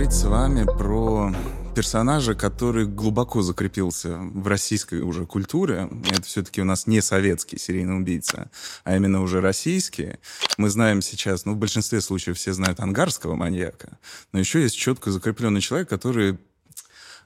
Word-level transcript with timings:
Сегодня 0.00 0.08
мы 0.08 0.08
будем 0.08 0.08
говорить 0.08 0.12
с 0.12 0.24
вами 0.24 0.64
про 0.64 1.34
персонажа, 1.74 2.34
который 2.34 2.86
глубоко 2.86 3.42
закрепился 3.42 4.16
в 4.16 4.46
российской 4.46 5.00
уже 5.02 5.26
культуре. 5.26 5.90
Это 6.10 6.22
все-таки 6.22 6.62
у 6.62 6.64
нас 6.64 6.86
не 6.86 7.02
советский 7.02 7.58
серийный 7.58 7.98
убийца, 7.98 8.50
а 8.84 8.96
именно 8.96 9.20
уже 9.20 9.42
российский. 9.42 10.16
Мы 10.56 10.70
знаем 10.70 11.02
сейчас, 11.02 11.44
ну, 11.44 11.52
в 11.52 11.56
большинстве 11.56 12.00
случаев 12.00 12.38
все 12.38 12.54
знают 12.54 12.80
ангарского 12.80 13.34
маньяка, 13.34 13.98
но 14.32 14.38
еще 14.38 14.62
есть 14.62 14.76
четко 14.76 15.10
закрепленный 15.10 15.60
человек, 15.60 15.90
который 15.90 16.38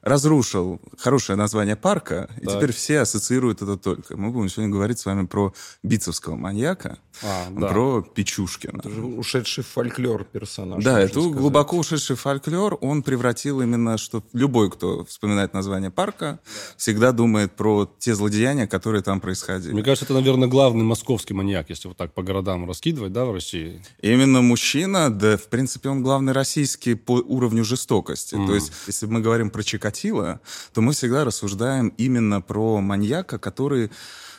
разрушил 0.05 0.80
хорошее 0.98 1.36
название 1.36 1.77
парка, 1.77 2.28
и 2.41 2.47
теперь 2.47 2.72
все 2.72 3.00
ассоциируют 3.00 3.62
это 3.62 3.77
только. 3.77 4.16
Мы 4.16 4.30
будем 4.30 4.50
сегодня 4.50 4.70
говорить 4.70 4.98
с 4.98 5.06
вами 5.06 5.27
про 5.27 5.55
бицевского 5.83 6.36
маньяка, 6.36 6.98
а, 7.22 7.47
да. 7.50 7.69
про 7.69 8.02
Печушкина. 8.02 8.80
Это 8.80 8.91
же 8.91 9.02
ушедший 9.02 9.64
фольклор 9.64 10.25
персонаж. 10.25 10.84
Да, 10.84 11.00
это 11.00 11.20
сказать. 11.20 11.32
глубоко 11.32 11.78
ушедший 11.78 12.16
фольклор. 12.16 12.77
Он 12.82 13.02
превратил 13.02 13.62
именно, 13.62 13.97
что 13.97 14.22
любой, 14.34 14.70
кто 14.70 15.06
вспоминает 15.06 15.55
название 15.55 15.91
парка, 15.91 16.41
да. 16.44 16.50
всегда 16.77 17.12
думает 17.12 17.56
про 17.56 17.91
те 17.98 18.14
злодеяния, 18.14 18.66
которые 18.66 19.02
там 19.02 19.20
происходили. 19.20 19.72
Мне 19.72 19.82
кажется, 19.82 20.05
это, 20.05 20.14
наверное, 20.14 20.48
главный 20.48 20.84
московский 20.84 21.32
маньяк, 21.32 21.70
если 21.70 21.88
вот 21.88 21.97
так 21.97 22.12
по 22.12 22.22
городам 22.22 22.69
раскидывать, 22.69 23.12
да, 23.12 23.25
в 23.25 23.32
России? 23.32 23.82
Именно 24.02 24.42
мужчина, 24.42 25.08
да, 25.08 25.38
в 25.38 25.48
принципе, 25.48 25.88
он 25.88 26.02
главный 26.02 26.34
российский 26.34 26.94
по 26.94 27.12
уровню 27.12 27.64
жестокости. 27.64 28.34
Mm. 28.34 28.47
То 28.47 28.55
есть, 28.55 28.72
если 28.86 29.06
мы 29.06 29.20
говорим 29.20 29.48
про 29.48 29.62
Чикатило, 29.62 29.94
Чикатило, 29.95 30.41
то 30.73 30.81
мы 30.81 30.92
всегда 30.92 31.25
рассуждаем 31.25 31.89
именно 31.97 32.41
про 32.41 32.81
маньяка, 32.81 33.39
который 33.39 33.91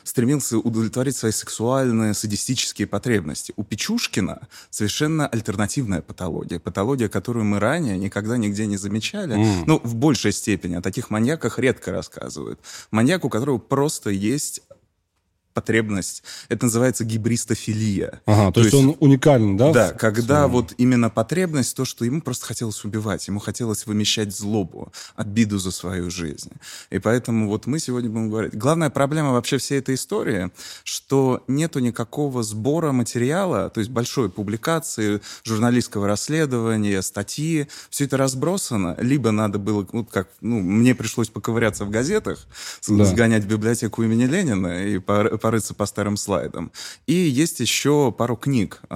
стремился 0.04 0.58
удовлетворить 0.60 1.18
свои 1.18 1.32
сексуальные, 1.32 2.14
садистические 2.14 2.88
потребности. 2.88 3.54
У 3.56 3.64
Печушкина 3.64 4.48
совершенно 4.70 5.28
альтернативная 5.28 6.02
патология. 6.02 6.60
Патология, 6.60 7.10
которую 7.10 7.46
мы 7.46 7.60
ранее 7.60 7.98
никогда 7.98 8.38
нигде 8.38 8.68
не 8.68 8.78
замечали. 8.78 9.36
Mm. 9.36 9.64
Ну, 9.66 9.82
в 9.84 9.96
большей 9.96 10.32
степени. 10.32 10.76
О 10.76 10.82
таких 10.82 11.10
маньяках 11.10 11.58
редко 11.58 11.92
рассказывают. 11.92 12.60
Маньяк, 12.92 13.26
у 13.26 13.30
которого 13.30 13.58
просто 13.58 14.12
есть 14.12 14.62
потребность. 15.56 16.22
Это 16.50 16.66
называется 16.66 17.06
гибристофилия. 17.06 18.22
Ага, 18.26 18.48
то, 18.48 18.52
то 18.52 18.60
есть, 18.60 18.74
есть 18.74 18.86
он 18.86 18.98
уникальный, 19.00 19.58
да? 19.58 19.72
Да, 19.72 19.92
когда 19.92 20.40
своем... 20.42 20.52
вот 20.52 20.74
именно 20.78 21.10
потребность, 21.10 21.76
то, 21.76 21.86
что 21.86 22.04
ему 22.04 22.22
просто 22.22 22.46
хотелось 22.46 22.84
убивать, 22.84 23.26
ему 23.28 23.40
хотелось 23.40 23.86
вымещать 23.88 24.36
злобу, 24.36 24.92
обиду 25.16 25.58
за 25.58 25.72
свою 25.72 26.12
жизнь. 26.12 26.52
И 26.90 27.00
поэтому 27.00 27.48
вот 27.48 27.68
мы 27.68 27.80
сегодня 27.80 28.10
будем 28.10 28.30
говорить. 28.30 28.54
Главная 28.54 28.90
проблема 28.90 29.32
вообще 29.32 29.58
всей 29.58 29.80
этой 29.80 29.96
истории, 29.96 30.52
что 30.84 31.42
нету 31.48 31.80
никакого 31.80 32.44
сбора 32.44 32.92
материала, 32.92 33.70
то 33.70 33.80
есть 33.80 33.90
большой 33.90 34.30
публикации, 34.30 35.22
журналистского 35.46 36.06
расследования, 36.06 37.02
статьи, 37.02 37.68
все 37.90 38.04
это 38.04 38.18
разбросано. 38.18 38.98
Либо 39.00 39.32
надо 39.32 39.58
было, 39.58 39.88
вот 39.90 40.10
как, 40.12 40.28
ну, 40.42 40.60
мне 40.60 40.94
пришлось 40.94 41.30
поковыряться 41.30 41.86
в 41.86 41.90
газетах, 41.90 42.46
да. 42.90 43.06
сгонять 43.06 43.46
в 43.46 43.48
библиотеку 43.48 44.04
имени 44.04 44.26
Ленина 44.26 44.84
и 44.84 45.00
по 45.00 45.45
порыться 45.46 45.76
по 45.76 45.86
старым 45.86 46.18
слайдам. 46.18 46.72
И 47.06 47.14
есть 47.14 47.60
еще 47.60 48.12
пару 48.12 48.36
книг 48.36 48.82
э, 48.90 48.96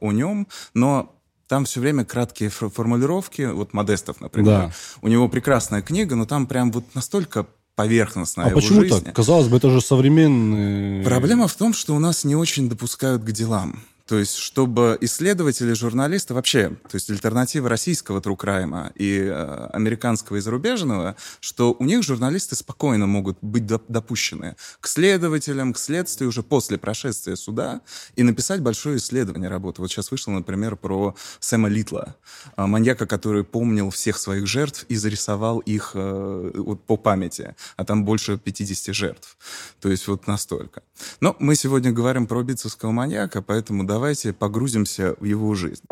о 0.00 0.12
нем, 0.12 0.46
но 0.74 1.12
там 1.48 1.64
все 1.64 1.80
время 1.80 2.04
краткие 2.04 2.50
формулировки, 2.50 3.42
вот 3.42 3.72
Модестов, 3.72 4.20
например. 4.20 4.68
Да. 4.68 4.72
У 5.02 5.08
него 5.08 5.28
прекрасная 5.28 5.82
книга, 5.82 6.14
но 6.14 6.24
там 6.24 6.46
прям 6.46 6.70
вот 6.70 6.84
настолько 6.94 7.46
поверхностно 7.74 8.44
а 8.44 8.50
почему 8.50 8.82
жизни. 8.82 9.00
так? 9.06 9.16
Казалось 9.16 9.48
бы, 9.48 9.56
это 9.56 9.70
же 9.70 9.80
современный... 9.80 11.02
Проблема 11.02 11.48
в 11.48 11.54
том, 11.54 11.74
что 11.74 11.96
у 11.96 11.98
нас 11.98 12.22
не 12.22 12.36
очень 12.36 12.68
допускают 12.68 13.24
к 13.24 13.32
делам. 13.32 13.82
То 14.08 14.18
есть, 14.18 14.36
чтобы 14.36 14.96
исследователи, 15.02 15.74
журналисты 15.74 16.32
вообще, 16.32 16.70
то 16.70 16.94
есть 16.94 17.10
альтернатива 17.10 17.68
российского 17.68 18.22
трукрайма 18.22 18.90
и 18.94 19.18
э, 19.18 19.68
американского 19.74 20.38
и 20.38 20.40
зарубежного, 20.40 21.14
что 21.40 21.76
у 21.78 21.84
них 21.84 22.02
журналисты 22.02 22.56
спокойно 22.56 23.06
могут 23.06 23.36
быть 23.42 23.66
допущены 23.66 24.56
к 24.80 24.88
следователям, 24.88 25.74
к 25.74 25.78
следствию 25.78 26.30
уже 26.30 26.42
после 26.42 26.78
прошествия 26.78 27.36
суда 27.36 27.82
и 28.16 28.22
написать 28.22 28.62
большое 28.62 28.96
исследование 28.96 29.50
работы. 29.50 29.82
Вот 29.82 29.90
сейчас 29.90 30.10
вышло, 30.10 30.30
например, 30.30 30.76
про 30.76 31.14
Сэма 31.38 31.68
Литла, 31.68 32.16
э, 32.56 32.64
маньяка, 32.64 33.06
который 33.06 33.44
помнил 33.44 33.90
всех 33.90 34.16
своих 34.16 34.46
жертв 34.46 34.86
и 34.88 34.96
зарисовал 34.96 35.58
их 35.58 35.90
э, 35.92 36.50
вот, 36.54 36.82
по 36.82 36.96
памяти, 36.96 37.54
а 37.76 37.84
там 37.84 38.06
больше 38.06 38.38
50 38.38 38.94
жертв. 38.94 39.36
То 39.80 39.90
есть 39.90 40.08
вот 40.08 40.26
настолько. 40.26 40.82
Но 41.20 41.36
мы 41.38 41.54
сегодня 41.56 41.92
говорим 41.92 42.26
про 42.26 42.42
бицевского 42.42 42.90
маньяка, 42.90 43.42
поэтому 43.42 43.84
да, 43.84 43.97
давайте 43.98 44.32
погрузимся 44.32 45.16
в 45.18 45.24
его 45.24 45.56
жизнь. 45.56 45.82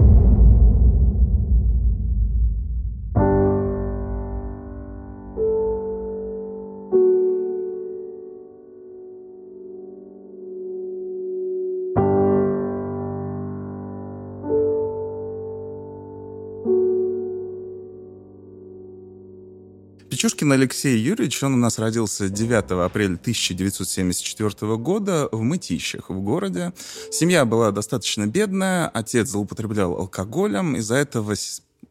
Печушкин 20.27 20.51
Алексей 20.51 20.99
Юрьевич, 20.99 21.41
он 21.45 21.55
у 21.55 21.57
нас 21.57 21.79
родился 21.79 22.29
9 22.29 22.85
апреля 22.85 23.15
1974 23.15 24.77
года 24.77 25.29
в 25.31 25.41
Мытищах, 25.41 26.11
в 26.11 26.21
городе. 26.21 26.73
Семья 27.13 27.45
была 27.45 27.71
достаточно 27.71 28.27
бедная, 28.27 28.89
отец 28.89 29.29
злоупотреблял 29.29 29.93
алкоголем, 29.97 30.75
из-за 30.75 30.97
этого 30.97 31.37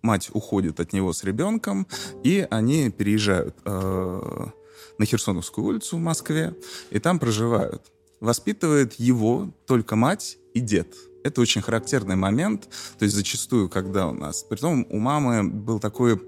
мать 0.01 0.29
уходит 0.33 0.81
от 0.81 0.91
него 0.91 1.13
с 1.13 1.23
ребенком, 1.23 1.87
и 2.25 2.45
они 2.51 2.89
переезжают 2.89 3.55
э, 3.63 4.47
на 4.97 5.05
Херсоновскую 5.05 5.67
улицу 5.67 5.95
в 5.95 6.01
Москве, 6.01 6.53
и 6.89 6.99
там 6.99 7.19
проживают. 7.19 7.83
Воспитывает 8.19 8.95
его 8.95 9.49
только 9.65 9.95
мать 9.95 10.37
и 10.53 10.59
дед 10.59 10.93
это 11.25 11.41
очень 11.41 11.61
характерный 11.61 12.15
момент, 12.15 12.69
то 12.99 13.03
есть 13.03 13.15
зачастую, 13.15 13.67
когда 13.67 14.07
у 14.07 14.13
нас... 14.13 14.43
Притом 14.43 14.85
у 14.91 14.99
мамы 14.99 15.43
был 15.43 15.79
такой... 15.79 16.21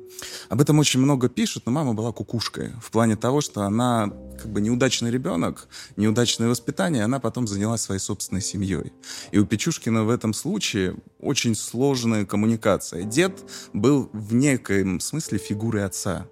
Об 0.49 0.59
этом 0.59 0.79
очень 0.79 0.99
много 0.99 1.29
пишут, 1.29 1.67
но 1.67 1.71
мама 1.71 1.93
была 1.93 2.11
кукушкой. 2.11 2.71
В 2.81 2.89
плане 2.89 3.15
того, 3.15 3.41
что 3.41 3.61
она 3.61 4.11
как 4.41 4.51
бы 4.51 4.59
неудачный 4.59 5.11
ребенок, 5.11 5.67
неудачное 5.97 6.49
воспитание, 6.49 7.03
она 7.03 7.19
потом 7.19 7.47
занялась 7.47 7.81
своей 7.81 8.01
собственной 8.01 8.41
семьей. 8.41 8.91
И 9.31 9.37
у 9.37 9.45
Печушкина 9.45 10.03
в 10.03 10.09
этом 10.09 10.33
случае 10.33 10.95
очень 11.19 11.53
сложная 11.53 12.25
коммуникация. 12.25 13.03
Дед 13.03 13.47
был 13.73 14.09
в 14.13 14.33
некоем 14.33 14.99
смысле 14.99 15.37
фигурой 15.37 15.85
отца. 15.85 16.27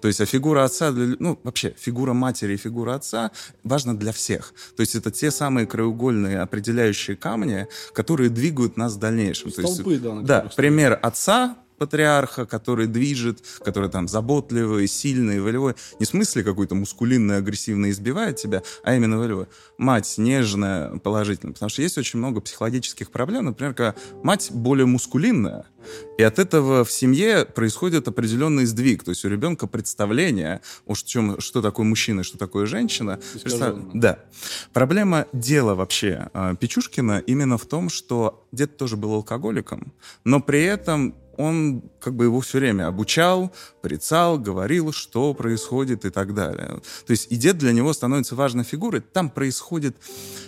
То 0.00 0.08
есть, 0.08 0.20
а 0.20 0.26
фигура 0.26 0.64
отца, 0.64 0.92
для, 0.92 1.16
ну, 1.18 1.38
вообще, 1.42 1.74
фигура 1.78 2.12
матери 2.12 2.54
и 2.54 2.56
фигура 2.56 2.94
отца 2.94 3.30
важна 3.64 3.94
для 3.94 4.12
всех. 4.12 4.54
То 4.76 4.80
есть, 4.80 4.94
это 4.94 5.10
те 5.10 5.30
самые 5.30 5.66
краеугольные 5.66 6.40
определяющие 6.40 7.16
камни, 7.16 7.66
которые 7.92 8.30
двигают 8.30 8.76
нас 8.76 8.94
в 8.94 8.98
дальнейшем. 8.98 9.50
Столбы, 9.50 9.82
То 9.84 9.90
есть, 9.90 10.02
да. 10.04 10.42
Да, 10.42 10.50
пример 10.56 10.98
отца 11.02 11.56
патриарха, 11.82 12.46
который 12.46 12.86
движет, 12.86 13.42
который 13.64 13.90
там 13.90 14.06
заботливый, 14.06 14.86
сильный, 14.86 15.40
волевой. 15.40 15.74
Не 15.98 16.06
в 16.06 16.08
смысле 16.08 16.44
какой-то 16.44 16.76
мускулинный, 16.76 17.38
агрессивный 17.38 17.90
избивает 17.90 18.36
тебя, 18.36 18.62
а 18.84 18.94
именно 18.94 19.18
волевой. 19.18 19.46
Мать 19.78 20.14
нежная, 20.16 20.96
положительная. 20.98 21.54
Потому 21.54 21.70
что 21.70 21.82
есть 21.82 21.98
очень 21.98 22.20
много 22.20 22.40
психологических 22.40 23.10
проблем. 23.10 23.46
Например, 23.46 23.74
когда 23.74 23.96
мать 24.22 24.50
более 24.52 24.86
мускулинная, 24.86 25.64
и 26.18 26.22
от 26.22 26.38
этого 26.38 26.84
в 26.84 26.92
семье 26.92 27.44
происходит 27.44 28.06
определенный 28.06 28.64
сдвиг. 28.66 29.02
То 29.02 29.10
есть 29.10 29.24
у 29.24 29.28
ребенка 29.28 29.66
представление, 29.66 30.60
о 30.86 30.94
чем, 30.94 31.40
что 31.40 31.60
такое 31.62 31.84
мужчина, 31.84 32.22
что 32.22 32.38
такое 32.38 32.66
женщина. 32.66 33.18
Представ... 33.42 33.76
Да. 33.92 34.20
Проблема 34.72 35.26
дела 35.32 35.74
вообще 35.74 36.30
э, 36.32 36.54
Печушкина 36.60 37.24
именно 37.26 37.58
в 37.58 37.66
том, 37.66 37.88
что 37.88 38.46
дед 38.52 38.76
тоже 38.76 38.96
был 38.96 39.14
алкоголиком, 39.14 39.92
но 40.24 40.40
при 40.40 40.62
этом 40.62 41.16
он 41.36 41.82
как 42.00 42.14
бы 42.14 42.24
его 42.24 42.40
все 42.40 42.58
время 42.58 42.86
обучал, 42.88 43.52
прицал, 43.80 44.38
говорил, 44.38 44.92
что 44.92 45.34
происходит 45.34 46.04
и 46.04 46.10
так 46.10 46.34
далее. 46.34 46.80
То 47.06 47.10
есть 47.10 47.30
и 47.30 47.36
дед 47.36 47.58
для 47.58 47.72
него 47.72 47.92
становится 47.92 48.34
важной 48.34 48.64
фигурой. 48.64 49.00
Там 49.00 49.30
происходит 49.30 49.96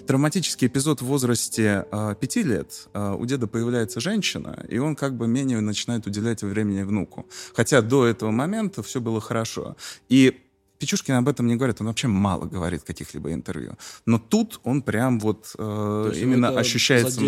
травматический 0.06 0.68
эпизод 0.68 1.02
в 1.02 1.06
возрасте 1.06 1.86
э, 1.90 2.14
лет. 2.34 2.88
Э, 2.94 3.14
у 3.18 3.24
деда 3.26 3.46
появляется 3.46 4.00
женщина, 4.00 4.64
и 4.68 4.78
он 4.78 4.96
как 4.96 5.16
бы 5.16 5.26
менее 5.26 5.60
начинает 5.60 6.06
уделять 6.06 6.42
времени 6.42 6.82
внуку. 6.82 7.26
Хотя 7.54 7.80
до 7.80 8.06
этого 8.06 8.30
момента 8.30 8.82
все 8.82 9.00
было 9.00 9.20
хорошо. 9.20 9.76
И 10.08 10.43
Печушкин 10.84 11.14
об 11.14 11.30
этом 11.30 11.46
не 11.46 11.56
говорит, 11.56 11.80
он 11.80 11.86
вообще 11.86 12.08
мало 12.08 12.44
говорит 12.44 12.82
в 12.82 12.84
каких-либо 12.84 13.32
интервью. 13.32 13.72
Но 14.04 14.18
тут 14.18 14.60
он 14.64 14.82
прям 14.82 15.18
вот 15.18 15.54
э, 15.56 16.12
именно 16.14 16.50
ощущается... 16.50 17.22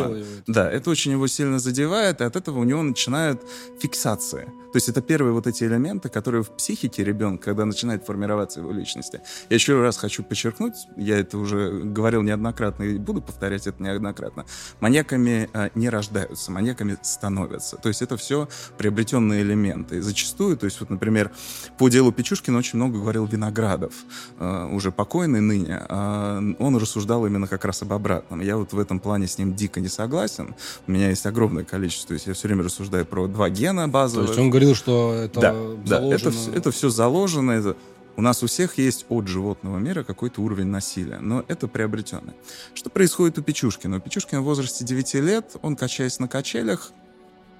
Да, 0.46 0.70
это 0.70 0.90
очень 0.90 1.12
его 1.12 1.26
сильно 1.26 1.58
задевает, 1.58 2.20
и 2.20 2.24
от 2.24 2.36
этого 2.36 2.58
у 2.58 2.64
него 2.64 2.82
начинают 2.82 3.42
фиксации. 3.80 4.44
То 4.44 4.76
есть 4.76 4.90
это 4.90 5.00
первые 5.00 5.32
вот 5.32 5.46
эти 5.46 5.64
элементы, 5.64 6.10
которые 6.10 6.42
в 6.42 6.50
психике 6.50 7.02
ребенка, 7.02 7.44
когда 7.44 7.64
начинает 7.64 8.04
формироваться 8.04 8.60
его 8.60 8.72
личности. 8.72 9.22
Я 9.48 9.54
еще 9.54 9.80
раз 9.80 9.96
хочу 9.96 10.22
подчеркнуть, 10.22 10.74
я 10.98 11.18
это 11.18 11.38
уже 11.38 11.80
говорил 11.82 12.20
неоднократно 12.20 12.82
и 12.82 12.98
буду 12.98 13.22
повторять 13.22 13.66
это 13.66 13.82
неоднократно. 13.82 14.44
Маньяками 14.80 15.48
э, 15.54 15.70
не 15.74 15.88
рождаются, 15.88 16.52
маньяками 16.52 16.98
становятся. 17.00 17.78
То 17.78 17.88
есть 17.88 18.02
это 18.02 18.18
все 18.18 18.50
приобретенные 18.76 19.40
элементы. 19.40 19.96
И 19.96 20.00
зачастую, 20.00 20.58
то 20.58 20.66
есть 20.66 20.78
вот, 20.80 20.90
например, 20.90 21.30
по 21.78 21.88
делу 21.88 22.12
Печушкина 22.12 22.58
очень 22.58 22.76
много 22.76 22.98
говорил 22.98 23.26
Виноградов, 23.46 23.92
э, 24.38 24.68
уже 24.72 24.90
покойный 24.90 25.40
ныне. 25.40 25.82
Э, 25.88 26.54
он 26.58 26.76
рассуждал 26.76 27.26
именно 27.26 27.46
как 27.46 27.64
раз 27.64 27.82
об 27.82 27.92
обратном. 27.92 28.40
Я 28.40 28.56
вот 28.56 28.72
в 28.72 28.78
этом 28.78 28.98
плане 29.00 29.26
с 29.26 29.38
ним 29.38 29.54
дико 29.54 29.80
не 29.80 29.88
согласен. 29.88 30.54
У 30.86 30.92
меня 30.92 31.10
есть 31.10 31.26
огромное 31.26 31.64
количество, 31.64 32.08
то 32.08 32.14
есть 32.14 32.26
я 32.26 32.34
все 32.34 32.48
время 32.48 32.64
рассуждаю 32.64 33.06
про 33.06 33.26
два 33.26 33.48
гена 33.48 33.88
базовых. 33.88 34.26
То 34.26 34.32
есть 34.32 34.40
он 34.40 34.50
говорил, 34.50 34.74
что 34.74 35.14
это 35.14 35.40
да, 35.40 35.52
заложено... 35.84 36.30
Да, 36.30 36.50
это, 36.50 36.58
это 36.58 36.70
все 36.70 36.88
заложено, 36.88 37.52
это 37.52 37.76
у 38.16 38.22
нас 38.22 38.42
у 38.42 38.46
всех 38.46 38.78
есть 38.78 39.04
от 39.10 39.28
животного 39.28 39.78
мира 39.78 40.02
какой-то 40.02 40.40
уровень 40.40 40.68
насилия, 40.68 41.18
но 41.20 41.44
это 41.48 41.68
приобретенное. 41.68 42.34
Что 42.74 42.88
происходит 42.88 43.38
у 43.38 43.42
Печушкина? 43.42 43.98
У 43.98 44.00
Печушкина 44.00 44.40
в 44.40 44.44
возрасте 44.44 44.84
9 44.84 45.14
лет, 45.14 45.56
он, 45.62 45.76
качаясь 45.76 46.18
на 46.18 46.26
качелях, 46.26 46.92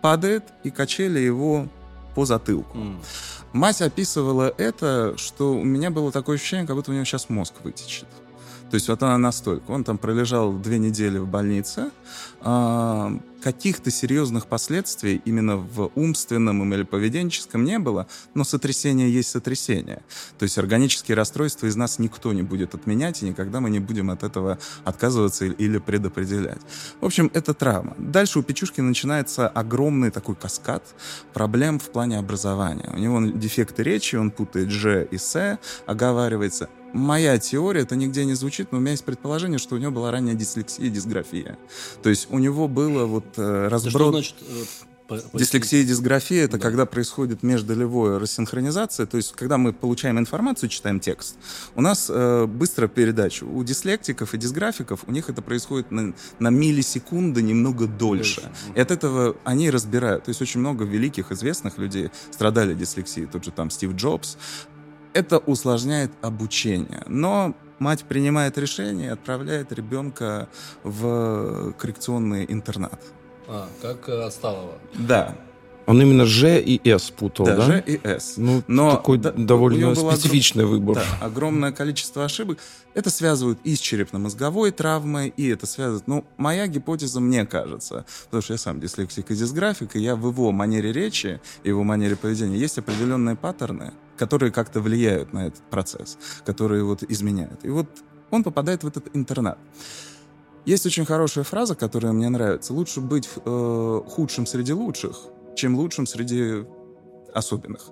падает, 0.01 0.45
и 0.65 0.71
качели 0.71 1.19
его 1.19 1.69
по 2.17 2.25
затылку. 2.25 2.79
Mm. 2.79 2.97
Мать 3.53 3.83
описывала 3.83 4.53
это, 4.57 5.15
что 5.19 5.53
у 5.53 5.63
меня 5.63 5.91
было 5.91 6.11
такое 6.11 6.37
ощущение, 6.37 6.67
как 6.67 6.75
будто 6.75 6.91
у 6.91 6.95
него 6.95 7.05
сейчас 7.05 7.29
мозг 7.29 7.53
вытечет. 7.63 8.07
То 8.71 8.75
есть 8.75 8.89
вот 8.89 9.03
она 9.03 9.19
настолько. 9.19 9.71
Он 9.71 9.85
там 9.85 9.99
пролежал 9.99 10.53
две 10.53 10.79
недели 10.79 11.19
в 11.19 11.29
больнице. 11.29 11.91
А, 12.41 13.13
каких-то 13.47 13.93
серьезных 13.93 14.47
последствий 14.47 15.23
именно 15.25 15.57
в 15.57 15.93
умственном 15.95 16.75
или 16.75 16.83
поведенческом 16.83 17.63
не 17.63 17.79
было, 17.79 18.09
но 18.35 18.43
сотрясение 18.43 19.09
есть 19.09 19.31
сотрясение. 19.31 20.03
То 20.39 20.43
есть 20.43 20.59
органические 20.59 21.17
расстройства 21.17 21.67
из 21.67 21.77
нас 21.77 22.01
никто 22.01 22.33
не 22.33 22.43
будет 22.43 22.75
отменять, 22.75 23.23
и 23.23 23.27
никогда 23.27 23.61
мы 23.61 23.71
не 23.71 23.79
будем 23.79 24.11
от 24.11 24.25
этого 24.25 24.59
отказываться 24.85 25.45
или 25.45 25.79
предопределять. 25.79 26.61
В 27.01 27.05
общем, 27.07 27.31
это 27.35 27.55
травма. 27.55 27.95
Дальше 27.99 28.41
у 28.41 28.43
Печушки 28.43 28.81
начинается 28.81 29.47
огромный 29.49 30.11
такой 30.11 30.35
каскад 30.35 30.83
проблем 31.33 31.79
в 31.79 31.91
плане 31.91 32.19
образования. 32.19 32.91
У 32.93 32.99
него 32.99 33.21
дефекты 33.21 33.85
речи, 33.85 34.17
он 34.17 34.33
путает 34.33 34.71
«ж» 34.71 35.05
и 35.05 35.19
«с», 35.19 35.59
оговаривается 35.87 36.69
моя 36.97 37.39
теория, 37.39 37.83
это 37.83 37.97
нигде 37.97 38.25
не 38.25 38.35
звучит, 38.35 38.73
но 38.73 38.79
у 38.79 38.81
меня 38.81 38.93
есть 38.93 39.05
предположение, 39.05 39.59
что 39.59 39.77
у 39.77 39.79
него 39.79 39.93
была 39.93 40.11
ранняя 40.11 40.35
дислексия 40.35 40.87
и 40.87 40.91
дисграфия. 40.91 41.59
То 42.03 42.09
есть 42.09 42.29
у 42.31 42.39
него 42.39 42.69
было 42.69 43.07
вот 43.07 43.27
э, 43.37 43.69
разброд... 43.69 43.93
Что 43.93 44.11
значит 44.11 44.37
э, 44.41 44.65
Дислексия 45.33 45.83
и 45.83 45.85
дисграфия— 45.85 46.45
это 46.47 46.59
да. 46.59 46.63
когда 46.63 46.85
происходит 46.85 47.43
междолевая 47.43 48.19
рассинхронизация, 48.19 49.07
то 49.07 49.17
есть 49.17 49.33
когда 49.33 49.57
мы 49.57 49.73
получаем 49.73 50.19
информацию, 50.19 50.69
читаем 50.69 50.99
текст, 50.99 51.37
у 51.77 51.81
нас 51.81 52.11
э, 52.13 52.47
быстрая 52.47 52.89
передача. 52.89 53.45
У 53.45 53.63
дислектиков 53.63 54.35
и 54.35 54.39
дисграфиков 54.39 55.05
у 55.07 55.13
них 55.13 55.29
это 55.29 55.43
происходит 55.43 55.91
на, 55.91 56.13
на 56.39 56.49
миллисекунды 56.49 57.43
немного 57.43 57.87
дольше. 57.87 58.43
дольше. 58.43 58.53
И 58.75 58.81
от 58.81 58.91
этого 58.91 59.37
они 59.45 59.71
разбирают. 59.71 60.25
То 60.25 60.31
есть 60.31 60.43
очень 60.43 60.61
много 60.61 60.85
великих, 60.85 61.31
известных 61.31 61.79
людей 61.79 62.11
страдали 62.33 62.75
дислексией. 62.75 63.27
Тот 63.27 63.45
же 63.45 63.53
там 63.53 63.71
Стив 63.71 63.93
Джобс 63.93 64.37
это 65.17 65.39
усложняет 65.39 66.11
обучение. 66.21 67.03
Но 67.07 67.55
мать 67.79 68.05
принимает 68.05 68.59
решение 68.59 69.09
и 69.09 69.11
отправляет 69.11 69.73
ребенка 69.73 70.49
в 70.85 71.73
коррекционный 71.73 72.45
интернат. 72.47 73.01
А, 73.49 73.69
как 73.81 74.09
отсталого. 74.09 74.75
Да. 74.95 75.35
Он 75.87 76.03
именно 76.03 76.27
Ж 76.27 76.61
и 76.61 76.81
С 76.85 77.11
путал, 77.11 77.47
да? 77.47 77.57
Да, 77.57 77.63
Ж 77.63 77.83
и 77.87 78.01
С. 78.03 78.37
Ну, 78.37 78.63
Но 78.67 78.91
такой 78.91 79.19
да, 79.19 79.31
довольно 79.33 79.95
специфичный 79.95 80.65
огром... 80.65 80.79
выбор. 80.79 80.97
Да, 80.97 81.27
огромное 81.27 81.73
количество 81.73 82.25
ошибок. 82.25 82.59
Это 82.93 83.09
связывают 83.09 83.61
и 83.63 83.77
с 83.77 83.79
черепно-мозговой 83.79 84.73
травмой, 84.73 85.33
и 85.37 85.49
это 85.49 85.67
связывает... 85.67 86.09
Ну, 86.09 86.25
моя 86.37 86.67
гипотеза, 86.67 87.21
мне 87.21 87.47
кажется, 87.47 88.05
потому 88.25 88.43
что 88.43 88.55
я 88.55 88.59
сам 88.59 88.81
дислексик 88.81 89.31
и 89.31 89.35
дисграфик, 89.37 89.95
и 89.95 90.01
я 90.01 90.17
в 90.17 90.27
его 90.27 90.51
манере 90.51 90.93
речи, 90.93 91.41
и 91.63 91.69
его 91.69 91.85
манере 91.85 92.17
поведения 92.17 92.59
есть 92.59 92.79
определенные 92.79 93.37
паттерны, 93.37 93.93
которые 94.17 94.53
как-то 94.53 94.81
влияют 94.81 95.33
на 95.33 95.47
этот 95.47 95.63
процесс, 95.71 96.19
которые 96.45 96.85
вот 96.85 97.03
изменяют. 97.03 97.65
И 97.65 97.69
вот 97.69 97.87
он 98.31 98.43
попадает 98.43 98.83
в 98.83 98.87
этот 98.87 99.15
интернат. 99.15 99.59
Есть 100.65 100.85
очень 100.85 101.05
хорошая 101.05 101.45
фраза, 101.45 101.75
которая 101.77 102.13
мне 102.13 102.29
нравится. 102.29 102.75
Лучше 102.75 103.01
быть 103.01 103.29
э, 103.45 104.01
худшим 104.09 104.47
среди 104.47 104.73
лучших, 104.73 105.17
чем 105.55 105.77
лучшим 105.77 106.07
среди 106.07 106.65
особенных. 107.37 107.91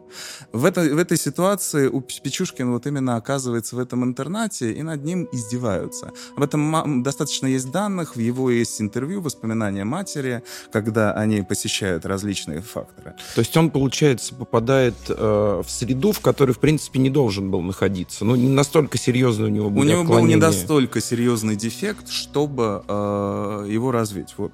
В, 0.53 0.65
это, 0.65 0.81
в 0.81 0.99
этой 0.99 1.19
ситуации 1.19 1.87
у 1.87 2.01
Печушкин 2.01 2.73
вот 2.73 2.87
именно 2.87 3.17
оказывается 3.17 3.77
в 3.77 3.79
этом 3.79 4.05
интернате, 4.05 4.73
и 4.73 4.83
над 4.83 5.05
ним 5.05 5.29
издеваются. 5.33 6.13
Об 6.37 6.43
этом 6.43 7.03
достаточно 7.03 7.47
есть 7.47 7.71
данных, 7.71 8.17
в 8.17 8.21
его 8.21 8.51
есть 8.51 8.81
интервью, 8.81 9.21
воспоминания 9.21 9.85
матери, 9.85 10.43
когда 10.73 11.13
они 11.13 11.43
посещают 11.43 12.07
различные 12.07 12.61
факторы. 12.61 13.15
То 13.35 13.41
есть 13.41 13.57
он, 13.57 13.71
получается, 13.71 14.35
попадает 14.35 14.95
э, 15.09 15.63
в 15.65 15.71
среду, 15.71 16.13
в 16.13 16.21
которой, 16.21 16.53
в 16.53 16.59
принципе, 16.59 16.99
не 16.99 17.11
должен 17.11 17.51
был 17.51 17.61
находиться. 17.63 18.25
Ну, 18.25 18.37
не 18.37 18.49
настолько 18.49 18.99
серьезно 18.99 19.47
у 19.47 19.49
него 19.49 19.71
было 19.71 19.83
У 19.83 19.85
него 19.85 20.05
был 20.05 20.25
не 20.27 20.37
настолько 20.37 21.01
серьезный 21.01 21.57
дефект, 21.57 22.09
чтобы 22.09 22.83
э, 22.87 23.67
его 23.69 23.93
развить. 23.93 24.35
Вот 24.37 24.53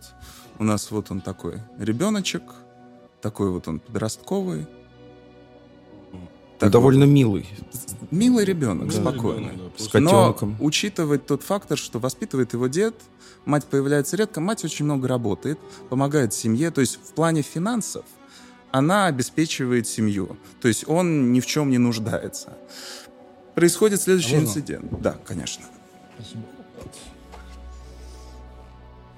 у 0.58 0.64
нас 0.64 0.90
вот 0.90 1.10
он 1.10 1.20
такой 1.20 1.54
ребеночек, 1.78 2.42
такой 3.20 3.50
вот 3.50 3.68
он 3.68 3.80
подростковый, 3.80 4.66
так 6.60 6.70
довольно 6.70 7.06
вот. 7.06 7.12
милый. 7.12 7.48
Милый 8.10 8.44
ребенок, 8.44 8.88
да, 8.88 9.00
спокойный. 9.00 9.52
Ребенок, 9.52 9.72
да, 9.78 9.84
С 9.84 9.88
котенком. 9.88 10.56
Но 10.58 10.64
учитывать 10.64 11.26
тот 11.26 11.42
фактор, 11.42 11.78
что 11.78 11.98
воспитывает 11.98 12.52
его 12.52 12.66
дед, 12.66 12.94
мать 13.46 13.64
появляется 13.64 14.16
редко, 14.16 14.40
мать 14.40 14.64
очень 14.64 14.84
много 14.84 15.08
работает, 15.08 15.58
помогает 15.88 16.34
семье. 16.34 16.70
То 16.70 16.82
есть 16.82 17.00
в 17.02 17.14
плане 17.14 17.42
финансов 17.42 18.04
она 18.72 19.06
обеспечивает 19.06 19.88
семью. 19.88 20.36
То 20.60 20.68
есть 20.68 20.86
он 20.86 21.32
ни 21.32 21.40
в 21.40 21.46
чем 21.46 21.70
не 21.70 21.78
нуждается. 21.78 22.52
Происходит 23.54 24.00
следующий 24.02 24.36
а 24.36 24.40
инцидент. 24.40 25.00
Да, 25.00 25.16
конечно. 25.24 25.64
Спасибо. 26.18 26.42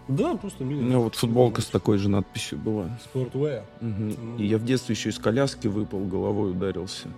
Да, 0.09 0.37
просто 0.37 0.65
милый. 0.65 0.85
У 0.85 0.87
меня 0.87 0.99
вот 0.99 1.15
футболка 1.17 1.61
с 1.61 1.67
такой 1.67 1.99
же 1.99 2.09
надписью 2.09 2.59
была. 2.59 2.99
Спортвея. 3.03 3.65
Угу. 3.81 4.39
И 4.39 4.47
я 4.47 4.59
в 4.59 4.65
детстве 4.65 4.95
еще 4.95 5.11
из 5.11 5.19
коляски 5.19 5.67
выпал, 5.69 6.05
головой 6.05 6.53
ударился. 6.53 7.09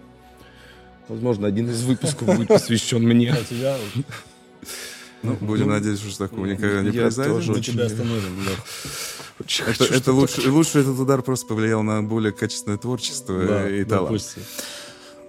Возможно, 1.09 1.47
один 1.47 1.69
из 1.71 1.83
выпусков 1.83 2.35
будет 2.37 2.49
посвящен 2.49 3.03
мне. 3.03 3.33
А 3.33 3.45
тебя? 3.45 3.77
Ну, 5.23 5.35
будем 5.41 5.69
надеяться, 5.69 6.09
что 6.09 6.29
такого 6.29 6.47
никогда 6.47 6.83
не 6.83 6.91
произойдет. 6.91 7.49
Мы 7.49 7.61
тебя 7.61 7.87
остановим, 7.87 8.47
Это, 9.67 9.85
это 9.85 10.13
лучше, 10.13 10.51
лучше 10.51 10.79
этот 10.81 10.99
удар 10.99 11.23
просто 11.23 11.47
повлиял 11.47 11.83
на 11.83 12.03
более 12.03 12.33
качественное 12.33 12.79
творчество 12.79 13.45
да, 13.45 13.69
и 13.69 13.85
талант. 13.85 14.21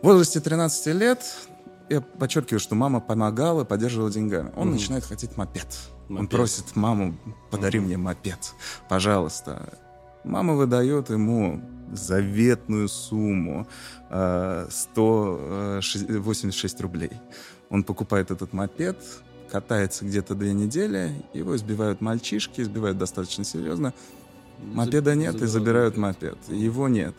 В 0.01 0.05
возрасте 0.05 0.39
13 0.39 0.87
лет 0.95 1.23
я 1.89 2.01
подчеркиваю, 2.01 2.59
что 2.59 2.75
мама 2.75 2.99
помогала, 2.99 3.63
поддерживала 3.63 4.11
деньгами. 4.11 4.51
Он 4.55 4.67
угу. 4.67 4.75
начинает 4.75 5.05
хотеть 5.05 5.37
мопед. 5.37 5.65
мопед. 6.09 6.19
Он 6.19 6.27
просит 6.27 6.75
маму, 6.75 7.17
подари 7.49 7.79
угу. 7.79 7.87
мне 7.87 7.97
мопед, 7.97 8.53
пожалуйста. 8.89 9.79
Мама 10.23 10.55
выдает 10.55 11.09
ему 11.09 11.61
заветную 11.91 12.87
сумму 12.87 13.67
186 14.09 16.79
э, 16.79 16.83
рублей. 16.83 17.11
Он 17.69 17.83
покупает 17.83 18.31
этот 18.31 18.53
мопед, 18.53 18.97
катается 19.51 20.05
где-то 20.05 20.35
две 20.35 20.53
недели, 20.53 21.11
его 21.33 21.55
избивают 21.55 22.01
мальчишки, 22.01 22.61
избивают 22.61 22.97
достаточно 22.97 23.43
серьезно. 23.43 23.93
Мопеда 24.59 25.15
нет 25.15 25.41
и 25.41 25.45
забирают 25.45 25.97
мопед. 25.97 26.37
Его 26.47 26.87
нет. 26.87 27.15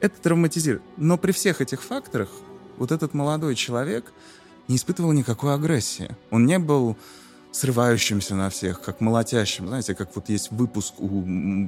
Это 0.00 0.20
травматизирует. 0.20 0.82
Но 0.96 1.18
при 1.18 1.32
всех 1.32 1.60
этих 1.60 1.82
факторах 1.82 2.28
вот 2.78 2.92
этот 2.92 3.14
молодой 3.14 3.54
человек 3.54 4.12
не 4.68 4.76
испытывал 4.76 5.12
никакой 5.12 5.54
агрессии. 5.54 6.16
Он 6.30 6.46
не 6.46 6.58
был 6.58 6.96
срывающимся 7.52 8.34
на 8.34 8.50
всех, 8.50 8.80
как 8.80 9.00
молотящим. 9.00 9.68
Знаете, 9.68 9.94
как 9.94 10.14
вот 10.14 10.28
есть 10.28 10.50
выпуск 10.50 10.94
у 10.98 11.24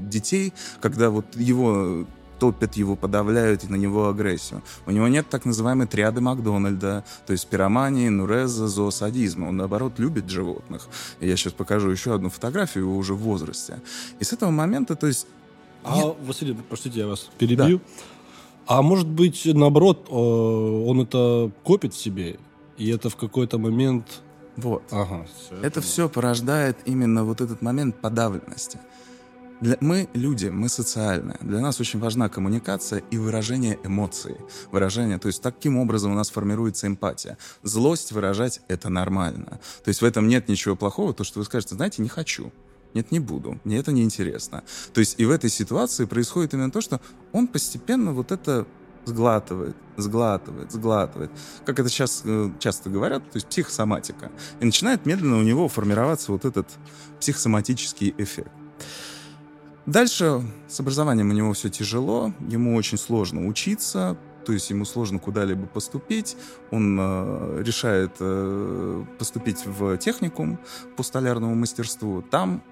детей, 0.09 0.53
когда 0.81 1.11
вот 1.11 1.27
его 1.35 2.07
топят 2.43 2.75
его, 2.75 2.97
подавляют 2.97 3.63
и 3.63 3.69
на 3.69 3.77
него 3.77 4.09
агрессию. 4.09 4.63
У 4.85 4.91
него 4.91 5.07
нет 5.07 5.29
так 5.31 5.45
называемой 5.45 5.87
триады 5.87 6.21
Макдональда, 6.21 7.05
то 7.25 7.33
есть 7.33 7.47
пиромании, 7.47 8.09
нуреза, 8.09 8.67
зоосадизма. 8.67 9.47
Он, 9.47 9.57
наоборот, 9.59 10.01
любит 10.01 10.29
животных. 10.29 10.89
Я 11.21 11.37
сейчас 11.37 11.53
покажу 11.53 11.89
еще 11.91 12.13
одну 12.17 12.31
фотографию 12.31 12.83
его 12.83 12.97
уже 12.97 13.15
в 13.15 13.19
возрасте. 13.19 13.81
И 14.19 14.25
с 14.25 14.33
этого 14.33 14.51
момента, 14.51 14.97
то 14.97 15.07
есть... 15.07 15.29
А, 15.85 15.95
нет... 15.97 16.17
Василий, 16.27 16.57
простите, 16.69 16.99
я 16.99 17.07
вас 17.07 17.31
перебью. 17.39 17.79
Да. 17.79 17.85
А 18.67 18.83
может 18.83 19.07
быть, 19.07 19.43
наоборот, 19.45 20.09
э, 20.11 20.15
он 20.15 21.01
это 21.01 21.53
копит 21.63 21.95
в 21.95 21.97
себе, 21.97 22.41
и 22.77 22.89
это 22.91 23.09
в 23.09 23.15
какой-то 23.15 23.59
момент... 23.59 24.23
Вот. 24.57 24.83
Ага. 24.91 25.27
всё, 25.37 25.55
я 25.61 25.67
Это 25.69 25.75
понял. 25.81 25.87
все 25.87 26.09
порождает 26.09 26.77
именно 26.87 27.23
вот 27.23 27.41
этот 27.41 27.63
момент 27.63 28.01
подавленности. 28.01 28.81
Для, 29.63 29.77
мы 29.81 30.09
люди, 30.13 30.49
мы 30.49 30.69
социальные. 30.69 31.39
Для 31.41 31.61
нас 31.61 31.79
очень 31.79 32.01
важна 32.01 32.29
коммуникация 32.29 32.99
и 33.13 33.17
выражение 33.17 33.79
эмоций. 33.85 34.35
Выражение, 34.73 35.19
то 35.19 35.29
есть 35.29 35.41
таким 35.41 35.79
образом 35.79 36.11
у 36.11 36.17
нас 36.17 36.31
формируется 36.31 36.89
эмпатия. 36.89 37.39
Злость 37.63 38.11
выражать— 38.11 38.61
это 38.69 38.89
нормально. 38.89 39.61
То 39.85 39.89
есть 39.89 40.03
в 40.03 40.05
этом 40.05 40.27
нет 40.27 40.49
ничего 40.49 40.75
плохого, 40.75 41.15
то, 41.15 41.23
что 41.23 41.39
вы 41.39 41.45
скажете, 41.45 41.77
знаете, 41.77 42.03
не 42.03 42.09
хочу. 42.09 42.53
Нет, 42.93 43.13
не 43.13 43.21
буду. 43.21 43.61
Мне 43.63 43.79
это 43.79 43.93
не 43.93 44.03
интересно. 44.03 44.65
То 44.93 44.99
есть 44.99 45.21
и 45.21 45.25
в 45.25 45.31
этой 45.31 45.49
ситуации 45.49 46.07
происходит 46.07 46.55
именно 46.55 46.73
то, 46.73 46.81
что 46.81 47.01
он 47.31 47.47
постепенно 47.47 48.13
вот 48.13 48.33
это 48.33 48.67
сглатывает, 49.05 49.77
сглатывает, 49.97 50.73
сглатывает. 50.73 51.31
Как 51.65 51.79
это 51.79 51.89
сейчас 51.89 52.23
э, 52.25 52.51
часто 52.59 52.91
говорят, 52.91 53.23
то 53.31 53.37
есть 53.37 53.47
психосоматика. 53.47 54.33
И 54.59 54.65
начинает 54.65 55.07
медленно 55.07 55.39
у 55.39 55.43
него 55.43 55.69
формироваться 55.69 56.33
вот 56.33 56.45
этот 56.45 56.67
психосоматический 57.21 58.13
эффект. 58.19 58.51
Дальше 59.87 60.43
с 60.69 60.79
образованием 60.79 61.31
у 61.31 61.33
него 61.33 61.53
все 61.55 61.69
тяжело, 61.69 62.33
ему 62.49 62.77
очень 62.77 62.99
сложно 62.99 63.49
учиться, 63.49 64.17
то 64.45 64.53
есть 64.53 64.71
ему 64.71 64.85
сложно 64.85 65.19
куда-либо 65.19 65.67
поступить. 65.67 66.37
Он 66.71 66.99
э, 67.01 67.63
решает 67.65 68.13
э, 68.21 69.05
поступить 69.19 69.67
в 69.67 69.97
техникум 69.99 70.61
по 70.97 71.03
столярному 71.03 71.55
мастерству. 71.55 72.23
Там 72.23 72.63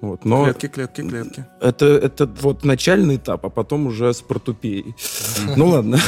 Вот. 0.00 0.24
Но 0.24 0.44
Клетки, 0.44 0.68
клетки, 0.68 1.02
клетки. 1.06 1.44
это, 1.60 1.84
это 1.86 2.26
вот 2.26 2.64
начальный 2.64 3.16
этап, 3.16 3.44
а 3.44 3.50
потом 3.50 3.86
уже 3.86 4.12
с 4.14 4.22
портупеей. 4.22 4.94
Ну 5.56 5.68
ладно. 5.68 5.98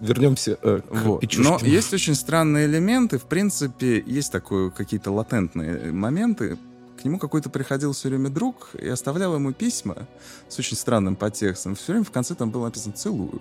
Вернемся 0.00 0.58
э, 0.62 0.80
к. 0.80 1.18
Печушкину. 1.20 1.58
Но 1.60 1.66
есть 1.66 1.92
очень 1.92 2.14
странные 2.14 2.66
элементы. 2.66 3.18
В 3.18 3.24
принципе, 3.24 4.02
есть 4.06 4.30
такое, 4.32 4.70
какие-то 4.70 5.10
латентные 5.10 5.92
моменты. 5.92 6.58
К 7.00 7.04
нему 7.04 7.18
какой-то 7.18 7.48
приходил 7.50 7.92
все 7.92 8.08
время 8.08 8.28
друг 8.30 8.70
и 8.74 8.86
оставлял 8.88 9.34
ему 9.34 9.52
письма 9.52 10.06
с 10.48 10.58
очень 10.58 10.76
странным 10.76 11.16
подтекстом. 11.16 11.74
Все 11.74 11.92
время 11.92 12.04
в 12.04 12.10
конце 12.10 12.34
там 12.34 12.50
было 12.50 12.66
написано 12.66 12.92
«целую». 12.94 13.40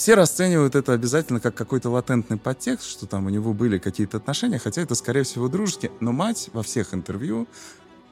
Все 0.00 0.14
расценивают 0.14 0.76
это 0.76 0.94
обязательно 0.94 1.40
как 1.40 1.54
какой-то 1.54 1.90
латентный 1.90 2.38
подтекст, 2.38 2.88
что 2.88 3.04
там 3.04 3.26
у 3.26 3.28
него 3.28 3.52
были 3.52 3.76
какие-то 3.76 4.16
отношения, 4.16 4.58
хотя 4.58 4.80
это, 4.80 4.94
скорее 4.94 5.24
всего, 5.24 5.46
дружеские. 5.48 5.92
Но 6.00 6.10
мать 6.10 6.48
во 6.54 6.62
всех 6.62 6.94
интервью 6.94 7.46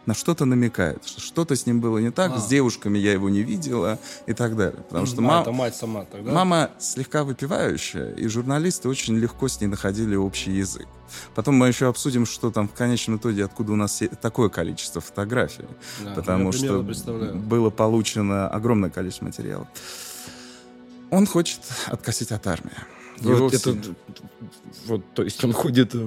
на 0.04 0.12
что-то 0.12 0.44
намекает, 0.44 1.06
что 1.06 1.22
что-то 1.22 1.56
с 1.56 1.64
ним 1.64 1.80
было 1.80 1.96
не 1.96 2.10
так, 2.10 2.32
А. 2.34 2.38
с 2.40 2.46
девушками 2.46 2.98
я 2.98 3.12
его 3.12 3.30
не 3.30 3.42
видела 3.42 3.98
и 4.26 4.34
так 4.34 4.54
далее. 4.54 4.82
Потому 4.82 5.06
что 5.06 5.20
А, 5.20 5.20
мама... 5.22 5.40
это 5.40 5.52
мать 5.52 5.76
сама 5.76 6.04
тогда? 6.04 6.30
Мама 6.30 6.70
слегка 6.78 7.24
выпивающая, 7.24 8.12
и 8.12 8.28
журналисты 8.28 8.90
очень 8.90 9.16
легко 9.16 9.48
с 9.48 9.58
ней 9.58 9.68
находили 9.68 10.14
общий 10.14 10.50
язык. 10.50 10.86
Потом 11.34 11.54
мы 11.54 11.68
еще 11.68 11.88
обсудим, 11.88 12.26
что 12.26 12.50
там 12.50 12.68
в 12.68 12.74
конечном 12.74 13.16
итоге, 13.16 13.46
откуда 13.46 13.72
у 13.72 13.76
нас 13.76 14.02
такое 14.20 14.50
количество 14.50 15.00
фотографий. 15.00 15.64
Да, 16.04 16.12
потому 16.12 16.52
что 16.52 16.82
было 16.82 17.70
получено 17.70 18.46
огромное 18.46 18.90
количество 18.90 19.24
материалов. 19.24 19.68
Он 21.10 21.26
хочет 21.26 21.60
откосить 21.86 22.32
от 22.32 22.46
армии. 22.46 22.72
Его 23.20 23.34
Вот, 23.36 23.54
это, 23.54 23.76
вот, 24.86 25.02
то 25.14 25.24
есть 25.24 25.42
он 25.44 25.52
ходит 25.52 25.92
в, 25.92 25.98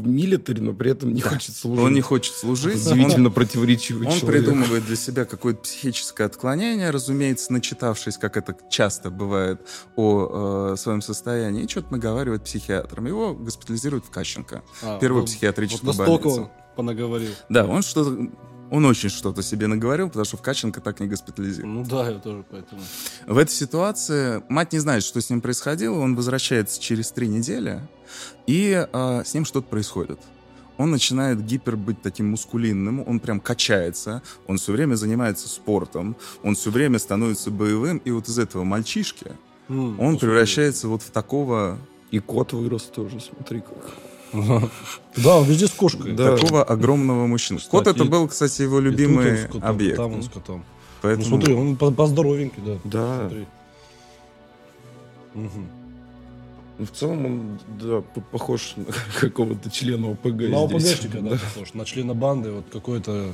в 0.00 0.06
милитаре, 0.06 0.62
но 0.62 0.72
при 0.72 0.92
этом 0.92 1.12
не 1.12 1.20
Да. 1.20 1.30
хочет 1.30 1.56
служить. 1.56 1.84
Он 1.84 1.92
не 1.92 2.00
хочет 2.00 2.32
служить, 2.34 2.86
он, 2.86 2.92
Удивительно 2.92 3.30
противоречивый 3.30 4.06
он 4.06 4.16
человек. 4.16 4.44
придумывает 4.44 4.86
для 4.86 4.94
себя 4.94 5.24
какое-то 5.24 5.62
психическое 5.62 6.24
отклонение, 6.24 6.90
разумеется, 6.90 7.52
начитавшись, 7.52 8.18
как 8.18 8.36
это 8.36 8.56
часто 8.70 9.10
бывает, 9.10 9.60
о 9.96 10.72
э, 10.74 10.76
своем 10.76 11.02
состоянии, 11.02 11.64
и 11.64 11.68
что-то 11.68 11.90
наговаривает 11.90 12.44
психиатрам. 12.44 13.04
Его 13.04 13.34
госпитализируют 13.34 14.04
в 14.06 14.10
Кащенко. 14.10 14.62
А, 14.82 14.98
Первую 15.00 15.22
вот- 15.22 15.28
психиатрическую 15.30 15.90
вот 15.92 15.98
настолько 15.98 16.28
больницу. 16.28 16.42
он 16.44 16.50
понаговорил. 16.76 17.30
Да, 17.48 17.66
он 17.66 17.82
что-то... 17.82 18.30
Он 18.70 18.84
очень 18.84 19.08
что-то 19.08 19.42
себе 19.42 19.66
наговорил, 19.66 20.06
потому 20.08 20.24
что 20.24 20.36
в 20.36 20.42
Каченко 20.42 20.80
так 20.80 21.00
не 21.00 21.08
госпитализируют. 21.08 21.74
Ну 21.74 21.84
да, 21.84 22.08
я 22.08 22.18
тоже 22.18 22.44
поэтому. 22.48 22.80
В 23.26 23.36
этой 23.36 23.50
ситуации 23.52 24.42
мать 24.48 24.72
не 24.72 24.78
знает, 24.78 25.02
что 25.02 25.20
с 25.20 25.28
ним 25.28 25.40
происходило. 25.40 25.98
Он 25.98 26.14
возвращается 26.14 26.80
через 26.80 27.10
три 27.10 27.26
недели, 27.28 27.80
и 28.46 28.86
а, 28.92 29.22
с 29.24 29.34
ним 29.34 29.44
что-то 29.44 29.66
происходит. 29.68 30.20
Он 30.78 30.90
начинает 30.90 31.44
гипер 31.44 31.76
быть 31.76 32.00
таким 32.00 32.30
мускулинным, 32.30 33.04
он 33.06 33.20
прям 33.20 33.38
качается, 33.40 34.22
он 34.46 34.56
все 34.56 34.72
время 34.72 34.94
занимается 34.94 35.46
спортом, 35.48 36.16
он 36.42 36.54
все 36.54 36.70
время 36.70 36.98
становится 36.98 37.50
боевым, 37.50 37.98
и 37.98 38.10
вот 38.10 38.28
из 38.28 38.38
этого 38.38 38.64
мальчишки 38.64 39.32
М, 39.68 40.00
он 40.00 40.18
превращается 40.18 40.88
вот 40.88 41.02
в 41.02 41.10
такого, 41.10 41.76
И 42.10 42.18
кот 42.18 42.52
вырос 42.54 42.84
тоже, 42.84 43.20
смотри 43.20 43.60
как. 43.60 43.92
Да, 44.32 45.36
он 45.38 45.44
везде 45.44 45.66
с 45.66 45.70
кошкой. 45.72 46.12
Да. 46.12 46.36
такого 46.36 46.62
огромного 46.62 47.26
мужчину. 47.26 47.58
Кстати, 47.58 47.70
Кот 47.72 47.86
это 47.86 48.04
был, 48.04 48.28
кстати, 48.28 48.62
его 48.62 48.78
И 48.78 48.82
тут 48.82 48.86
он 48.86 48.92
любимый 48.92 49.36
с 49.36 49.46
котом, 49.46 49.64
объект. 49.64 49.96
Там 49.96 50.12
он 50.14 50.22
с 50.22 50.28
котом. 50.28 50.58
Ну 50.58 50.64
Поэтому 51.02 51.26
смотри, 51.26 51.54
он 51.54 51.76
по- 51.76 51.90
поздоровенький, 51.90 52.62
да. 52.64 52.76
Да. 52.84 53.18
Смотри. 53.20 53.46
Мгм. 55.34 55.68
Ну, 56.78 56.86
в 56.86 56.90
целом 56.92 57.26
он, 57.26 57.58
да, 57.80 58.00
похож 58.30 58.74
на 58.76 58.84
какого-то 59.20 59.70
члена 59.70 60.10
ОПГ 60.12 60.48
На. 60.48 60.62
ОПГшника, 60.64 61.20
да, 61.20 61.30
похож. 61.30 61.74
На 61.74 61.84
члена 61.84 62.14
банды, 62.14 62.52
вот 62.52 62.64
какой-то 62.72 63.32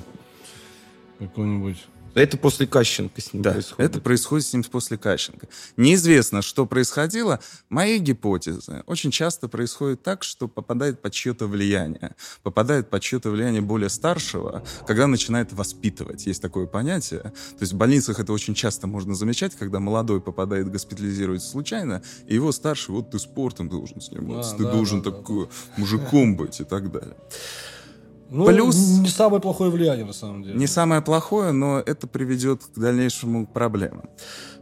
какой-нибудь. 1.19 1.79
Это 2.17 2.39
после 2.39 2.67
Кащенко 2.67 3.21
с 3.21 3.35
ним 3.35 3.43
Да, 3.43 3.53
происходит. 3.53 3.91
это 3.91 4.01
происходит 4.01 4.47
с 4.47 4.53
ним 4.55 4.65
после 4.65 4.97
Кащенко. 4.97 5.49
Неизвестно, 5.77 6.41
что 6.41 6.65
происходило. 6.65 7.41
Мои 7.69 7.99
гипотезы. 7.99 8.83
Очень 8.87 9.11
часто 9.11 9.49
происходит 9.49 10.03
так, 10.03 10.25
что 10.25 10.49
попадает 10.49 11.03
под 11.03 11.13
чье-то 11.13 11.47
влияние. 11.47 12.17
Попадает 12.43 12.89
под 12.89 13.03
чье-то 13.03 13.29
влияние 13.31 13.61
более 13.61 13.91
старшего, 13.91 14.65
когда 14.87 15.07
начинает 15.07 15.53
воспитывать. 15.53 16.27
Есть 16.27 16.41
такое 16.41 16.67
понятие. 16.67 17.21
То 17.21 17.61
есть 17.61 17.75
в 17.75 17.77
больницах 17.77 18.19
это 18.19 18.33
очень 18.33 18.55
часто 18.55 18.87
можно 18.87 19.15
замечать, 19.15 19.55
когда 19.55 19.79
молодой 19.79 20.23
попадает 20.23 20.71
госпитализируется 20.71 21.51
случайно, 21.51 22.03
и 22.27 22.35
его 22.35 22.51
старший, 22.51 22.95
вот 22.95 23.11
ты 23.11 23.19
спортом 23.19 23.69
должен 23.69 24.01
заниматься, 24.01 24.53
Да, 24.53 24.57
ты 24.57 24.65
да, 24.65 24.73
должен 24.73 25.03
да, 25.03 25.11
да, 25.11 25.17
такой 25.19 25.49
мужиком 25.77 26.35
быть 26.37 26.61
и 26.61 26.65
так 26.65 26.91
далее. 26.91 27.17
Ну, 28.31 28.47
Плюс- 28.47 28.99
не 28.99 29.09
самое 29.09 29.41
плохое 29.41 29.71
влияние, 29.71 30.05
на 30.05 30.13
самом 30.13 30.43
деле. 30.43 30.59
Не 30.59 30.67
самое 30.67 31.01
плохое, 31.01 31.53
но 31.53 31.79
это 31.79 32.07
приведет 32.07 32.65
к 32.65 32.79
дальнейшему 32.79 33.47
проблемам. 33.47 34.09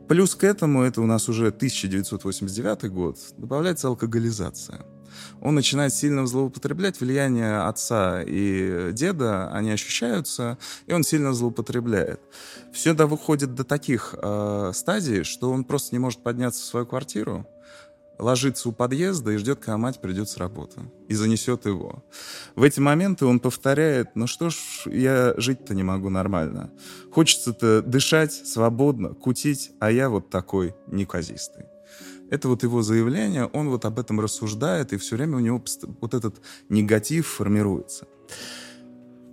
Плюс 0.09 0.35
к 0.35 0.45
этому, 0.45 0.83
это 0.83 1.01
у 1.01 1.07
нас 1.07 1.29
уже 1.29 1.51
1989 1.51 2.91
год, 2.91 3.19
добавляется 3.39 3.89
алкоголизация. 3.89 4.85
Он 5.41 5.55
начинает 5.55 5.95
сильно 5.95 6.27
злоупотреблять, 6.27 7.01
влияние 7.01 7.61
отца 7.61 8.23
и 8.23 8.91
деда, 8.93 9.49
они 9.53 9.71
ощущаются, 9.71 10.59
и 10.87 10.93
он 10.93 11.05
сильно 11.05 11.33
злоупотребляет. 11.33 12.21
Все 12.73 12.95
доходит 12.95 13.55
до 13.55 13.65
таких 13.65 14.15
э, 14.21 14.73
стадий, 14.75 15.23
что 15.23 15.51
он 15.51 15.65
просто 15.65 15.95
не 15.95 16.01
может 16.01 16.23
подняться 16.23 16.63
в 16.63 16.65
свою 16.67 16.87
квартиру, 16.87 17.47
ложится 18.19 18.69
у 18.69 18.73
подъезда 18.73 19.33
и 19.33 19.37
ждет, 19.37 19.61
когда 19.61 19.77
мать 19.77 20.01
придет 20.01 20.29
с 20.29 20.37
работы 20.37 20.81
и 21.09 21.15
занесет 21.15 21.67
его. 21.67 22.05
В 22.55 22.63
эти 22.63 22.81
моменты 22.81 23.27
он 23.27 23.41
повторяет, 23.41 24.15
ну 24.15 24.27
что 24.27 24.51
ж, 24.51 24.57
я 24.87 25.35
жить-то 25.37 25.75
не 25.75 25.83
могу 25.83 26.11
нормально. 26.11 26.71
Хочется-то 27.11 27.83
дышать 27.83 28.33
свободно, 28.33 29.15
кутить, 29.15 29.73
а 29.81 29.91
я 29.91 30.09
вот 30.09 30.31
такой 30.31 30.75
неказистый. 30.87 31.65
Это 32.31 32.49
вот 32.49 32.63
его 32.63 32.83
заявление, 32.83 33.47
он 33.47 33.69
вот 33.69 33.85
об 33.85 33.99
этом 33.99 34.21
рассуждает, 34.21 34.93
и 34.93 34.97
все 34.97 35.17
время 35.17 35.37
у 35.37 35.41
него 35.41 35.63
вот 36.01 36.15
этот 36.15 36.41
негатив 36.69 37.27
формируется. 37.27 38.07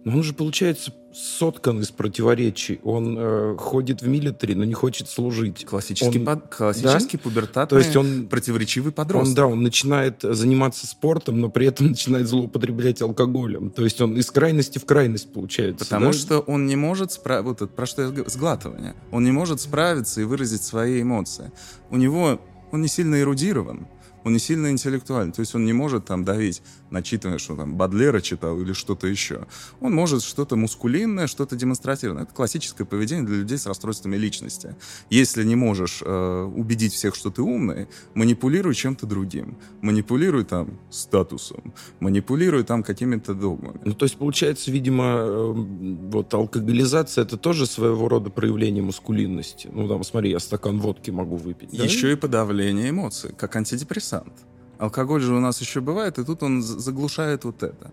Но 0.04 0.18
он 0.18 0.24
же, 0.24 0.34
получается, 0.34 0.94
соткан 1.14 1.80
из 1.82 1.92
противоречий. 1.92 2.80
Он 2.84 3.16
э, 3.18 3.56
ходит 3.58 4.02
в 4.02 4.08
милитари, 4.08 4.54
но 4.54 4.64
не 4.64 4.74
хочет 4.74 5.10
служить. 5.10 5.66
Классический, 5.66 6.20
Он- 6.20 6.26
под- 6.26 6.56
классический 6.56 7.18
пубертатный, 7.18 7.80
То 7.82 7.84
есть 7.86 7.96
он- 7.96 8.28
противоречивый 8.28 8.90
Он, 8.90 8.94
подросток. 8.94 9.36
да, 9.36 9.48
он 9.48 9.62
начинает 9.64 10.22
заниматься 10.22 10.88
спортом, 10.88 11.40
но 11.42 11.50
при 11.50 11.68
этом 11.68 11.88
начинает 11.90 12.28
злоупотреблять 12.28 13.02
алкоголем. 13.02 13.70
То 13.72 13.84
есть 13.84 14.00
он 14.02 14.18
из 14.18 14.32
крайности 14.32 14.80
в 14.80 14.86
крайность 14.86 15.32
получается. 15.34 15.86
Потому 15.86 16.08
да? 16.08 16.14
что 16.14 16.40
он 16.40 16.66
не 16.66 16.76
может 16.76 17.12
справиться, 17.12 17.48
вот 17.50 17.62
это, 17.62 17.68
про 17.68 17.86
что 17.86 18.02
я 18.04 18.30
сглатывание, 18.30 18.96
он 19.12 19.24
не 19.24 19.32
может 19.32 19.62
справиться 19.62 20.22
и 20.22 20.24
выразить 20.24 20.64
свои 20.64 21.02
эмоции. 21.02 21.52
У 21.90 21.98
него, 21.98 22.40
он 22.72 22.82
не 22.82 22.88
сильно 22.88 23.20
эрудирован, 23.22 23.88
он 24.24 24.34
не 24.34 24.40
сильно 24.40 24.72
интеллектуален, 24.72 25.32
то 25.32 25.40
есть 25.40 25.56
он 25.56 25.66
не 25.66 25.74
может 25.74 26.06
там 26.06 26.24
давить, 26.24 26.62
начитывая, 26.92 27.38
что 27.38 27.56
там 27.56 27.76
Бадлера 27.76 28.22
читал 28.22 28.60
или 28.62 28.74
что-то 28.74 29.08
еще. 29.08 29.48
Он 29.80 29.94
может 29.94 30.24
что-то 30.24 30.56
мускулинное, 30.56 31.28
что-то 31.28 31.56
демонстративное. 31.56 32.24
Это 32.24 32.34
классическое 32.34 32.86
поведение 32.86 33.26
для 33.26 33.38
людей 33.38 33.58
с 33.58 33.66
расстройствами 33.66 34.18
личности. 34.18 34.76
Если 35.10 35.44
не 35.44 35.56
можешь 35.56 36.02
э, 36.06 36.44
убедить 36.44 36.94
всех, 36.94 37.16
что 37.16 37.32
ты 37.32 37.42
умный, 37.42 37.88
манипулируй 38.14 38.76
чем-то 38.76 39.06
другим. 39.06 39.58
Манипулируй 39.82 40.44
там 40.44 40.80
статусом, 40.90 41.74
манипулируй 42.00 42.64
там 42.64 42.84
какими-то 42.84 43.34
догмами. 43.34 43.80
Ну, 43.86 43.94
то 43.94 44.06
есть, 44.06 44.18
получается, 44.18 44.72
видимо, 44.72 45.04
э, 45.04 45.52
вот 45.54 46.34
алкоголизация 46.34 47.24
это 47.24 47.38
тоже 47.38 47.66
своего 47.66 48.08
рода 48.10 48.30
проявление 48.30 48.84
мускулинности. 48.84 49.70
Ну, 49.72 49.88
там, 49.88 50.04
смотри, 50.04 50.32
я 50.32 50.40
стакан 50.40 50.80
водки 50.80 51.12
могу 51.12 51.38
выпить. 51.38 51.70
да? 51.72 51.84
Еще 51.84 52.12
и 52.12 52.16
подавление 52.16 52.90
эмоций, 52.90 53.34
как 53.38 53.56
антидепрессант. 53.56 54.34
Алкоголь 54.82 55.22
же 55.22 55.36
у 55.36 55.40
нас 55.40 55.62
еще 55.62 55.80
бывает, 55.80 56.18
и 56.18 56.26
тут 56.26 56.42
он 56.42 56.64
заглушает 56.64 57.44
вот 57.44 57.62
это. 57.62 57.92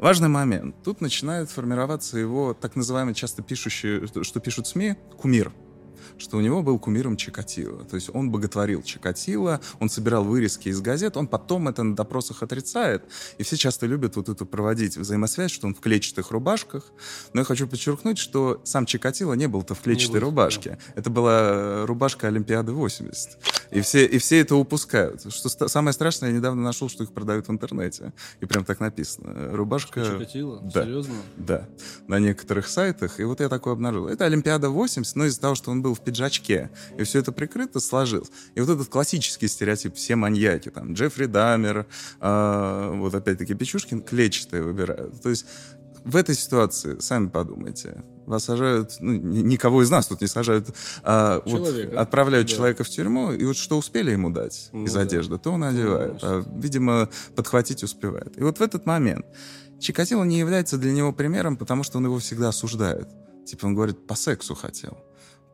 Важный 0.00 0.28
момент. 0.28 0.74
Тут 0.82 1.00
начинает 1.00 1.48
формироваться 1.48 2.18
его 2.18 2.54
так 2.54 2.74
называемый, 2.74 3.14
часто 3.14 3.40
пишущий, 3.42 4.24
что 4.24 4.40
пишут 4.40 4.66
СМИ, 4.66 4.96
кумир. 5.16 5.52
Что 6.16 6.36
у 6.36 6.40
него 6.40 6.62
был 6.62 6.78
кумиром 6.78 7.16
Чикатило. 7.16 7.84
То 7.84 7.96
есть 7.96 8.10
он 8.12 8.30
боготворил 8.30 8.82
Чикатило, 8.82 9.60
он 9.80 9.88
собирал 9.88 10.24
вырезки 10.24 10.68
из 10.68 10.80
газет, 10.80 11.16
он 11.16 11.26
потом 11.26 11.68
это 11.68 11.82
на 11.82 11.94
допросах 11.94 12.42
отрицает. 12.42 13.04
И 13.38 13.42
все 13.42 13.56
часто 13.56 13.86
любят 13.86 14.16
вот 14.16 14.28
эту 14.28 14.46
проводить 14.46 14.96
взаимосвязь, 14.96 15.50
что 15.50 15.66
он 15.66 15.74
в 15.74 15.80
клетчатых 15.80 16.30
рубашках. 16.30 16.84
Но 17.32 17.40
я 17.40 17.44
хочу 17.44 17.66
подчеркнуть, 17.66 18.18
что 18.18 18.60
сам 18.64 18.86
Чикатило 18.86 19.34
не 19.34 19.48
был-то 19.48 19.74
в 19.74 19.80
клетчатой 19.80 20.20
был, 20.20 20.28
рубашке. 20.28 20.78
Это 20.94 21.10
была 21.10 21.38
э, 21.40 21.84
рубашка 21.84 22.28
Олимпиады 22.28 22.72
80. 22.72 23.38
И 23.70 23.80
все, 23.80 24.06
и 24.06 24.18
все 24.18 24.40
это 24.40 24.56
упускают. 24.56 25.32
Что 25.32 25.68
самое 25.68 25.92
страшное, 25.92 26.30
я 26.30 26.36
недавно 26.36 26.62
нашел, 26.62 26.88
что 26.88 27.04
их 27.04 27.12
продают 27.12 27.48
в 27.48 27.50
интернете. 27.50 28.12
И 28.40 28.46
прям 28.46 28.64
так 28.64 28.80
написано. 28.80 29.56
Рубашка... 29.56 30.04
Чикатило? 30.04 30.60
Да. 30.62 30.84
Серьезно? 30.84 31.14
Да, 31.36 31.68
на 32.06 32.18
некоторых 32.18 32.66
сайтах. 32.66 33.20
И 33.20 33.24
вот 33.24 33.40
я 33.40 33.48
такое 33.48 33.74
обнаружил. 33.74 34.08
Это 34.08 34.24
Олимпиада 34.24 34.70
80, 34.70 35.16
но 35.16 35.26
из-за 35.26 35.40
того, 35.40 35.54
что 35.54 35.70
он 35.70 35.82
был 35.82 35.87
в 35.94 36.00
пиджачке, 36.00 36.70
и 36.98 37.02
все 37.04 37.18
это 37.20 37.32
прикрыто, 37.32 37.80
сложилось. 37.80 38.30
И 38.54 38.60
вот 38.60 38.68
этот 38.70 38.88
классический 38.88 39.48
стереотип, 39.48 39.94
все 39.94 40.16
маньяки, 40.16 40.70
там, 40.70 40.92
Джеффри 40.94 41.26
Дамер, 41.26 41.86
а, 42.20 42.92
вот 42.92 43.14
опять-таки 43.14 43.54
Печушкин, 43.54 44.02
клетчатые 44.02 44.62
выбирают. 44.62 45.20
То 45.22 45.30
есть 45.30 45.46
в 46.04 46.16
этой 46.16 46.34
ситуации, 46.34 46.98
сами 47.00 47.28
подумайте, 47.28 48.02
вас 48.24 48.44
сажают, 48.44 48.96
ну, 49.00 49.12
ни- 49.12 49.40
никого 49.42 49.82
из 49.82 49.90
нас 49.90 50.06
тут 50.06 50.20
не 50.20 50.26
сажают, 50.26 50.68
а, 51.02 51.42
вот 51.44 51.68
отправляют 51.96 52.46
Да. 52.48 52.54
человека 52.54 52.84
в 52.84 52.88
тюрьму, 52.88 53.32
и 53.32 53.44
вот 53.44 53.56
что 53.56 53.76
успели 53.78 54.10
ему 54.12 54.30
дать 54.30 54.70
Ну 54.72 54.84
из 54.84 54.92
да. 54.94 55.00
одежды, 55.00 55.38
то 55.38 55.50
он 55.50 55.64
одевает. 55.64 56.18
А, 56.22 56.44
видимо, 56.56 57.08
подхватить 57.34 57.82
успевает. 57.82 58.38
И 58.38 58.42
вот 58.42 58.58
в 58.58 58.62
этот 58.62 58.86
момент 58.86 59.26
Чикатило 59.80 60.24
не 60.24 60.38
является 60.40 60.76
для 60.76 60.92
него 60.92 61.12
примером, 61.12 61.56
потому 61.56 61.84
что 61.84 61.98
он 61.98 62.04
его 62.04 62.18
всегда 62.18 62.48
осуждает. 62.48 63.08
Типа 63.46 63.66
он 63.66 63.74
говорит, 63.74 64.06
по 64.08 64.14
сексу 64.16 64.54
хотел, 64.56 64.98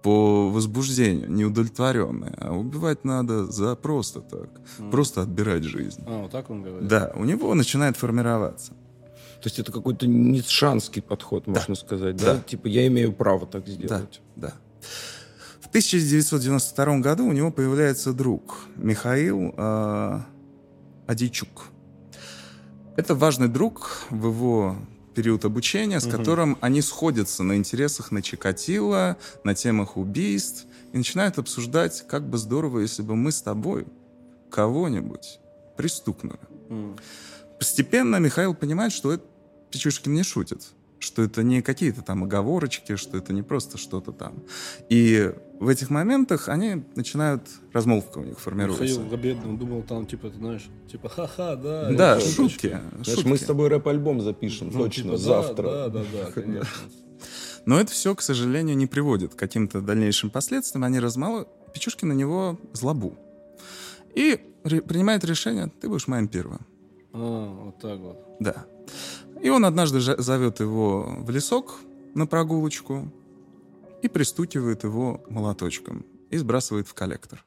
по 0.05 0.51
возбуждению, 0.51 1.33
неудовлетворенное. 1.33 2.35
А 2.39 2.53
убивать 2.53 3.05
надо 3.07 3.47
за 3.47 3.75
просто 3.75 4.21
так. 4.21 4.51
Просто 4.91 5.23
отбирать 5.23 5.65
жизнь. 5.65 6.03
А, 6.07 6.23
вот 6.25 6.31
так 6.31 6.51
он 6.51 6.63
говорит? 6.63 6.87
Да, 6.87 7.11
у 7.17 7.25
него 7.25 7.55
начинает 7.55 7.97
формироваться. 7.97 8.73
То 8.73 9.47
есть 9.49 9.59
это 9.59 9.73
какой-то 9.73 10.07
ницшанский 10.07 11.01
подход, 11.01 11.47
можно 11.47 11.75
сказать, 11.75 12.17
да? 12.17 12.35
Да. 12.35 12.41
Типа 12.41 12.67
я 12.67 12.87
имею 12.89 13.15
право 13.15 13.47
так 13.47 13.65
Да, 13.65 13.71
сделать. 13.73 14.21
да. 14.37 14.53
В 15.63 15.69
1992 15.69 16.99
году 16.99 17.25
у 17.27 17.33
него 17.33 17.51
появляется 17.51 18.13
друг 18.13 18.59
Михаил 18.77 19.55
э, 19.57 20.21
Адийчук. 21.07 21.65
Это 22.99 23.15
важный 23.15 23.49
друг 23.49 24.05
в 24.11 24.27
его 24.27 24.77
период 25.15 25.45
обучения, 25.45 26.01
с 26.01 26.07
которым 26.07 26.59
они 26.61 26.83
сходятся 26.83 27.43
на 27.43 27.57
интересах 27.57 28.11
на 28.11 28.23
Чикатило, 28.23 29.17
на 29.45 29.55
темах 29.55 29.97
убийств, 29.97 30.67
и 30.93 30.99
начинают 30.99 31.39
обсуждать, 31.39 32.05
как 32.07 32.29
бы 32.29 32.39
здорово, 32.39 32.81
если 32.81 33.03
бы 33.03 33.17
мы 33.17 33.33
с 33.33 33.43
тобой 33.43 33.87
кого-нибудь 34.51 35.41
пристукнули. 35.77 36.39
М. 36.69 36.97
Постепенно 37.59 38.17
Михаил 38.17 38.55
понимает, 38.55 38.93
что 38.93 39.13
это 39.13 39.25
Печушкин 39.71 40.15
не 40.15 40.23
шутит, 40.23 40.63
что 41.05 41.23
это 41.23 41.43
не 41.43 41.63
какие-то 41.63 42.03
там 42.03 42.25
оговорочки, 42.25 42.97
что 42.97 43.17
это 43.17 43.33
не 43.33 43.43
просто 43.43 43.79
что-то 43.79 44.13
там. 44.13 44.43
И 44.89 45.33
в 45.61 45.69
этих 45.69 45.91
моментах 45.91 46.49
они 46.49 46.85
начинают, 46.97 47.43
размолвка 47.73 48.19
у 48.19 48.25
них 48.25 48.41
формируется. 48.41 49.01
Михаил 49.01 49.17
бедный, 49.17 49.51
он 49.51 49.59
думал 49.59 49.83
там, 49.83 50.07
типа, 50.07 50.31
ты 50.31 50.37
знаешь, 50.37 50.69
типа, 50.91 51.09
ха-ха, 51.09 51.57
да. 51.57 51.91
Да, 51.93 52.19
и 52.19 52.29
шутки. 52.29 52.79
Знаешь, 52.93 53.07
шутки. 53.07 53.29
мы 53.29 53.37
с 53.37 53.43
тобой 53.43 53.69
рэп-альбом 53.69 54.21
запишем, 54.21 54.71
Ну, 54.73 54.85
точно, 54.85 55.03
типа, 55.03 55.13
да, 55.13 55.19
завтра. 55.19 55.63
Да, 55.65 55.89
да, 55.89 56.01
да, 56.13 56.31
конечно. 56.33 56.69
Но 57.67 57.81
это 57.81 57.93
все, 57.93 58.15
к 58.15 58.21
сожалению, 58.21 58.77
не 58.77 58.87
приводит 58.87 59.35
к 59.35 59.39
каким-то 59.39 59.81
дальнейшим 59.81 60.31
последствиям. 60.31 60.85
Они 60.85 60.99
размалывают. 60.99 61.49
Печушкин 61.73 62.09
на 62.09 62.13
него 62.13 62.59
злобу. 62.73 63.17
И 64.15 64.39
принимает 64.63 65.25
решение, 65.25 65.71
ты 65.81 65.89
будешь 65.89 66.07
моим 66.07 66.29
первым. 66.29 66.67
А, 67.13 67.65
вот 67.67 67.79
так 67.79 67.99
вот. 67.99 68.19
Да. 68.41 68.67
И 69.45 69.51
он 69.51 69.67
однажды 69.67 70.01
зовет 70.01 70.61
его 70.61 71.17
в 71.19 71.29
лесок 71.29 71.75
на 72.15 72.27
прогулочку 72.27 73.13
и 74.01 74.09
пристукивает 74.09 74.85
его 74.85 75.23
молоточком 75.29 76.07
и 76.31 76.39
сбрасывает 76.39 76.89
в 76.89 76.95
коллектор. 76.95 77.45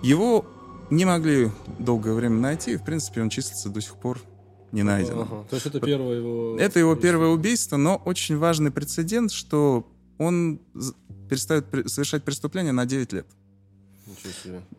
Его 0.00 0.46
не 0.92 1.06
могли 1.06 1.50
долгое 1.78 2.12
время 2.12 2.38
найти, 2.38 2.72
и, 2.72 2.76
в 2.76 2.84
принципе, 2.84 3.22
он 3.22 3.30
числится 3.30 3.70
до 3.70 3.80
сих 3.80 3.96
пор 3.96 4.20
не 4.72 4.82
найден. 4.82 5.20
Ага. 5.20 5.46
То 5.48 5.56
есть 5.56 5.66
это 5.66 5.80
первое 5.80 6.16
его... 6.18 6.56
Это 6.58 6.78
его 6.78 6.94
первое 6.96 7.28
убийство, 7.28 7.78
но 7.78 7.96
очень 8.04 8.36
важный 8.36 8.70
прецедент, 8.70 9.32
что 9.32 9.86
он 10.18 10.60
перестает 11.30 11.66
совершать 11.86 12.24
преступление 12.24 12.72
на 12.72 12.84
9 12.84 13.12
лет. 13.14 13.26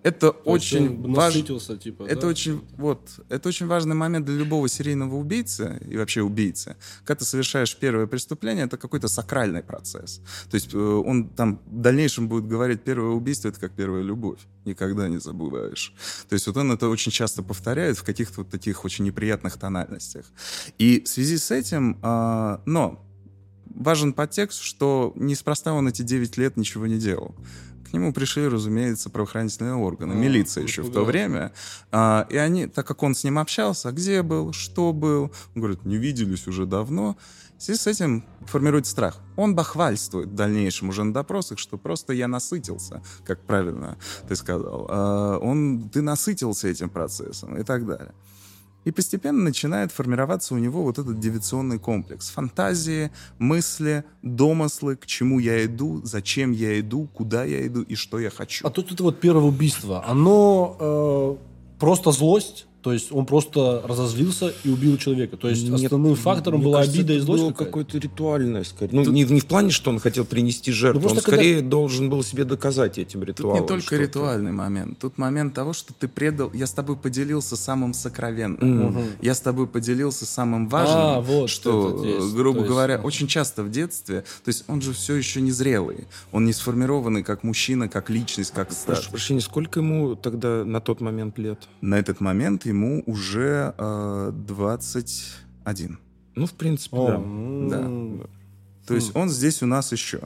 Это 0.03 0.31
То 0.31 0.41
очень 0.45 1.13
важно. 1.13 1.77
типа, 1.77 2.03
Это 2.03 2.21
да? 2.21 2.27
очень, 2.27 2.61
вот, 2.77 3.01
это 3.29 3.49
очень 3.49 3.67
важный 3.67 3.95
момент 3.95 4.25
для 4.25 4.35
любого 4.35 4.67
серийного 4.67 5.15
убийцы 5.15 5.81
и 5.89 5.97
вообще 5.97 6.21
убийцы. 6.21 6.75
Когда 7.05 7.19
ты 7.19 7.25
совершаешь 7.25 7.75
первое 7.75 8.07
преступление, 8.07 8.65
это 8.65 8.77
какой-то 8.77 9.07
сакральный 9.07 9.63
процесс. 9.63 10.21
То 10.49 10.55
есть 10.55 10.73
э, 10.73 10.77
он 10.77 11.29
там 11.29 11.59
в 11.65 11.81
дальнейшем 11.81 12.27
будет 12.27 12.47
говорить, 12.47 12.81
первое 12.81 13.11
убийство— 13.11 13.47
это 13.49 13.59
как 13.59 13.73
первая 13.73 14.03
любовь. 14.03 14.39
Никогда 14.65 15.07
не 15.07 15.19
забываешь. 15.19 15.93
То 16.29 16.33
есть 16.33 16.47
вот 16.47 16.57
он 16.57 16.71
это 16.71 16.89
очень 16.89 17.11
часто 17.11 17.43
повторяет 17.43 17.97
в 17.97 18.03
каких-то 18.03 18.41
вот 18.41 18.49
таких 18.49 18.85
очень 18.85 19.05
неприятных 19.05 19.57
тональностях. 19.57 20.25
И 20.77 21.01
в 21.01 21.07
связи 21.07 21.37
с 21.37 21.51
этим, 21.51 21.97
а, 22.01 22.61
но 22.65 23.03
важен 23.75 24.13
подтекст, 24.13 24.61
что 24.61 25.13
неспроста 25.15 25.73
он 25.73 25.87
эти 25.87 26.01
9 26.01 26.37
лет 26.37 26.57
ничего 26.57 26.87
не 26.87 26.97
делал. 26.97 27.35
К 27.93 27.95
нему 27.95 28.11
пришли, 28.11 28.47
разумеется, 28.47 29.11
правоохранительные 29.11 29.75
органы, 29.75 30.13
А, 30.13 30.15
милиция 30.15 30.63
еще 30.63 30.81
в 30.81 30.91
то 30.91 31.05
время. 31.05 31.51
А, 31.91 32.25
и 32.27 32.37
они, 32.37 32.65
так 32.65 32.87
как 32.87 33.03
он 33.03 33.13
с 33.13 33.23
ним 33.23 33.37
общался, 33.37 33.91
где 33.91 34.23
был, 34.23 34.51
что 34.51 34.93
был, 34.93 35.31
он 35.53 35.61
говорит, 35.61 35.85
не 35.85 35.97
виделись 35.97 36.47
уже 36.47 36.65
давно. 36.65 37.15
В 37.55 37.61
связи 37.61 37.79
с 37.79 37.85
этим 37.85 38.25
формирует 38.47 38.87
страх. 38.87 39.19
Он 39.35 39.53
бахвальствует 39.53 40.29
в 40.29 40.33
дальнейшем 40.33 40.89
уже 40.89 41.03
на 41.03 41.13
допросах, 41.13 41.59
что 41.59 41.77
просто 41.77 42.13
я 42.13 42.27
насытился, 42.27 43.03
как 43.25 43.41
правильно 43.41 43.99
ты 44.27 44.35
сказал. 44.35 44.87
А, 44.89 45.37
он, 45.37 45.87
ты 45.93 46.01
насытился 46.01 46.69
этим 46.69 46.89
процессом 46.89 47.55
и 47.57 47.63
так 47.63 47.85
далее. 47.85 48.15
И 48.85 48.91
постепенно 48.91 49.39
начинает 49.43 49.91
формироваться 49.91 50.53
у 50.55 50.57
него 50.57 50.83
вот 50.83 50.99
этот 50.99 51.19
девиационный 51.19 51.79
комплекс. 51.79 52.29
Фантазии, 52.29 53.11
мысли, 53.39 54.03
домыслы, 54.21 54.95
к 54.95 55.05
чему 55.05 55.39
я 55.39 55.65
иду, 55.65 56.01
зачем 56.03 56.51
я 56.51 56.79
иду, 56.79 57.07
куда 57.13 57.43
я 57.43 57.65
иду 57.65 57.81
и 57.81 57.95
что 57.95 58.19
я 58.19 58.29
хочу. 58.29 58.67
А 58.67 58.69
тут 58.69 58.91
это 58.91 59.03
вот 59.03 59.19
первое 59.19 59.45
убийство, 59.45 60.03
оно 60.05 60.77
э, 60.79 61.79
просто 61.79 62.11
злость? 62.11 62.67
То 62.83 62.91
есть 62.91 63.11
он 63.13 63.25
просто 63.25 63.81
разозлился 63.85 64.53
и 64.65 64.69
убил 64.69 64.97
человека. 64.97 65.37
То 65.37 65.47
есть 65.49 65.63
Нет, 65.63 65.85
основным 65.85 66.15
фактором 66.15 66.59
мне 66.59 66.67
была 66.67 66.79
кажется, 66.79 66.99
обида 66.99 67.13
и 67.13 67.15
это 67.17 67.25
злость 67.25 67.41
было 67.43 67.51
какая-то. 67.51 67.65
какое-то 67.71 67.97
ритуальное, 67.97 68.63
скорее. 68.65 68.89
Ну, 68.93 69.11
не, 69.11 69.23
не 69.23 69.39
в 69.39 69.45
плане, 69.45 69.71
что 69.71 69.89
он 69.89 69.99
хотел 69.99 70.25
принести 70.25 70.71
жертву, 70.73 71.01
Ну, 71.07 71.15
он 71.15 71.21
скорее 71.21 71.61
должен 71.61 72.09
был 72.09 72.23
себе 72.23 72.43
доказать 72.43 72.97
этим 72.97 73.21
Тут 73.21 73.29
ритуалом. 73.29 73.61
не 73.61 73.67
только 73.67 73.85
что-то. 73.85 74.01
ритуальный 74.01 74.51
момент. 74.51 74.99
Тут 74.99 75.17
момент 75.17 75.53
того, 75.53 75.71
что 75.71 75.93
ты 75.93 76.09
предал... 76.09 76.51
Я 76.53 76.67
с 76.67 76.73
тобой 76.73 76.97
поделился 76.97 77.55
самым 77.55 77.93
сокровенным. 77.93 78.97
Я 79.21 79.33
с 79.33 79.39
тобой 79.39 79.67
поделился 79.67 80.25
самым 80.25 80.67
важным, 80.67 80.97
А, 80.97 81.21
вот 81.21 81.49
что, 81.49 82.03
есть. 82.05 82.33
грубо 82.35 82.59
есть, 82.59 82.69
говоря, 82.69 82.99
очень 82.99 83.27
часто 83.27 83.63
в 83.63 83.71
детстве... 83.71 84.21
То 84.43 84.49
есть 84.49 84.65
он 84.67 84.81
же 84.81 84.91
все 84.93 85.15
еще 85.15 85.39
не 85.41 85.51
зрелый. 85.51 86.05
Он 86.31 86.45
не 86.45 86.53
сформированный 86.53 87.23
как 87.23 87.43
мужчина, 87.43 87.87
как 87.87 88.09
личность, 88.09 88.51
как 88.53 88.71
стар. 88.73 88.95
Прошу 88.97 89.09
прощения, 89.11 89.41
сколько 89.41 89.79
ему 89.79 90.15
тогда 90.15 90.65
на 90.65 90.81
тот 90.81 90.99
момент 91.01 91.37
лет? 91.39 91.59
На 91.81 91.97
этот 91.97 92.19
момент 92.19 92.65
ему 92.73 93.03
уже 93.05 93.73
э, 93.77 94.31
21. 94.33 95.99
Ну, 96.35 96.45
в 96.45 96.53
принципе, 96.53 96.97
О, 96.97 97.67
да. 97.69 97.79
м, 97.79 98.27
То 98.87 98.95
есть 98.95 99.15
он 99.15 99.29
здесь 99.29 99.61
у 99.61 99.65
нас 99.67 99.91
еще. 99.91 100.19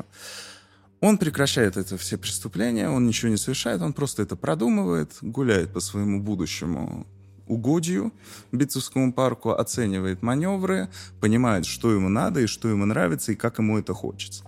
Он 0.99 1.17
прекращает 1.17 1.77
это 1.77 1.97
все 1.97 2.17
преступления, 2.17 2.89
он 2.89 3.05
ничего 3.05 3.29
не 3.29 3.37
совершает, 3.37 3.81
он 3.81 3.93
просто 3.93 4.23
это 4.23 4.35
продумывает, 4.35 5.11
гуляет 5.21 5.71
по 5.71 5.79
своему 5.79 6.21
будущему 6.23 7.05
угодью 7.47 8.11
Битцевскому 8.51 9.13
парку, 9.13 9.51
оценивает 9.51 10.21
маневры, 10.23 10.89
понимает, 11.21 11.65
что 11.65 11.91
ему 11.91 12.09
надо 12.09 12.41
и 12.41 12.47
что 12.47 12.67
ему 12.67 12.85
нравится, 12.85 13.31
и 13.31 13.35
как 13.35 13.59
ему 13.59 13.77
это 13.77 13.93
хочется. 13.93 14.43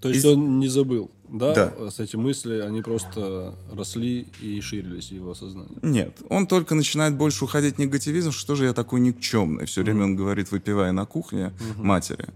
То 0.00 0.08
есть 0.08 0.24
И- 0.24 0.28
он 0.28 0.60
не 0.60 0.68
забыл, 0.68 1.10
да? 1.28 1.54
Да. 1.54 1.90
С 1.90 1.98
эти 1.98 2.16
мысли, 2.16 2.60
они 2.60 2.82
просто 2.82 3.54
росли 3.72 4.26
и 4.40 4.60
ширились 4.60 5.08
в 5.08 5.14
его 5.14 5.34
сознании. 5.34 5.78
Нет, 5.82 6.16
он 6.28 6.46
только 6.46 6.74
начинает 6.74 7.16
больше 7.16 7.44
уходить 7.44 7.76
в 7.76 7.78
негативизм, 7.78 8.30
что 8.30 8.54
же 8.54 8.64
я 8.66 8.72
такой 8.72 9.00
никчемный. 9.00 9.66
Все 9.66 9.82
время 9.82 10.04
он 10.04 10.16
говорит, 10.16 10.52
выпивая 10.52 10.92
на 10.92 11.04
кухне 11.04 11.52
матери. 11.76 12.26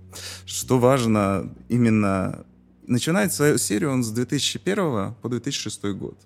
Что 0.45 0.79
важно 0.79 1.55
именно... 1.69 2.45
Начинает 2.89 3.33
свою 3.33 3.59
серию 3.59 3.93
он 3.93 4.03
с 4.03 4.11
2001 4.11 5.15
по 5.23 5.29
2006 5.29 5.85
год. 5.95 6.19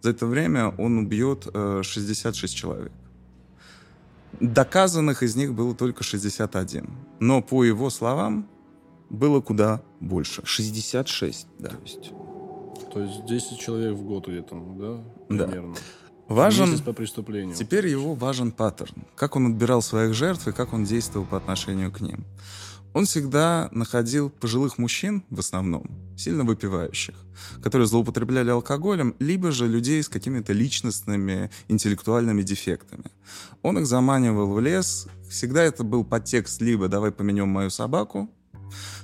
За 0.00 0.10
это 0.10 0.26
время 0.26 0.74
он 0.78 0.98
убьет 0.98 1.46
э, 1.54 1.82
66 1.84 2.56
человек. 2.56 2.92
Доказанных 4.40 5.22
из 5.22 5.36
них 5.36 5.54
было 5.54 5.74
только 5.74 6.02
61. 6.02 6.90
Но, 7.20 7.40
по 7.40 7.62
его 7.62 7.88
словам, 7.88 8.48
было 9.12 9.40
куда 9.40 9.82
больше. 10.00 10.42
66. 10.44 11.46
Да. 11.58 11.68
То 11.68 11.76
есть. 11.82 12.12
То 12.92 13.00
есть 13.00 13.24
10 13.26 13.58
человек 13.60 13.94
в 13.94 14.02
год 14.02 14.26
где-то, 14.26 14.56
да? 14.78 15.36
Да. 15.36 15.46
Примерно. 15.46 15.76
Важен... 16.28 16.70
Месяц 16.70 16.82
по 16.82 16.92
преступлению. 16.92 17.54
Теперь 17.54 17.86
его 17.86 18.14
важен 18.14 18.52
паттерн. 18.52 19.04
Как 19.14 19.36
он 19.36 19.52
отбирал 19.52 19.82
своих 19.82 20.14
жертв 20.14 20.48
и 20.48 20.52
как 20.52 20.72
он 20.72 20.84
действовал 20.84 21.26
по 21.26 21.36
отношению 21.36 21.92
к 21.92 22.00
ним. 22.00 22.24
Он 22.94 23.06
всегда 23.06 23.68
находил 23.72 24.28
пожилых 24.28 24.76
мужчин, 24.76 25.24
в 25.30 25.38
основном, 25.38 25.86
сильно 26.16 26.44
выпивающих, 26.44 27.14
которые 27.62 27.86
злоупотребляли 27.88 28.50
алкоголем, 28.50 29.14
либо 29.18 29.50
же 29.50 29.66
людей 29.66 30.02
с 30.02 30.10
какими-то 30.10 30.52
личностными, 30.52 31.50
интеллектуальными 31.68 32.42
дефектами. 32.42 33.04
Он 33.62 33.78
их 33.78 33.86
заманивал 33.86 34.52
в 34.52 34.60
лес. 34.60 35.08
Всегда 35.30 35.62
это 35.62 35.84
был 35.84 36.04
подтекст 36.04 36.60
либо 36.60 36.88
«давай 36.88 37.12
поменем 37.12 37.48
мою 37.48 37.70
собаку», 37.70 38.28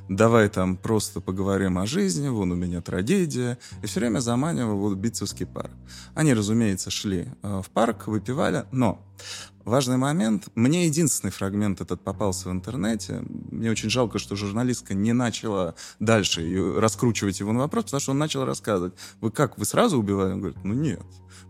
давай 0.09 0.49
там 0.49 0.77
просто 0.77 1.21
поговорим 1.21 1.79
о 1.79 1.87
жизни, 1.87 2.29
вон 2.29 2.53
у 2.53 2.55
меня 2.55 2.81
трагедия. 2.81 3.59
И 3.83 3.87
все 3.87 4.01
время 4.01 4.21
заманивал 4.21 4.79
вот 4.79 4.97
Битцевский 4.97 5.47
парк. 5.47 5.73
Они, 6.15 6.35
разумеется, 6.35 6.91
шли 6.91 7.29
э, 7.43 7.63
в 7.65 7.71
парк, 7.71 8.07
выпивали, 8.07 8.65
но 8.73 9.01
важный 9.65 9.97
момент, 9.97 10.49
мне 10.55 10.87
единственный 10.87 11.31
фрагмент 11.31 11.81
этот 11.81 12.01
попался 12.03 12.49
в 12.49 12.53
интернете. 12.53 13.23
Мне 13.51 13.71
очень 13.71 13.91
жалко, 13.91 14.19
что 14.19 14.35
журналистка 14.37 14.95
не 14.95 15.13
начала 15.13 15.75
дальше 16.01 16.75
раскручивать 16.77 17.41
его 17.41 17.53
на 17.53 17.61
вопрос, 17.61 17.85
потому 17.85 18.01
что 18.01 18.13
он 18.13 18.19
начал 18.19 18.45
рассказывать. 18.45 18.95
Вы 19.21 19.31
как, 19.31 19.59
вы 19.59 19.65
сразу 19.65 19.99
убивали? 19.99 20.33
Он 20.33 20.41
говорит, 20.41 20.65
ну 20.65 20.75
нет. 20.75 21.03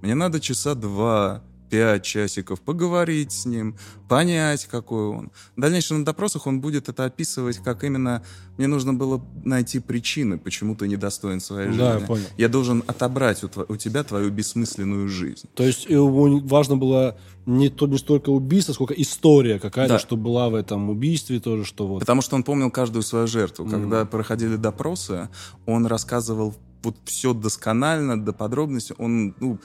Мне 0.03 0.15
надо 0.15 0.41
часа 0.41 0.75
два, 0.75 1.43
пять 1.71 2.03
часиков 2.05 2.61
поговорить 2.61 3.33
с 3.33 3.47
ним, 3.47 3.77
понять, 4.09 4.67
какой 4.67 5.09
он. 5.09 5.31
В 5.57 5.61
дальнейшем 5.61 6.01
на 6.01 6.05
допросах 6.05 6.47
он 6.47 6.61
будет 6.61 6.89
это 6.89 7.05
описывать, 7.05 7.59
как 7.59 7.85
именно 7.85 8.23
мне 8.57 8.67
нужно 8.67 8.95
было 8.95 9.25
найти 9.45 9.79
причины, 9.79 10.39
почему 10.39 10.75
ты 10.75 10.89
недостоин 10.89 11.41
своей 11.41 11.69
жизни. 11.69 11.81
Да, 11.81 11.99
я 11.99 12.07
понял. 12.07 12.25
Я 12.37 12.49
должен 12.49 12.83
отобрать 12.87 13.45
у, 13.45 13.51
у 13.69 13.77
тебя 13.77 14.03
твою 14.03 14.31
бессмысленную 14.31 15.09
жизнь. 15.09 15.49
То 15.55 15.63
есть 15.63 15.87
ему 15.87 16.41
важно 16.41 16.77
было 16.77 17.17
не, 17.47 17.69
то, 17.69 17.87
не 17.87 17.99
столько 17.99 18.31
убийство, 18.31 18.73
сколько 18.73 18.95
история 18.95 19.59
какая-то, 19.59 19.95
Да. 19.95 19.99
что 19.99 20.17
была 20.17 20.49
в 20.49 20.55
этом 20.55 20.91
убийстве 20.91 21.41
тоже, 21.41 21.65
что 21.65 21.87
вот. 21.87 22.01
Потому 22.01 22.21
что 22.21 22.37
он 22.37 22.43
помнил 22.43 22.71
каждую 22.71 23.03
свою 23.03 23.27
жертву. 23.27 23.67
Когда 23.67 24.05
проходили 24.05 24.57
допросы, 24.57 25.29
он 25.67 25.87
рассказывал 25.87 26.55
вот 26.83 26.97
все 27.05 27.35
досконально, 27.35 28.23
до 28.23 28.33
подробностей. 28.33 28.95
Он, 28.99 29.35
ну, 29.41 29.59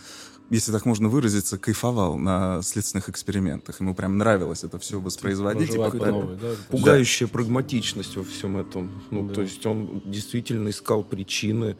если 0.53 0.71
так 0.71 0.85
можно 0.85 1.09
выразиться, 1.09 1.57
кайфовал 1.57 2.17
на 2.17 2.61
следственных 2.61 3.09
экспериментах. 3.09 3.79
Ему 3.81 3.93
прям 3.95 4.17
нравилось 4.17 4.63
это 4.63 4.77
все 4.79 4.99
воспроизводить. 4.99 5.73
и 5.73 5.77
по 5.77 5.89
новой, 5.93 6.35
да? 6.35 6.49
Пугающая 6.69 7.27
прагматичность 7.27 8.15
во 8.15 8.23
всем 8.23 8.57
этом. 8.57 8.91
Ну, 9.11 9.27
Да. 9.27 9.33
то 9.35 9.41
есть 9.41 9.65
он 9.65 10.01
действительно 10.05 10.69
искал 10.69 11.03
причины. 11.03 11.75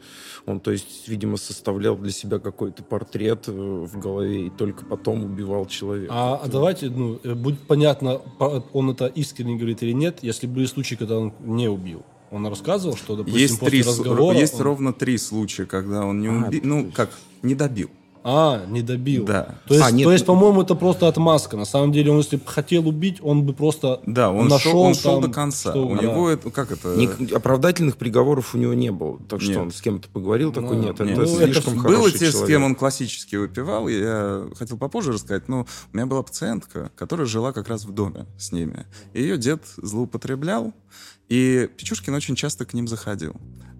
Он, 0.46 0.60
то 0.60 0.70
есть, 0.72 1.08
видимо, 1.08 1.36
составлял 1.36 1.96
для 1.96 2.10
себя 2.12 2.38
какой-то 2.38 2.82
портрет 2.82 3.44
э, 3.48 3.52
в 3.52 3.98
голове 3.98 4.46
и 4.46 4.50
только 4.50 4.84
потом 4.84 5.24
убивал 5.24 5.66
человека. 5.66 6.12
А, 6.14 6.36
а 6.42 6.48
давайте, 6.48 6.90
ну, 6.90 7.20
э, 7.22 7.34
будет 7.34 7.60
понятно, 7.66 8.18
по- 8.38 8.64
он 8.72 8.90
это 8.90 9.06
искренне 9.06 9.56
говорит 9.56 9.82
или 9.82 9.92
нет, 9.92 10.18
если 10.22 10.46
были 10.46 10.66
случаи, 10.66 10.96
когда 10.96 11.18
он 11.18 11.32
не 11.40 11.68
убил. 11.68 12.02
Он 12.30 12.46
рассказывал, 12.48 12.96
что, 12.96 13.14
допустим, 13.16 13.40
Есть, 13.40 13.60
после 13.60 13.82
три, 13.82 13.88
разговора... 13.88 14.36
есть 14.36 14.54
он- 14.54 14.62
ровно 14.62 14.92
три 14.92 15.18
случая, 15.18 15.66
когда 15.66 16.04
он 16.04 16.20
не 16.20 16.28
А, 16.28 16.46
убил, 16.48 16.60
ну, 16.64 16.80
есть- 16.84 16.94
как, 16.94 17.10
не 17.42 17.54
добил. 17.54 17.90
А, 18.26 18.64
не 18.68 18.80
добил. 18.80 19.26
Да. 19.26 19.54
То 19.68 19.74
есть, 19.74 19.86
А, 19.86 19.90
нет, 19.90 20.04
то 20.06 20.12
есть 20.12 20.26
ну- 20.26 20.32
по-моему, 20.34 20.62
это 20.62 20.74
просто 20.74 21.08
отмазка. 21.08 21.58
На 21.58 21.66
самом 21.66 21.92
деле, 21.92 22.10
он, 22.10 22.16
если 22.18 22.36
бы 22.36 22.42
хотел 22.46 22.88
убить, 22.88 23.18
он 23.22 23.44
бы 23.44 23.52
просто 23.52 24.00
Да, 24.06 24.30
он, 24.30 24.48
нашел 24.48 24.72
шел, 24.72 24.80
он 24.80 24.94
шел 24.94 25.20
там, 25.20 25.30
до 25.30 25.34
конца. 25.34 25.72
что- 25.72 25.86
У 25.86 25.94
да. 25.94 26.02
него 26.02 26.30
это, 26.30 26.50
как 26.50 26.72
это... 26.72 26.96
Ник- 26.96 27.30
оправдательных 27.34 27.98
приговоров 27.98 28.54
у 28.54 28.58
него 28.58 28.72
не 28.72 28.90
было. 28.90 29.18
Так 29.28 29.42
что 29.42 29.50
Нет. 29.50 29.60
он 29.60 29.70
с 29.72 29.82
кем-то 29.82 30.08
поговорил, 30.08 30.52
такой, 30.52 30.76
Ну, 30.76 30.84
нет, 30.84 30.98
нет. 31.00 31.10
это 31.10 31.20
Ну, 31.20 31.26
слишком 31.26 31.72
это 31.74 31.82
хороший 31.82 31.98
Было 32.00 32.10
те, 32.10 32.32
с 32.32 32.46
кем 32.46 32.64
он 32.64 32.74
классически 32.74 33.36
выпивал, 33.36 33.88
я 33.88 34.46
хотел 34.58 34.78
попозже 34.78 35.12
рассказать, 35.12 35.46
но 35.50 35.66
у 35.92 35.96
меня 35.96 36.06
была 36.06 36.22
пациентка, 36.22 36.90
которая 36.96 37.26
жила 37.26 37.52
как 37.52 37.68
раз 37.68 37.84
в 37.84 37.92
доме 37.92 38.24
с 38.38 38.52
ними. 38.52 38.86
И 39.12 39.20
ее 39.20 39.36
дед 39.36 39.60
злоупотреблял, 39.76 40.72
и 41.28 41.68
Печушкин 41.76 42.14
очень 42.14 42.36
часто 42.36 42.64
к 42.64 42.72
ним 42.72 42.88
заходил. 42.88 43.34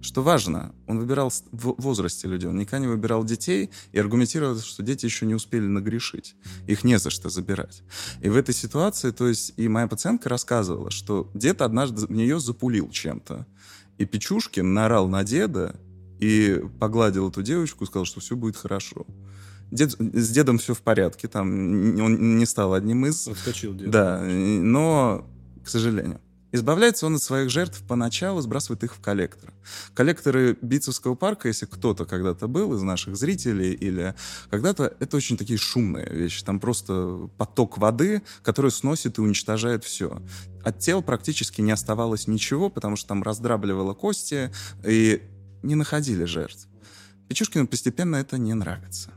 Что 0.05 0.21
важно, 0.21 0.71
он 0.85 0.99
выбирал 0.99 1.31
в 1.51 1.81
возрасте 1.81 2.27
людей, 2.27 2.47
он 2.47 2.57
никогда 2.57 2.77
не 2.77 2.87
выбирал 2.87 3.23
детей 3.23 3.71
и 3.91 3.97
аргументировал, 3.97 4.59
что 4.59 4.83
дети 4.83 5.05
еще 5.05 5.25
не 5.25 5.33
успели 5.33 5.65
нагрешить. 5.65 6.35
Их 6.67 6.83
не 6.83 6.99
за 6.99 7.09
что 7.09 7.29
забирать. 7.29 7.81
И 8.21 8.29
в 8.29 8.37
этой 8.37 8.53
ситуации, 8.53 9.09
то 9.09 9.27
есть, 9.27 9.53
и 9.57 9.67
моя 9.67 9.87
пациентка 9.87 10.29
рассказывала, 10.29 10.91
что 10.91 11.31
дед 11.33 11.63
однажды 11.63 12.05
в 12.05 12.11
нее 12.11 12.39
запулил 12.39 12.91
чем-то. 12.91 13.47
И 13.97 14.05
Печушкин 14.05 14.75
наорал 14.75 15.07
на 15.07 15.23
деда 15.23 15.75
и 16.19 16.61
погладил 16.79 17.29
эту 17.29 17.41
девочку 17.41 17.87
сказал, 17.87 18.05
что 18.05 18.19
все 18.19 18.35
будет 18.35 18.57
хорошо. 18.57 19.07
Дед, 19.71 19.93
с 19.93 20.29
дедом 20.29 20.59
все 20.59 20.75
в 20.75 20.81
порядке, 20.81 21.27
там 21.27 21.49
он 21.49 22.37
не 22.37 22.45
стал 22.45 22.75
одним 22.75 23.07
из... 23.07 23.27
Отскочил 23.27 23.73
дед. 23.73 23.89
Да, 23.89 24.21
но, 24.21 25.27
к 25.63 25.67
сожалению. 25.67 26.21
Избавляется 26.55 27.05
он 27.05 27.15
от 27.15 27.21
своих 27.21 27.49
жертв 27.49 27.83
поначалу, 27.85 28.39
сбрасывает 28.39 28.81
их 28.85 28.95
в 28.95 29.01
коллектор. 29.01 29.53
Коллекторы 29.93 30.57
Битцевского 30.61 31.15
парка, 31.15 31.49
если 31.49 31.65
кто-то 31.65 32.05
когда-то 32.05 32.47
был 32.47 32.73
из 32.73 32.81
наших 32.81 33.17
зрителей 33.17 33.73
или 33.73 34.15
когда-то, 34.49 34.95
это 35.01 35.17
очень 35.17 35.35
такие 35.35 35.59
шумные 35.59 36.09
вещи. 36.09 36.45
Там 36.45 36.61
просто 36.61 37.29
поток 37.37 37.77
воды, 37.77 38.21
который 38.41 38.71
сносит 38.71 39.17
и 39.17 39.21
уничтожает 39.21 39.83
все. 39.83 40.21
От 40.63 40.79
тел 40.79 41.01
практически 41.01 41.59
не 41.59 41.71
оставалось 41.71 42.25
ничего, 42.25 42.69
потому 42.69 42.95
что 42.95 43.09
там 43.09 43.21
раздрабливало 43.21 43.93
кости 43.93 44.49
и 44.85 45.21
не 45.61 45.75
находили 45.75 46.23
жертв. 46.23 46.67
Печушкину 47.27 47.67
постепенно 47.67 48.15
это 48.15 48.37
не 48.37 48.53
нравится. 48.53 49.11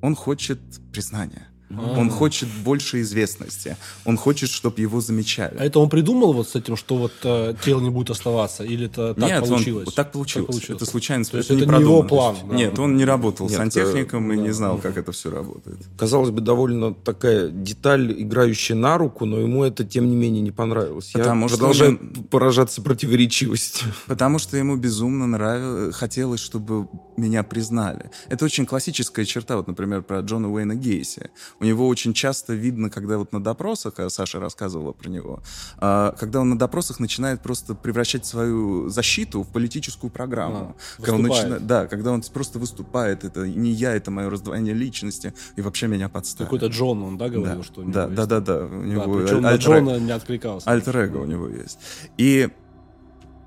Он 0.00 0.14
хочет 0.14 0.60
признания. 0.92 1.49
А. 1.76 1.98
Он 1.98 2.10
хочет 2.10 2.48
больше 2.64 3.00
известности. 3.00 3.76
Он 4.04 4.16
хочет, 4.16 4.50
чтобы 4.50 4.80
его 4.80 5.00
замечали. 5.00 5.56
А 5.58 5.64
это 5.64 5.78
он 5.78 5.88
придумал 5.88 6.32
вот 6.32 6.48
с 6.48 6.56
этим, 6.56 6.76
что 6.76 6.96
вот 6.96 7.12
э, 7.22 7.54
тело 7.64 7.80
не 7.80 7.90
будет 7.90 8.10
оставаться? 8.10 8.64
Или 8.64 8.86
это 8.86 9.14
так 9.14 9.24
Нет, 9.28 9.42
он- 9.42 9.48
получилось? 9.48 9.94
так 9.94 10.12
получилось. 10.12 10.46
получилось. 10.48 10.82
Это 10.82 10.90
случайность. 10.90 11.30
То 11.30 11.38
есть 11.38 11.50
это 11.50 11.62
это 11.62 11.72
не 11.72 11.78
не 11.78 11.82
его 11.84 12.02
план, 12.02 12.36
да. 12.48 12.56
Нет, 12.56 12.78
он 12.78 12.96
не 12.96 13.04
работал 13.04 13.48
Нет, 13.48 13.56
сантехником 13.56 14.32
и 14.32 14.36
да. 14.36 14.42
не 14.42 14.50
знал, 14.50 14.78
как 14.78 14.96
это 14.96 15.12
все 15.12 15.30
работает. 15.30 15.78
Казалось 15.96 16.30
бы, 16.30 16.40
довольно 16.40 16.92
такая 16.92 17.48
деталь, 17.48 18.12
играющая 18.20 18.76
на 18.76 18.98
руку, 18.98 19.24
но 19.24 19.38
ему 19.38 19.62
это, 19.64 19.84
тем 19.84 20.08
не 20.10 20.16
менее, 20.16 20.42
не 20.42 20.50
понравилось. 20.50 21.10
Потому 21.12 21.42
Я 21.44 21.48
что 21.48 21.56
продолжаю 21.58 21.90
он- 22.00 22.24
поражаться 22.24 22.82
противоречивости. 22.82 23.84
Потому 24.06 24.38
что 24.38 24.56
ему 24.56 24.76
безумно 24.76 25.26
нравилось, 25.26 25.94
хотелось, 25.94 26.40
чтобы 26.40 26.88
меня 27.16 27.42
признали. 27.42 28.10
Это 28.28 28.44
очень 28.44 28.66
классическая 28.66 29.24
черта, 29.24 29.56
вот, 29.56 29.68
например, 29.68 30.02
про 30.02 30.20
Джона 30.20 30.50
Уэйна 30.50 30.74
Гейси. 30.74 31.30
У 31.60 31.64
него 31.64 31.86
очень 31.88 32.14
часто 32.14 32.54
видно, 32.54 32.88
когда 32.88 33.18
вот 33.18 33.32
на 33.32 33.42
допросах, 33.44 33.98
а 33.98 34.08
Саша 34.08 34.40
рассказывала 34.40 34.92
про 34.92 35.10
него, 35.10 35.40
а, 35.76 36.14
когда 36.18 36.40
он 36.40 36.48
на 36.48 36.58
допросах 36.58 37.00
начинает 37.00 37.42
просто 37.42 37.74
превращать 37.74 38.24
свою 38.24 38.88
защиту 38.88 39.42
в 39.42 39.48
политическую 39.48 40.10
программу. 40.10 40.74
А, 40.74 40.96
когда 40.96 41.14
он 41.16 41.22
начинает, 41.22 41.66
да, 41.66 41.86
когда 41.86 42.12
он 42.12 42.22
просто 42.32 42.58
выступает, 42.58 43.24
это 43.24 43.46
не 43.46 43.72
я, 43.72 43.94
это 43.94 44.10
мое 44.10 44.30
раздвоение 44.30 44.72
личности, 44.72 45.34
и 45.56 45.60
вообще 45.60 45.86
меня 45.86 46.08
подставили. 46.08 46.46
Какой-то 46.46 46.66
Джон, 46.68 47.02
он, 47.02 47.18
да, 47.18 47.28
говорил, 47.28 47.58
да, 47.58 47.62
что 47.62 47.80
у 47.82 47.84
него 47.84 47.92
да, 47.92 48.04
есть? 48.04 48.14
да, 48.16 48.24
да, 48.26 48.40
да, 48.40 48.64
у 48.64 48.68
Да, 48.70 48.76
него 48.86 49.02
причем 49.18 49.42
на 49.42 49.50
альтер- 49.52 49.78
Джона 49.80 49.98
не 49.98 50.12
откликался. 50.12 50.70
альтер-эго 50.70 51.18
у 51.18 51.26
него 51.26 51.46
есть. 51.46 51.78
И 52.16 52.48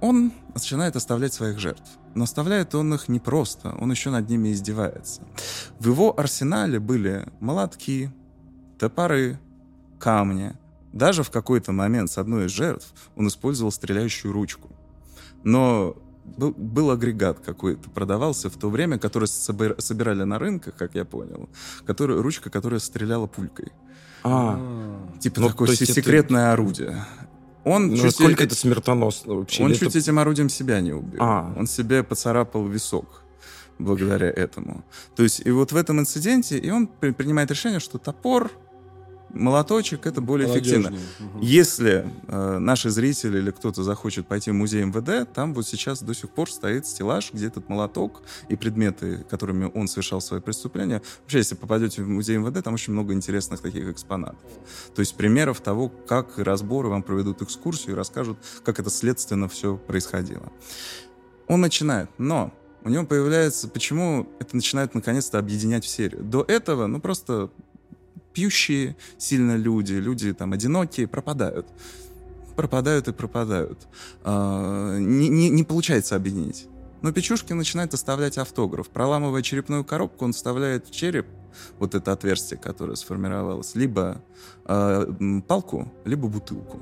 он 0.03 0.31
начинает 0.53 0.95
оставлять 0.95 1.33
своих 1.33 1.59
жертв. 1.59 1.89
Но 2.13 2.25
оставляет 2.25 2.75
он 2.75 2.93
их 2.93 3.07
не 3.07 3.19
просто, 3.19 3.73
он 3.79 3.89
еще 3.91 4.09
над 4.11 4.29
ними 4.29 4.51
издевается. 4.51 5.21
В 5.79 5.87
его 5.87 6.19
арсенале 6.19 6.79
были 6.79 7.25
молотки, 7.39 8.11
топоры, 8.77 9.39
камни. 9.99 10.53
Даже 10.91 11.23
в 11.23 11.31
какой-то 11.31 11.71
момент 11.71 12.11
с 12.11 12.17
одной 12.17 12.45
из 12.45 12.51
жертв 12.51 12.93
он 13.15 13.27
использовал 13.27 13.71
стреляющую 13.71 14.31
ручку. 14.33 14.69
Но 15.43 15.95
был, 16.37 16.51
был 16.51 16.91
агрегат 16.91 17.39
какой-то, 17.39 17.89
продавался 17.89 18.49
в 18.49 18.57
то 18.57 18.69
время, 18.69 18.99
который 18.99 19.25
собир- 19.25 19.79
собирали 19.81 20.23
на 20.23 20.37
рынках, 20.37 20.75
как 20.75 20.95
я 20.95 21.05
понял, 21.05 21.49
который, 21.85 22.21
ручка, 22.21 22.49
которая 22.49 22.79
стреляла 22.79 23.27
пулькой. 23.27 23.71
А, 24.25 24.57
Типа 25.19 25.41
Ну, 25.41 25.47
такое 25.49 25.67
то 25.67 25.71
есть 25.71 25.85
се- 25.85 25.91
это- 25.91 26.01
секретное 26.01 26.53
орудие. 26.53 27.03
Он 27.65 27.87
ну, 27.87 27.95
чуть 27.95 28.05
насколько 28.05 28.43
э- 28.43 28.45
это 28.45 28.55
смертоносно 28.55 29.35
вообще? 29.35 29.63
он 29.63 29.69
Или 29.71 29.77
чуть 29.77 29.89
это- 29.89 29.99
этим 29.99 30.19
орудием 30.19 30.49
себя 30.49 30.81
не 30.81 30.91
убил. 30.93 31.19
А. 31.21 31.53
Он 31.57 31.65
себе 31.67 32.03
поцарапал 32.03 32.67
висок 32.67 33.23
благодаря 33.79 34.29
этому. 34.29 34.83
То 35.15 35.23
есть 35.23 35.41
и 35.45 35.51
вот 35.51 35.71
в 35.71 35.75
этом 35.75 35.99
инциденте 35.99 36.57
и 36.57 36.69
он 36.69 36.87
при- 36.87 37.11
принимает 37.11 37.49
решение, 37.51 37.79
что 37.79 37.97
топор, 37.97 38.51
молоточек 39.33 40.05
это 40.05 40.21
более 40.21 40.49
эффективно. 40.49 40.91
Мгм. 41.19 41.39
Если 41.41 42.09
э, 42.27 42.57
наши 42.59 42.89
зрители 42.89 43.39
или 43.39 43.51
кто-то 43.51 43.83
захочет 43.83 44.27
пойти 44.27 44.51
в 44.51 44.53
музей 44.53 44.83
МВД, 44.83 45.31
там 45.33 45.53
вот 45.53 45.67
сейчас 45.67 46.01
до 46.01 46.13
сих 46.13 46.29
пор 46.29 46.49
стоит 46.49 46.85
стеллаж, 46.85 47.31
где 47.33 47.47
этот 47.47 47.69
молоток 47.69 48.21
и 48.49 48.55
предметы, 48.55 49.25
которыми 49.29 49.69
он 49.73 49.87
совершал 49.87 50.21
свои 50.21 50.39
преступления. 50.39 51.01
Вообще, 51.21 51.39
если 51.39 51.55
попадете 51.55 52.03
в 52.03 52.07
музей 52.07 52.37
МВД, 52.37 52.63
там 52.63 52.75
очень 52.75 52.93
много 52.93 53.13
интересных 53.13 53.61
таких 53.61 53.89
экспонатов. 53.89 54.39
То 54.95 54.99
есть 54.99 55.15
примеров 55.15 55.61
того, 55.61 55.89
как 55.89 56.37
разборы 56.37 56.89
вам 56.89 57.03
проведут 57.03 57.41
экскурсию 57.41 57.93
и 57.93 57.95
расскажут, 57.95 58.37
как 58.63 58.79
это 58.79 58.89
следственно 58.89 59.47
все 59.47 59.77
происходило. 59.77 60.51
Он 61.47 61.61
начинает, 61.61 62.09
но 62.17 62.53
у 62.83 62.89
него 62.89 63.05
появляется, 63.05 63.67
почему 63.67 64.27
это 64.39 64.55
начинает 64.55 64.93
наконец-то 64.93 65.39
объединять 65.39 65.85
в 65.85 65.87
серию. 65.87 66.21
До 66.23 66.43
этого, 66.43 66.87
ну 66.87 66.99
просто 66.99 67.49
пьющие 68.33 68.95
сильно 69.17 69.55
люди, 69.55 69.93
люди 69.93 70.33
там 70.33 70.53
одинокие 70.53 71.07
пропадают. 71.07 71.67
Пропадают 72.55 73.07
и 73.07 73.13
пропадают. 73.13 73.87
А, 74.23 74.97
не, 74.97 75.29
не- 75.29 75.49
не 75.49 75.63
получается 75.63 76.15
объединить. 76.15 76.67
Но 77.01 77.11
Печушкин 77.11 77.57
начинает 77.57 77.93
оставлять 77.93 78.37
автограф. 78.37 78.89
Проламывая 78.89 79.41
черепную 79.41 79.83
коробку, 79.83 80.25
он 80.25 80.33
вставляет 80.33 80.87
в 80.87 80.91
череп 80.91 81.25
вот 81.79 81.95
это 81.95 82.11
отверстие, 82.11 82.57
которое 82.59 82.95
сформировалось, 82.95 83.75
либо 83.75 84.21
м, 84.65 85.41
палку, 85.41 85.91
либо 86.05 86.27
бутылку. 86.27 86.79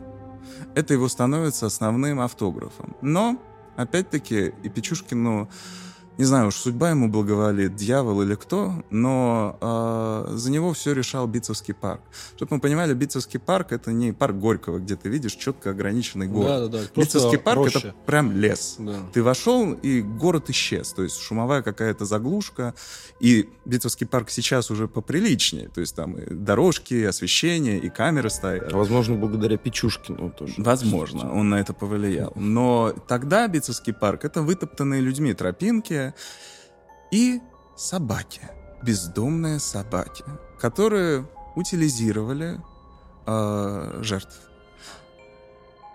Это 0.76 0.94
его 0.94 1.08
становится 1.08 1.66
основным 1.66 2.20
автографом. 2.20 2.96
Но, 3.02 3.42
опять-таки, 3.78 4.54
и 4.64 4.70
Печушкину, 4.70 5.50
не 6.22 6.26
знаю 6.26 6.50
уж, 6.50 6.56
судьба 6.56 6.92
ему 6.92 7.10
благоволит, 7.10 7.76
дьявол 7.76 8.22
или 8.22 8.36
кто, 8.36 8.76
но 8.92 9.58
а, 9.60 10.30
за 10.30 10.52
него 10.52 10.72
все 10.72 10.94
решал 10.94 11.26
Битцевский 11.26 11.74
парк. 11.74 12.02
Чтобы 12.36 12.58
мы 12.58 12.62
понимали, 12.62 12.94
Битцевский 12.94 13.40
парк— 13.40 13.68
это 13.72 13.92
не 13.92 14.14
парк 14.14 14.36
Горького, 14.36 14.78
где 14.78 14.96
ты 14.96 15.10
видишь 15.10 15.34
четко 15.34 15.72
ограниченный 15.72 16.28
город. 16.28 16.70
Да, 16.70 16.78
да, 16.78 16.84
да. 16.84 17.02
Битцевский 17.02 17.40
парк— 17.40 17.68
это 17.76 17.96
прям 18.06 18.34
лес. 18.34 18.76
Да. 18.78 18.98
Ты 19.12 19.24
вошел, 19.24 19.74
и 19.74 20.02
город 20.02 20.52
исчез. 20.52 20.94
То 20.94 21.02
есть 21.02 21.18
шумовая 21.20 21.64
какая-то 21.64 22.06
заглушка. 22.06 22.76
И 23.20 23.50
Битцевский 23.66 24.06
парк 24.06 24.30
сейчас 24.30 24.70
уже 24.70 24.88
поприличнее. 24.88 25.70
То 25.70 25.82
есть 25.82 25.96
там 25.96 26.20
и 26.20 26.32
дорожки, 26.32 26.94
и 26.94 27.04
освещение, 27.04 27.80
и 27.80 27.90
камеры 27.90 28.30
стоят. 28.30 28.72
А, 28.72 28.78
Возможно, 28.78 29.16
благодаря 29.16 29.58
Печушкину 29.58 30.30
тоже. 30.30 30.54
Возможно, 30.58 31.34
он 31.34 31.50
на 31.50 31.56
это 31.60 31.74
повлиял. 31.74 32.32
Но 32.36 32.94
тогда 33.08 33.48
Битцевский 33.48 33.94
парк— 33.94 34.24
это 34.24 34.44
вытоптанные 34.44 35.02
людьми 35.02 35.34
тропинки 35.34 36.11
и 37.12 37.42
собаки. 37.76 38.42
Бездомные 38.84 39.60
собаки, 39.60 40.24
которые 40.60 41.28
утилизировали 41.56 42.60
э, 43.26 44.00
жертв. 44.02 44.40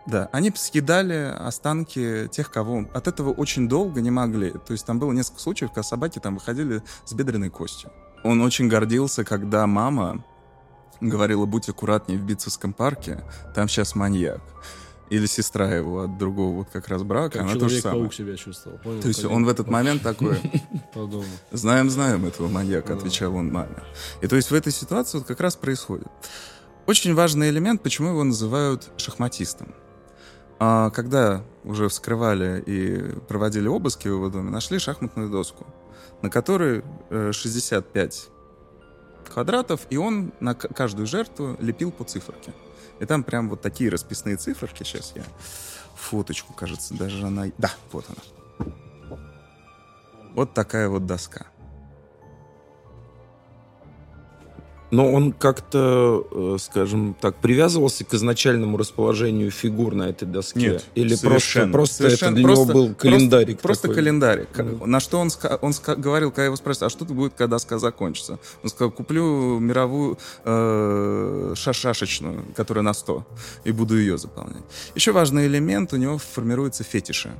Да, 0.06 0.28
они 0.32 0.52
съедали 0.54 1.34
останки 1.36 2.28
тех, 2.30 2.50
кого 2.50 2.84
от 2.94 3.08
этого 3.08 3.30
очень 3.30 3.68
долго 3.68 4.00
не 4.00 4.12
могли. 4.12 4.52
То 4.52 4.72
есть 4.72 4.86
там 4.86 5.00
было 5.00 5.12
несколько 5.12 5.40
случаев, 5.40 5.70
когда 5.70 5.82
собаки 5.82 6.20
там 6.20 6.34
выходили 6.34 6.82
с 7.04 7.12
бедренной 7.12 7.50
костью. 7.50 7.90
Он 8.22 8.40
очень 8.40 8.68
гордился, 8.68 9.24
когда 9.24 9.66
мама 9.66 10.24
говорила, 11.00 11.44
будь 11.44 11.68
аккуратнее 11.68 12.18
в 12.18 12.22
Битцевском 12.22 12.72
парке, 12.72 13.24
там 13.54 13.68
сейчас 13.68 13.94
маньяк. 13.94 14.40
Или 15.08 15.26
сестра 15.26 15.72
его 15.72 16.02
от 16.02 16.18
другого 16.18 16.56
вот 16.56 16.68
как 16.72 16.88
раз 16.88 17.02
брака, 17.02 17.38
Как 17.38 17.42
она 17.42 17.54
то 17.54 17.68
же 17.68 17.80
самое. 17.80 18.10
Себя 18.10 18.36
чувствовал. 18.36 18.78
Понял? 18.78 19.00
То 19.00 19.08
есть 19.08 19.24
он 19.24 19.44
в 19.44 19.48
этот 19.48 19.68
момент 19.68 20.02
такой, 20.02 20.38
знаем, 21.52 21.90
знаем 21.90 22.26
этого 22.26 22.48
маньяка, 22.48 22.94
отвечал 22.94 23.34
он 23.36 23.52
маме. 23.52 23.76
И 24.20 24.26
то 24.26 24.34
есть 24.36 24.50
в 24.50 24.54
этой 24.54 24.72
ситуации 24.72 25.18
вот 25.18 25.26
как 25.26 25.40
раз 25.40 25.54
происходит. 25.56 26.08
Очень 26.86 27.14
важный 27.14 27.50
элемент, 27.50 27.82
почему 27.82 28.10
его 28.10 28.24
называют 28.24 28.90
шахматистом. 28.96 29.74
А, 30.58 30.90
когда 30.90 31.44
уже 31.64 31.88
вскрывали 31.88 32.62
и 32.64 33.18
проводили 33.28 33.68
обыски 33.68 34.08
в 34.08 34.12
его 34.12 34.28
доме, 34.28 34.50
нашли 34.50 34.78
шахматную 34.78 35.28
доску, 35.28 35.66
на 36.22 36.30
которой 36.30 36.82
э, 37.10 37.32
65 37.32 38.28
квадратов, 39.32 39.82
и 39.90 39.96
он 39.96 40.32
на 40.40 40.54
каждую 40.54 41.06
жертву 41.06 41.56
лепил 41.60 41.92
по 41.92 42.04
циферке. 42.04 42.52
И 43.00 43.06
там 43.06 43.22
прям 43.22 43.48
вот 43.48 43.60
такие 43.60 43.90
расписные 43.90 44.36
циферки. 44.36 44.82
Сейчас 44.82 45.12
я 45.14 45.24
фоточку, 45.94 46.52
кажется, 46.52 46.94
даже 46.94 47.26
она... 47.26 47.46
Да, 47.58 47.70
вот 47.92 48.06
она. 48.08 48.70
Вот 50.34 50.52
такая 50.52 50.88
вот 50.88 51.06
доска. 51.06 51.46
Но 54.96 55.12
он 55.12 55.32
как-то, 55.32 56.26
э, 56.30 56.56
скажем 56.58 57.14
так, 57.20 57.36
привязывался 57.36 58.02
к 58.06 58.14
изначальному 58.14 58.78
расположению 58.78 59.50
фигур 59.50 59.94
на 59.94 60.04
этой 60.04 60.26
доске? 60.26 60.58
Нет, 60.70 60.84
Или 60.94 61.08
просто, 61.10 61.26
совершенно. 61.28 61.72
просто 61.72 61.94
Совершенно. 61.96 62.28
это 62.30 62.36
для 62.36 62.44
Просто- 62.46 62.64
него 62.64 62.72
был 62.88 62.94
календарик? 62.94 63.46
Просто, 63.60 63.62
просто 63.66 63.82
такой? 63.88 63.94
календарик. 63.96 64.50
К- 64.52 64.62
Мгм. 64.62 64.90
На 64.90 65.00
что 65.00 65.18
он, 65.18 65.28
он 65.60 65.72
говорил, 65.98 66.30
когда 66.30 66.46
его 66.46 66.56
спросили, 66.56 66.86
а 66.86 66.88
что 66.88 67.04
будет, 67.04 67.34
когда 67.34 67.56
доска 67.56 67.78
закончится? 67.78 68.38
Он 68.62 68.70
сказал, 68.70 68.90
куплю 68.90 69.58
мировую 69.58 70.16
э, 70.44 71.52
шашашечную, 71.56 72.44
которая 72.56 72.82
на 72.82 72.94
100, 72.94 73.26
и 73.64 73.72
буду 73.72 73.98
ее 73.98 74.16
заполнять. 74.16 74.62
Еще 74.94 75.12
важный 75.12 75.46
элемент, 75.46 75.92
у 75.92 75.96
него 75.96 76.16
формируются 76.16 76.84
фетиши. 76.84 77.30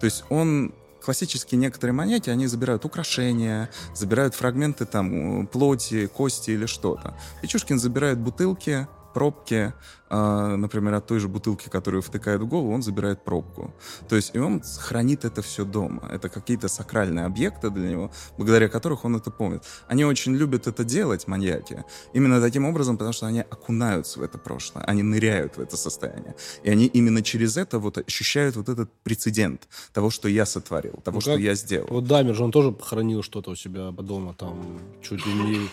То 0.00 0.06
есть 0.06 0.24
он 0.30 0.72
классические 1.04 1.58
некоторые 1.58 1.94
маньяки, 1.94 2.30
они 2.30 2.46
забирают 2.46 2.84
украшения, 2.84 3.70
забирают 3.94 4.34
фрагменты 4.34 4.86
там 4.86 5.46
плоти, 5.46 6.06
кости 6.06 6.52
или 6.52 6.66
что-то. 6.66 7.14
Печушкин 7.42 7.78
забирает 7.78 8.18
бутылки, 8.18 8.88
пробки, 9.14 9.72
а, 10.10 10.56
например, 10.56 10.94
от 10.94 11.06
той 11.06 11.18
же 11.18 11.28
бутылки, 11.28 11.68
которую 11.68 12.02
втыкает 12.02 12.40
в 12.40 12.46
голову, 12.46 12.72
он 12.74 12.82
забирает 12.82 13.24
пробку. 13.24 13.72
То 14.08 14.16
есть 14.16 14.34
и 14.34 14.38
он 14.38 14.60
хранит 14.78 15.24
это 15.24 15.40
все 15.42 15.64
дома. 15.64 16.08
Это 16.12 16.28
какие-то 16.28 16.68
сакральные 16.68 17.24
объекты 17.24 17.70
для 17.70 17.88
него, 17.90 18.10
благодаря 18.36 18.68
которых 18.68 19.04
он 19.04 19.16
это 19.16 19.30
помнит. 19.30 19.62
Они 19.88 20.04
очень 20.04 20.34
любят 20.36 20.66
это 20.66 20.84
делать, 20.84 21.26
маньяки, 21.28 21.84
именно 22.12 22.40
таким 22.40 22.64
образом, 22.66 22.96
потому 22.98 23.12
что 23.12 23.26
они 23.26 23.40
окунаются 23.40 24.20
в 24.20 24.22
это 24.22 24.38
прошлое, 24.38 24.84
они 24.84 25.02
ныряют 25.02 25.56
в 25.56 25.60
это 25.60 25.76
состояние. 25.76 26.34
И 26.62 26.70
они 26.70 26.86
именно 26.86 27.22
через 27.22 27.56
это 27.56 27.78
вот 27.78 27.98
ощущают 27.98 28.56
вот 28.56 28.68
этот 28.68 28.92
прецедент 29.04 29.68
того, 29.92 30.10
что 30.10 30.28
я 30.28 30.44
сотворил, 30.46 31.00
того, 31.04 31.16
Ну, 31.16 31.20
что 31.20 31.30
как- 31.32 31.40
я 31.40 31.54
сделал. 31.54 31.88
Вот 31.90 32.04
Дамер 32.04 32.34
же, 32.34 32.44
он 32.44 32.50
тоже 32.50 32.74
хранил 32.80 33.22
что-то 33.22 33.50
у 33.50 33.56
себя 33.56 33.90
дома, 33.90 34.34
там 34.34 34.78
чуть 35.02 35.24
ли 35.26 35.32
не 35.34 35.68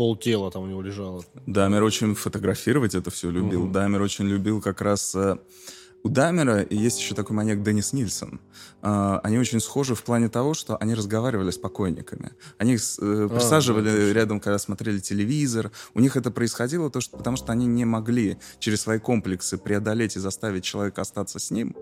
пол 0.00 0.16
тела 0.16 0.50
там 0.50 0.62
у 0.62 0.66
него 0.66 0.80
лежало. 0.80 1.22
Дамер 1.46 1.82
очень 1.82 2.14
фотографировать 2.14 2.94
это 2.94 3.10
все 3.10 3.28
любил. 3.30 3.64
Мгм. 3.64 3.72
Дамер 3.72 4.00
очень 4.00 4.24
любил 4.26 4.62
как 4.62 4.80
раз... 4.80 5.14
э, 5.14 5.36
У 6.02 6.08
Дамера 6.08 6.66
есть 6.70 6.98
еще 7.00 7.14
такой 7.14 7.36
маньяк 7.36 7.62
Деннис 7.62 7.92
Нильсон. 7.92 8.40
А, 8.80 9.20
Они 9.22 9.38
очень 9.38 9.60
схожи 9.60 9.94
в 9.94 10.02
плане 10.02 10.30
того, 10.30 10.54
что 10.54 10.78
они 10.78 10.94
разговаривали 10.94 11.50
с 11.50 11.58
покойниками. 11.58 12.30
Они 12.56 12.72
их 12.76 12.80
э, 12.98 13.28
присаживали 13.28 13.90
да, 13.90 13.96
точно. 13.96 14.12
рядом, 14.12 14.40
когда 14.40 14.58
смотрели 14.58 15.00
телевизор. 15.00 15.70
У 15.92 16.00
них 16.00 16.16
это 16.16 16.30
происходило, 16.30 16.88
то, 16.90 17.02
что, 17.02 17.18
потому 17.18 17.36
что 17.36 17.52
они 17.52 17.66
не 17.66 17.84
могли 17.84 18.38
через 18.58 18.80
свои 18.80 18.98
комплексы 18.98 19.58
преодолеть 19.58 20.16
и 20.16 20.18
заставить 20.18 20.64
человека 20.64 21.02
остаться 21.02 21.38
с 21.38 21.50
ним 21.50 21.76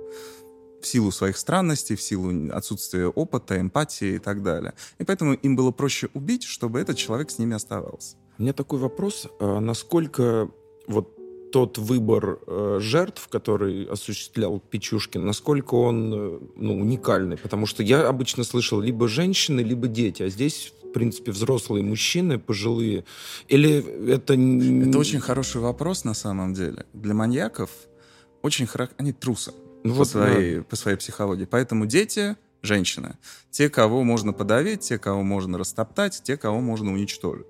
в 0.80 0.86
силу 0.86 1.10
своих 1.10 1.36
странностей, 1.36 1.96
в 1.96 2.02
силу 2.02 2.52
отсутствия 2.52 3.06
опыта, 3.06 3.60
эмпатии 3.60 4.14
и 4.14 4.18
так 4.18 4.42
далее. 4.42 4.74
И 4.98 5.04
поэтому 5.04 5.34
им 5.34 5.56
было 5.56 5.70
проще 5.70 6.08
убить, 6.14 6.44
чтобы 6.44 6.80
этот 6.80 6.96
человек 6.96 7.30
с 7.30 7.38
ними 7.38 7.54
оставался. 7.54 8.16
У 8.38 8.42
меня 8.42 8.52
такой 8.52 8.78
вопрос. 8.78 9.26
А 9.40 9.60
насколько 9.60 10.50
вот 10.86 11.14
тот 11.50 11.78
выбор 11.78 12.38
э, 12.46 12.78
жертв, 12.80 13.28
который 13.28 13.84
осуществлял 13.84 14.60
Печушкин, 14.60 15.24
насколько 15.24 15.74
он 15.74 16.12
э, 16.14 16.38
ну, 16.56 16.80
уникальный? 16.80 17.36
Потому 17.36 17.66
что 17.66 17.82
я 17.82 18.06
обычно 18.06 18.44
слышал 18.44 18.80
либо 18.80 19.08
женщины, 19.08 19.60
либо 19.60 19.88
дети, 19.88 20.22
а 20.22 20.28
здесь, 20.28 20.72
в 20.82 20.92
принципе, 20.92 21.32
взрослые 21.32 21.82
мужчины, 21.82 22.38
пожилые. 22.38 23.04
Или 23.48 24.12
это... 24.12 24.34
Это 24.34 24.98
очень 24.98 25.20
хороший 25.20 25.60
вопрос 25.60 26.04
на 26.04 26.14
самом 26.14 26.54
деле. 26.54 26.84
Для 26.92 27.14
маньяков 27.14 27.70
очень 28.42 28.66
характерно... 28.66 29.02
Они 29.02 29.12
трусы 29.12 29.52
Ну 29.84 29.90
по, 29.90 29.98
вот, 29.98 30.08
своей, 30.08 30.56
да. 30.56 30.62
по 30.62 30.76
своей 30.76 30.96
психологии. 30.96 31.44
Поэтому 31.44 31.86
дети, 31.86 32.36
женщины, 32.62 33.16
те, 33.50 33.68
кого 33.68 34.02
можно 34.04 34.32
подавить, 34.32 34.80
те, 34.80 34.98
кого 34.98 35.22
можно 35.22 35.58
растоптать, 35.58 36.20
те, 36.24 36.36
кого 36.36 36.60
можно 36.60 36.92
уничтожить. 36.92 37.46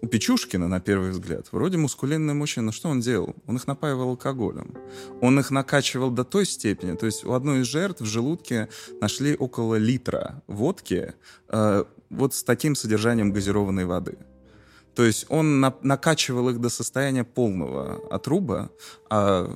У 0.00 0.06
Печушкина, 0.06 0.68
на 0.68 0.80
первый 0.80 1.10
взгляд, 1.10 1.48
вроде 1.50 1.78
мускулинный 1.78 2.34
мужчина, 2.34 2.72
что 2.72 2.90
он 2.90 3.00
делал? 3.00 3.34
Он 3.46 3.56
их 3.56 3.66
напаивал 3.66 4.10
алкоголем. 4.10 4.74
Он 5.22 5.38
их 5.38 5.50
накачивал 5.50 6.10
до 6.10 6.24
той 6.24 6.44
степени, 6.44 6.94
то 6.94 7.06
есть 7.06 7.24
у 7.24 7.32
одной 7.32 7.60
из 7.60 7.66
жертв 7.66 8.02
в 8.02 8.04
желудке 8.04 8.68
нашли 9.00 9.34
около 9.34 9.76
литра 9.76 10.42
водки 10.46 11.14
э, 11.48 11.84
вот 12.10 12.34
с 12.34 12.42
таким 12.42 12.74
содержанием 12.74 13.32
газированной 13.32 13.86
воды. 13.86 14.18
То 14.94 15.02
есть 15.04 15.26
он 15.28 15.60
на- 15.60 15.74
накачивал 15.82 16.48
их 16.50 16.60
до 16.60 16.68
состояния 16.68 17.24
полного 17.24 18.00
отруба, 18.10 18.70
а 19.10 19.48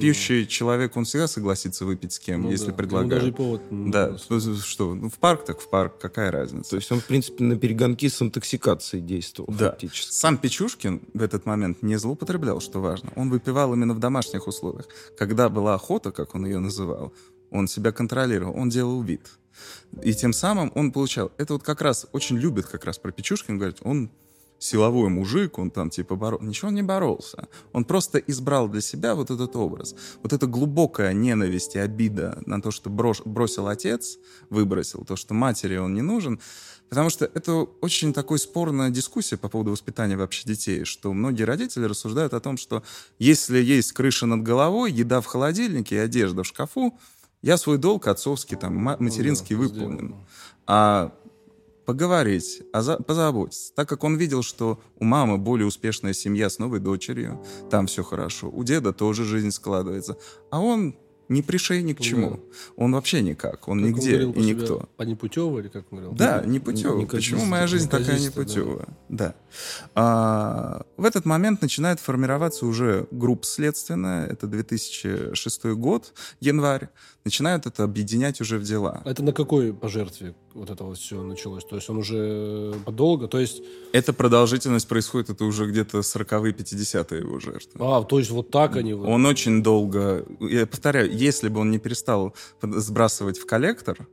пьющий 0.00 0.46
человек, 0.46 0.96
он 0.96 1.04
всегда 1.04 1.26
согласится 1.26 1.84
выпить 1.84 2.12
с 2.12 2.18
кем, 2.18 2.42
Ну 2.42 2.50
если 2.50 2.66
да. 2.66 2.68
Ему 2.72 2.76
предлагают. 2.78 3.10
даже 3.22 3.32
повод 3.32 3.62
Да, 3.70 4.10
даст. 4.10 4.26
ну, 4.28 4.40
что, 4.56 4.94
ну, 4.94 5.08
в 5.08 5.14
парк 5.18 5.44
так 5.44 5.60
в 5.60 5.68
парк, 5.68 5.94
какая 6.00 6.30
разница? 6.30 6.70
То 6.70 6.76
есть 6.76 6.92
он, 6.92 7.00
в 7.00 7.06
принципе, 7.06 7.44
на 7.44 7.56
перегонки 7.56 8.08
с 8.08 8.20
интоксикацией 8.20 9.02
действовал 9.02 9.52
Да. 9.56 9.70
фактически. 9.70 10.12
Сам 10.12 10.36
Печушкин 10.38 11.00
в 11.14 11.22
этот 11.22 11.46
момент 11.46 11.82
не 11.82 11.96
злоупотреблял, 11.96 12.60
что 12.60 12.80
важно. 12.80 13.10
Он 13.16 13.30
выпивал 13.30 13.72
именно 13.74 13.94
в 13.94 13.98
домашних 13.98 14.46
условиях. 14.46 14.86
Когда 15.18 15.48
была 15.48 15.74
охота, 15.74 16.12
как 16.12 16.34
он 16.34 16.44
ее 16.46 16.58
называл, 16.58 17.12
он 17.50 17.68
себя 17.68 17.92
контролировал, 17.92 18.54
он 18.56 18.68
делал 18.68 19.00
вид. 19.02 19.30
И 20.02 20.12
тем 20.12 20.32
самым 20.32 20.72
он 20.74 20.90
получал... 20.92 21.30
Это 21.38 21.52
вот 21.54 21.62
как 21.62 21.80
раз 21.80 22.06
очень 22.12 22.36
любит 22.36 22.66
как 22.66 22.84
раз 22.84 22.98
про 22.98 23.12
Печушкина 23.12 23.56
говорить. 23.56 23.78
Он 23.82 24.10
силовой 24.64 25.08
мужик, 25.10 25.58
он 25.58 25.70
там 25.70 25.90
типа 25.90 26.16
боролся. 26.16 26.44
Ничего 26.44 26.68
он 26.68 26.74
не 26.74 26.82
боролся. 26.82 27.48
Он 27.72 27.84
просто 27.84 28.18
избрал 28.18 28.68
для 28.68 28.80
себя 28.80 29.14
вот 29.14 29.30
этот 29.30 29.54
образ. 29.56 29.94
Вот 30.22 30.32
эта 30.32 30.46
глубокая 30.46 31.12
ненависть 31.12 31.76
и 31.76 31.78
обида 31.78 32.42
на 32.46 32.60
то, 32.62 32.70
что 32.70 32.88
брош- 32.90 33.22
бросил 33.24 33.68
отец, 33.68 34.18
выбросил, 34.50 35.04
то, 35.04 35.16
что 35.16 35.34
матери 35.34 35.76
он 35.76 35.94
не 35.94 36.02
нужен. 36.02 36.40
Потому 36.88 37.10
что 37.10 37.24
это 37.34 37.52
очень 37.80 38.12
такой 38.12 38.38
спорная 38.38 38.90
дискуссия 38.90 39.36
по 39.36 39.48
поводу 39.48 39.70
воспитания 39.72 40.16
вообще 40.16 40.44
детей, 40.46 40.84
что 40.84 41.12
многие 41.12 41.42
родители 41.44 41.84
рассуждают 41.84 42.34
о 42.34 42.40
том, 42.40 42.56
что 42.56 42.82
если 43.18 43.58
есть 43.58 43.92
крыша 43.92 44.26
над 44.26 44.42
головой, 44.42 44.92
еда 44.92 45.20
в 45.20 45.26
холодильнике 45.26 45.96
и 45.96 45.98
одежда 45.98 46.42
в 46.42 46.46
шкафу, 46.46 46.98
я 47.42 47.56
свой 47.58 47.78
долг 47.78 48.06
отцовский, 48.06 48.56
там, 48.56 48.76
ма- 48.76 48.96
материнский 48.98 49.56
Ну 49.56 49.62
да, 49.62 49.68
выполнен. 49.68 49.96
сделано. 49.98 50.26
А 50.66 51.12
поговорить, 51.84 52.62
а 52.72 52.82
за- 52.82 52.96
позаботиться. 52.98 53.72
Так 53.74 53.88
как 53.88 54.04
он 54.04 54.16
видел, 54.16 54.42
что 54.42 54.80
у 54.98 55.04
мамы 55.04 55.38
более 55.38 55.66
успешная 55.66 56.12
семья 56.12 56.48
с 56.50 56.58
новой 56.58 56.80
дочерью, 56.80 57.44
там 57.70 57.86
все 57.86 58.02
хорошо. 58.02 58.48
У 58.50 58.64
деда 58.64 58.92
тоже 58.92 59.24
жизнь 59.24 59.50
складывается. 59.50 60.16
А 60.50 60.60
он 60.60 60.96
не 61.30 61.40
пришей 61.40 61.82
ни 61.82 61.94
к 61.94 61.98
Да. 61.98 62.04
чему. 62.04 62.40
Он 62.76 62.92
вообще 62.92 63.22
никак. 63.22 63.54
Он 63.54 63.58
Как 63.58 63.68
он 63.68 63.82
нигде 63.82 64.10
говорил 64.18 64.32
и 64.32 64.40
никто. 64.44 64.88
По 64.98 65.02
непутевой, 65.04 65.62
или 65.62 65.68
как 65.68 65.90
он 65.90 65.98
говорил? 66.00 66.12
Да, 66.18 66.42
непутевый. 66.44 67.02
неказистый, 67.04 67.34
Почему 67.36 67.50
моя 67.50 67.66
жизнь 67.66 67.88
такая 67.88 68.18
неказистый, 68.18 68.34
да. 68.34 68.42
непутевая? 68.60 68.88
Да. 69.08 69.34
А, 69.94 70.82
в 70.98 71.04
этот 71.04 71.24
момент 71.24 71.62
начинает 71.62 71.98
формироваться 72.00 72.66
уже 72.66 73.06
группа 73.10 73.46
следственная. 73.46 74.26
Это 74.26 74.46
2006 74.46 75.74
год, 75.74 76.12
январь. 76.40 76.88
Начинают 77.24 77.64
это 77.64 77.84
объединять 77.84 78.42
уже 78.42 78.58
в 78.58 78.64
дела. 78.64 79.00
Это 79.06 79.22
на 79.22 79.32
какой 79.32 79.72
пожертве 79.72 80.34
вот 80.52 80.68
это 80.68 80.84
вот 80.84 80.98
все 80.98 81.22
началось? 81.22 81.64
То 81.64 81.76
есть 81.76 81.88
он 81.88 81.96
уже 81.96 82.74
подолго? 82.84 83.28
То 83.28 83.40
есть, 83.40 83.62
Эта 83.94 84.12
продолжительность 84.12 84.86
происходит, 84.86 85.30
это 85.30 85.46
уже 85.46 85.66
где-то 85.66 86.00
40-е, 86.00 86.52
50-е 86.52 87.20
его 87.20 87.40
жертвы. 87.40 87.80
а, 87.80 88.02
то 88.02 88.18
есть 88.18 88.30
вот 88.30 88.50
так 88.50 88.76
они. 88.76 88.92
Он 88.92 89.24
очень 89.24 89.62
долго... 89.62 90.26
Я 90.38 90.66
повторяю, 90.66 91.10
если 91.16 91.48
бы 91.48 91.60
он 91.60 91.70
не 91.70 91.78
перестал 91.78 92.34
сбрасывать 92.60 93.38
в 93.38 93.46
коллектор, 93.46 94.06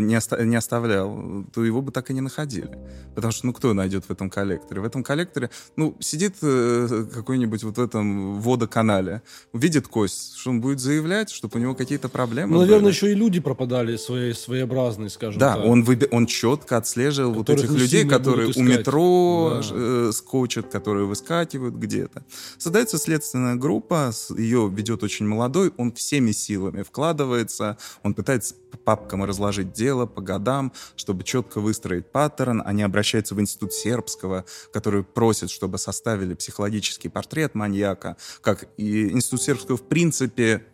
не, 0.00 0.16
оста- 0.16 0.42
не 0.44 0.56
оставлял, 0.56 1.44
то 1.54 1.64
его 1.64 1.82
бы 1.82 1.92
так 1.92 2.10
и 2.10 2.14
не 2.14 2.20
находили. 2.20 2.78
Потому 3.14 3.32
что, 3.32 3.46
ну, 3.46 3.52
кто 3.52 3.72
найдет 3.74 4.04
в 4.06 4.10
этом 4.10 4.30
коллекторе? 4.30 4.80
В 4.80 4.84
этом 4.84 5.02
коллекторе, 5.04 5.50
ну, 5.76 5.96
сидит 6.00 6.36
э, 6.42 7.06
какой-нибудь 7.12 7.62
вот 7.64 7.76
в 7.78 7.80
этом 7.80 8.40
водоканале, 8.40 9.22
увидит 9.52 9.88
кость, 9.88 10.36
что 10.36 10.50
он 10.50 10.60
будет 10.60 10.80
заявлять, 10.80 11.30
чтобы 11.30 11.58
у 11.58 11.62
него 11.62 11.74
какие-то 11.74 12.08
проблемы 12.08 12.52
Ну, 12.54 12.60
наверное, 12.60 12.84
были? 12.84 12.92
еще 12.92 13.12
и 13.12 13.14
люди 13.14 13.40
пропадали 13.40 13.96
свои, 13.96 14.32
своеобразные, 14.32 15.10
скажем 15.10 15.38
Да, 15.38 15.56
так. 15.56 15.64
он, 15.66 15.82
выби- 15.84 16.08
он 16.10 16.26
четко 16.26 16.76
отслеживал 16.78 17.32
вот 17.34 17.50
этих 17.50 17.70
людей, 17.70 18.04
которые 18.08 18.52
у 18.56 18.62
метро 18.62 19.60
Да. 19.62 19.68
э, 19.72 20.10
скочат, 20.12 20.68
которые 20.70 21.06
выскакивают 21.06 21.74
где-то. 21.74 22.24
Создается 22.58 22.98
следственная 22.98 23.56
группа, 23.56 24.12
ее 24.36 24.70
ведет 24.74 25.02
очень 25.02 25.26
молодой, 25.26 25.72
он 25.76 25.92
всеми 25.92 26.32
силами 26.32 26.82
вкладывается, 26.82 27.76
он 28.02 28.14
пытается 28.14 28.54
по 28.72 28.78
папкам 28.78 29.22
разложить 29.24 29.72
дело 29.72 30.06
по 30.06 30.20
годам, 30.20 30.72
чтобы 30.96 31.22
четко 31.24 31.60
выстроить 31.60 32.10
паттерн. 32.10 32.62
Они 32.64 32.82
обращаются 32.82 33.34
в 33.34 33.40
институт 33.40 33.72
сербского, 33.72 34.44
который 34.72 35.04
просит, 35.04 35.50
чтобы 35.50 35.78
составили 35.78 36.34
психологический 36.34 37.08
портрет 37.08 37.54
маньяка, 37.54 38.16
как 38.40 38.68
и 38.76 39.10
институт 39.12 39.42
сербского 39.42 39.76
в 39.76 39.82
принципе 39.82 40.64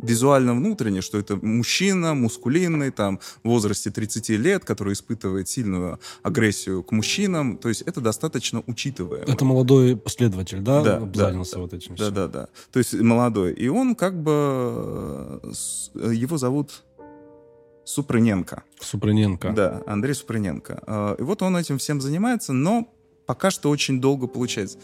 визуально 0.00 0.54
внутренне, 0.54 1.00
что 1.00 1.18
это 1.18 1.36
мужчина, 1.36 2.14
мускулинный, 2.14 2.90
там, 2.90 3.20
в 3.44 3.48
возрасте 3.48 3.90
30 3.92 4.28
лет, 4.30 4.64
который 4.64 4.92
испытывает 4.92 5.48
сильную 5.48 6.00
агрессию 6.24 6.82
к 6.82 6.90
мужчинам. 6.90 7.56
То 7.56 7.68
есть 7.68 7.82
это 7.82 8.00
достаточно 8.00 8.62
учитываемо. 8.66 9.24
Это 9.32 9.44
молодой 9.44 9.96
последователь, 9.96 10.60
да? 10.60 10.82
Да, 10.82 10.96
Обзанялся 10.96 11.54
да, 11.54 11.60
вот 11.60 11.72
этим 11.74 11.94
Да, 11.94 12.02
всем? 12.04 12.14
да, 12.14 12.28
да. 12.28 12.48
То 12.72 12.80
есть 12.80 12.92
молодой. 12.92 13.52
И 13.54 13.68
он 13.68 13.94
как 13.94 14.20
бы... 14.20 15.40
э, 15.44 15.52
с- 15.54 15.90
Его 15.94 16.38
зовут 16.38 16.82
Супрыненко. 17.84 18.62
Супрыненко. 18.80 19.52
Да, 19.52 19.82
Андрей 19.86 20.14
Супрыненко. 20.14 20.82
Э, 20.86 21.16
И 21.18 21.22
вот 21.22 21.42
он 21.42 21.56
этим 21.56 21.78
всем 21.78 22.00
занимается, 22.00 22.52
но 22.52 22.92
пока 23.26 23.50
что 23.50 23.70
очень 23.70 24.00
долго 24.00 24.26
получается. 24.26 24.78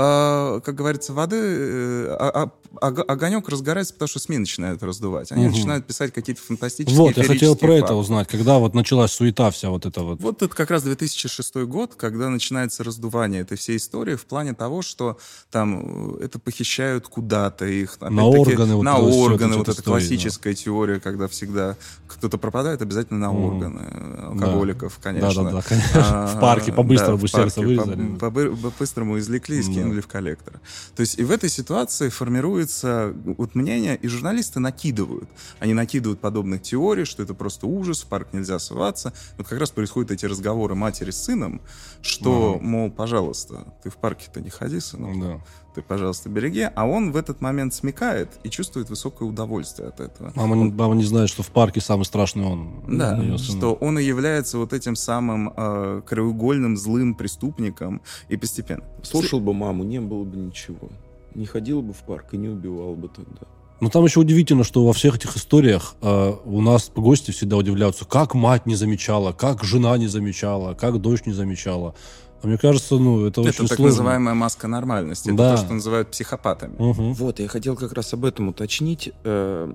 Э, 0.00 0.60
Как 0.64 0.74
говорится, 0.74 1.12
воды... 1.12 1.36
э, 1.36 2.16
а- 2.18 2.42
а- 2.80 2.86
ог- 2.88 3.04
Огонек 3.10 3.48
разгорается, 3.48 3.92
потому 3.92 4.08
что 4.08 4.18
СМИ 4.18 4.38
начинают 4.38 4.82
раздувать. 4.82 5.30
Они 5.32 5.44
Мгм. 5.46 5.52
начинают 5.54 5.86
писать 5.86 6.12
какие-то 6.12 6.40
фантастические 6.40 6.98
Вот, 6.98 7.16
я 7.16 7.24
хотел 7.24 7.54
про 7.56 7.72
это 7.74 7.80
факты. 7.88 7.94
узнать. 7.94 8.28
Когда 8.28 8.58
вот 8.58 8.74
началась 8.74 9.12
суета 9.12 9.50
вся 9.50 9.68
вот 9.70 9.84
эта 9.86 10.02
вот. 10.02 10.20
Вот 10.22 10.42
это 10.42 10.54
как 10.54 10.70
раз 10.70 10.82
2006 10.84 11.66
год, 11.66 11.94
когда 11.96 12.28
начинается 12.30 12.82
раздувание 12.84 13.42
этой 13.42 13.58
всей 13.58 13.76
истории 13.76 14.14
в 14.16 14.24
плане 14.24 14.54
того, 14.54 14.82
что 14.82 15.18
там 15.50 16.16
э, 16.20 16.24
это 16.24 16.38
похищают 16.38 17.06
куда-то 17.08 17.66
их. 17.66 17.98
На 18.00 18.24
органы 18.26 18.76
вот 18.76 18.82
на 18.84 18.94
это 18.96 19.02
органы, 19.02 19.50
это 19.50 19.58
вот 19.58 19.68
эта 19.68 19.82
классическая 19.82 20.54
теория, 20.54 21.00
когда 21.00 21.28
всегда 21.28 21.76
кто-то 22.08 22.38
пропадает, 22.38 22.80
обязательно 22.82 23.18
на 23.20 23.32
Мгм. 23.32 23.44
органы 23.44 23.80
э, 23.90 24.24
алкоголиков, 24.28 24.94
Да, 24.96 25.02
конечно. 25.12 25.44
да, 25.44 25.50
да, 25.50 25.62
конечно. 25.62 25.90
А, 26.24 26.26
В 26.36 26.40
парке 26.40 26.72
по-быстрому 26.72 27.18
да, 27.22 27.28
сердце 27.28 27.60
вырезали. 27.60 28.16
по- 28.16 28.30
по- 28.30 28.70
По-быстрому 28.70 29.18
извлекли 29.18 29.58
и 29.58 29.62
Да. 29.90 30.00
скинули 30.00 30.00
в 30.00 30.06
коллектор. 30.08 30.60
То 30.96 31.00
есть 31.00 31.18
и 31.18 31.24
в 31.24 31.30
этой 31.30 31.48
ситуации 31.50 32.08
формируется 32.08 33.12
вот 33.38 33.54
мнение, 33.54 33.96
и 33.96 34.08
журналисты 34.08 34.60
накидывают. 34.60 35.28
Они 35.58 35.74
накидывают 35.74 36.20
подобных 36.20 36.62
теорий, 36.62 37.04
что 37.04 37.22
это 37.22 37.34
просто 37.34 37.66
ужас, 37.66 38.02
в 38.02 38.06
парк 38.06 38.28
нельзя 38.32 38.58
соваться. 38.58 39.12
Вот 39.38 39.46
как 39.48 39.58
раз 39.58 39.70
происходят 39.70 40.10
эти 40.10 40.26
разговоры 40.26 40.74
матери 40.74 41.10
с 41.10 41.16
сыном, 41.24 41.60
что, 42.02 42.58
мол, 42.60 42.90
пожалуйста, 42.90 43.74
ты 43.82 43.90
в 43.90 43.96
парке-то 43.96 44.40
не 44.40 44.50
ходи, 44.50 44.80
сынок, 44.80 45.20
Да. 45.20 45.44
ты, 45.74 45.82
пожалуйста, 45.82 46.28
береги. 46.28 46.68
А 46.74 46.86
он 46.86 47.12
в 47.12 47.16
этот 47.16 47.40
момент 47.40 47.74
смекает 47.74 48.28
и 48.44 48.50
чувствует 48.50 48.90
высокое 48.90 49.28
удовольствие 49.28 49.88
от 49.88 50.00
этого. 50.00 50.32
Мама, 50.34 50.56
не- 50.56 50.70
мама 50.72 50.94
не 50.94 51.04
знает, 51.04 51.28
что 51.30 51.42
в 51.42 51.48
парке 51.48 51.80
самый 51.80 52.04
страшный 52.04 52.44
он. 52.44 52.84
Да, 52.88 53.38
что 53.38 53.74
он 53.74 53.98
и 53.98 54.02
является 54.02 54.58
вот 54.58 54.72
этим 54.72 54.96
самым 54.96 55.52
э, 55.56 56.02
краеугольным 56.06 56.76
злым 56.76 57.14
преступником 57.14 58.00
и 58.28 58.36
постепенно. 58.36 58.82
Слушал 59.02 59.40
бы 59.40 59.52
маму, 59.54 59.79
не 59.82 60.00
было 60.00 60.24
бы 60.24 60.36
ничего. 60.36 60.88
Не 61.34 61.46
ходил 61.46 61.82
бы 61.82 61.92
в 61.92 61.98
парк 61.98 62.26
и 62.32 62.36
не 62.36 62.48
убивал 62.48 62.94
бы 62.94 63.08
тогда. 63.08 63.46
Но 63.80 63.88
там 63.88 64.04
еще 64.04 64.20
удивительно, 64.20 64.62
что 64.62 64.84
во 64.84 64.92
всех 64.92 65.16
этих 65.16 65.36
историях 65.36 65.94
э, 66.02 66.32
у 66.44 66.60
нас 66.60 66.90
гости 66.94 67.30
всегда 67.30 67.56
удивляются, 67.56 68.04
как 68.04 68.34
мать 68.34 68.66
не 68.66 68.74
замечала, 68.74 69.32
как 69.32 69.64
жена 69.64 69.96
не 69.96 70.06
замечала, 70.06 70.74
как 70.74 71.00
дочь 71.00 71.24
не 71.24 71.32
замечала. 71.32 71.94
А 72.42 72.46
мне 72.46 72.58
кажется, 72.58 72.96
ну, 72.96 73.26
это, 73.26 73.40
Это 73.42 73.50
очень 73.50 73.68
так 73.68 73.76
сложно. 73.76 73.86
называемая 73.86 74.34
маска 74.34 74.66
нормальности. 74.68 75.28
Это 75.28 75.36
Да. 75.36 75.56
то, 75.56 75.62
что 75.64 75.72
называют 75.74 76.10
психопатами. 76.10 76.74
Мгм. 76.78 77.12
Вот, 77.14 77.38
я 77.38 77.48
хотел 77.48 77.76
как 77.76 77.92
раз 77.92 78.12
об 78.12 78.24
этом 78.24 78.48
уточнить. 78.48 79.12
Э, 79.24 79.72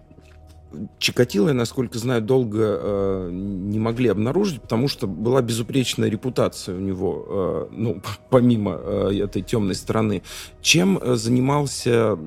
Чикатило, 1.00 1.54
насколько 1.54 1.98
знаю, 1.98 2.22
долго 2.22 2.60
э, 2.62 3.30
не 3.32 3.80
могли 3.80 4.10
обнаружить, 4.10 4.62
потому 4.62 4.88
что 4.88 5.08
была 5.08 5.42
безупречная 5.42 6.10
репутация 6.10 6.76
у 6.76 6.80
него, 6.80 7.26
э, 7.28 7.68
ну, 7.72 8.02
помимо 8.30 8.80
э, 8.82 9.20
этой 9.24 9.42
темной 9.42 9.76
стороны. 9.76 10.24
Чем 10.62 10.98
э, 10.98 11.16
занимался 11.16 12.18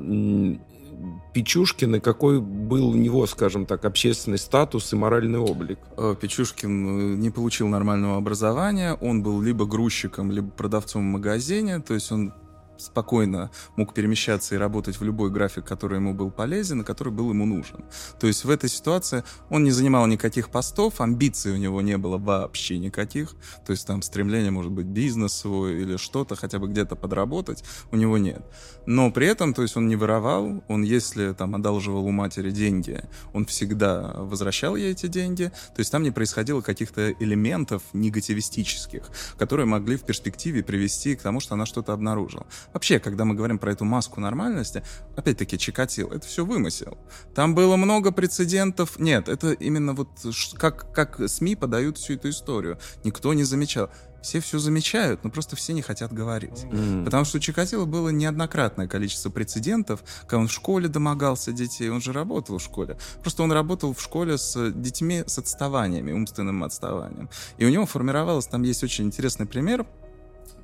Печушкин 1.33 1.97
и 1.97 2.01
какой 2.01 2.41
был 2.41 2.89
у 2.89 2.95
него, 2.95 3.27
скажем 3.27 3.67
так, 3.67 3.85
общественный 3.85 4.39
статус 4.39 4.93
и 4.93 4.97
моральный 4.97 5.39
облик? 5.39 5.79
Э, 5.97 6.15
Печушкин 6.21 6.71
э, 6.71 7.17
не 7.17 7.31
получил 7.31 7.69
нормального 7.69 8.17
образования, 8.17 8.95
он 8.95 9.23
был 9.23 9.41
либо 9.41 9.67
грузчиком, 9.67 10.31
либо 10.33 10.51
продавцом 10.51 11.03
в 11.03 11.13
магазине, 11.13 11.81
то 11.81 11.95
есть 11.95 12.11
он 12.11 12.33
спокойно 12.79 13.51
мог 13.77 13.95
перемещаться 13.95 14.55
и 14.55 14.59
работать 14.59 14.99
в 14.99 15.05
любой 15.05 15.31
график, 15.31 15.65
который 15.65 15.97
ему 15.97 16.15
был 16.15 16.31
полезен 16.31 16.81
и 16.81 16.85
который 16.85 17.13
был 17.13 17.31
ему 17.31 17.45
нужен. 17.45 17.85
То 18.21 18.27
есть 18.27 18.45
в 18.45 18.51
этой 18.51 18.71
ситуации 18.71 19.25
он 19.51 19.65
не 19.65 19.71
занимал 19.71 20.07
никаких 20.07 20.51
постов, 20.51 21.01
амбиций 21.01 21.53
у 21.53 21.57
него 21.57 21.81
не 21.83 21.99
было 21.99 22.19
вообще 22.19 22.79
никаких. 22.79 23.35
То 23.67 23.73
есть 23.73 23.87
там 23.87 24.03
стремление, 24.03 24.51
может 24.51 24.73
быть, 24.73 24.87
бизнес 24.87 25.35
свой 25.35 25.83
или 25.83 25.97
что-то, 25.97 26.37
хотя 26.37 26.59
бы 26.59 26.69
где-то 26.69 26.97
подработать, 26.97 27.65
у 27.91 27.97
него 27.97 28.19
нет. 28.19 28.43
Но 28.87 29.11
при 29.11 29.27
этом, 29.27 29.55
то 29.55 29.63
есть 29.63 29.77
он 29.77 29.89
не 29.89 29.97
воровал, 29.97 30.63
он 30.69 30.83
если 30.83 31.33
там 31.33 31.55
одалживал 31.55 32.07
у 32.07 32.11
матери 32.11 32.51
деньги, 32.51 33.03
он 33.33 33.45
всегда 33.47 34.15
возвращал 34.17 34.77
ей 34.77 34.93
эти 34.93 35.07
деньги. 35.07 35.53
То 35.75 35.81
есть 35.81 35.91
там 35.93 36.03
не 36.03 36.11
происходило 36.11 36.61
каких-то 36.61 37.13
элементов 37.13 37.83
негативистических, 37.93 39.11
которые 39.37 39.67
могли 39.67 39.97
в 39.97 40.03
перспективе 40.03 40.63
привести 40.63 41.17
к 41.17 41.23
тому, 41.23 41.41
что 41.41 41.55
она 41.55 41.67
что-то 41.67 41.93
обнаружила. 41.93 42.47
Вообще, 42.73 42.99
когда 42.99 43.25
мы 43.25 43.35
говорим 43.35 43.59
про 43.59 43.73
эту 43.73 43.85
маску 43.85 44.21
нормальности, 44.21 44.83
опять-таки 45.17 45.59
Чикатило, 45.59 46.13
это 46.13 46.27
все 46.27 46.45
вымысел. 46.45 46.99
Там 47.35 47.55
было 47.55 47.77
много 47.77 48.13
прецедентов. 48.13 48.99
Нет, 48.99 49.29
это 49.29 49.53
именно 49.53 49.95
вот 49.95 50.09
как, 50.55 50.93
как 50.93 51.21
СМИ 51.29 51.57
подают 51.57 51.99
всю 51.99 52.15
эту 52.15 52.31
историю. 52.31 52.79
Никто 53.05 53.33
не 53.35 53.45
замечал. 53.45 53.91
Все 54.23 54.41
все 54.41 54.59
замечают, 54.59 55.23
но 55.23 55.31
просто 55.31 55.55
все 55.57 55.73
не 55.73 55.83
хотят 55.83 56.13
говорить. 56.13 56.65
Mm. 56.65 57.05
Потому 57.05 57.25
что 57.25 57.39
у 57.39 57.41
Чикатило 57.41 57.85
было 57.85 58.09
неоднократное 58.09 58.89
количество 58.89 59.31
прецедентов, 59.31 60.03
когда 60.23 60.39
он 60.39 60.49
в 60.49 60.53
школе 60.53 60.89
домогался 60.89 61.53
детей, 61.53 61.89
он 61.89 62.01
же 62.01 62.13
работал 62.13 62.59
в 62.59 62.63
школе. 62.63 62.99
Просто 63.21 63.43
он 63.43 63.53
работал 63.53 63.95
в 63.95 64.03
школе 64.03 64.37
с 64.37 64.73
детьми 64.73 65.23
с 65.27 65.39
отставаниями, 65.39 66.13
умственным 66.13 66.65
отставанием. 66.65 67.31
И 67.59 67.65
у 67.65 67.69
него 67.69 67.87
формировалось, 67.87 68.47
там 68.47 68.63
есть 68.63 68.83
очень 68.83 69.05
интересный 69.05 69.47
пример, 69.47 69.87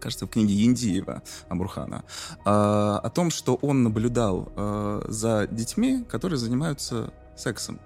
кажется, 0.01 0.26
в 0.26 0.30
книге 0.30 0.64
Индиева 0.64 1.22
Амурхана, 1.49 2.05
а, 2.45 2.99
о 3.03 3.11
том, 3.11 3.30
что 3.30 3.55
он 3.57 3.82
наблюдал 3.82 4.53
а, 4.57 5.05
за 5.09 5.47
детьми, 5.51 6.05
которые 6.09 6.38
занимаются 6.38 7.12
сексом. 7.36 7.80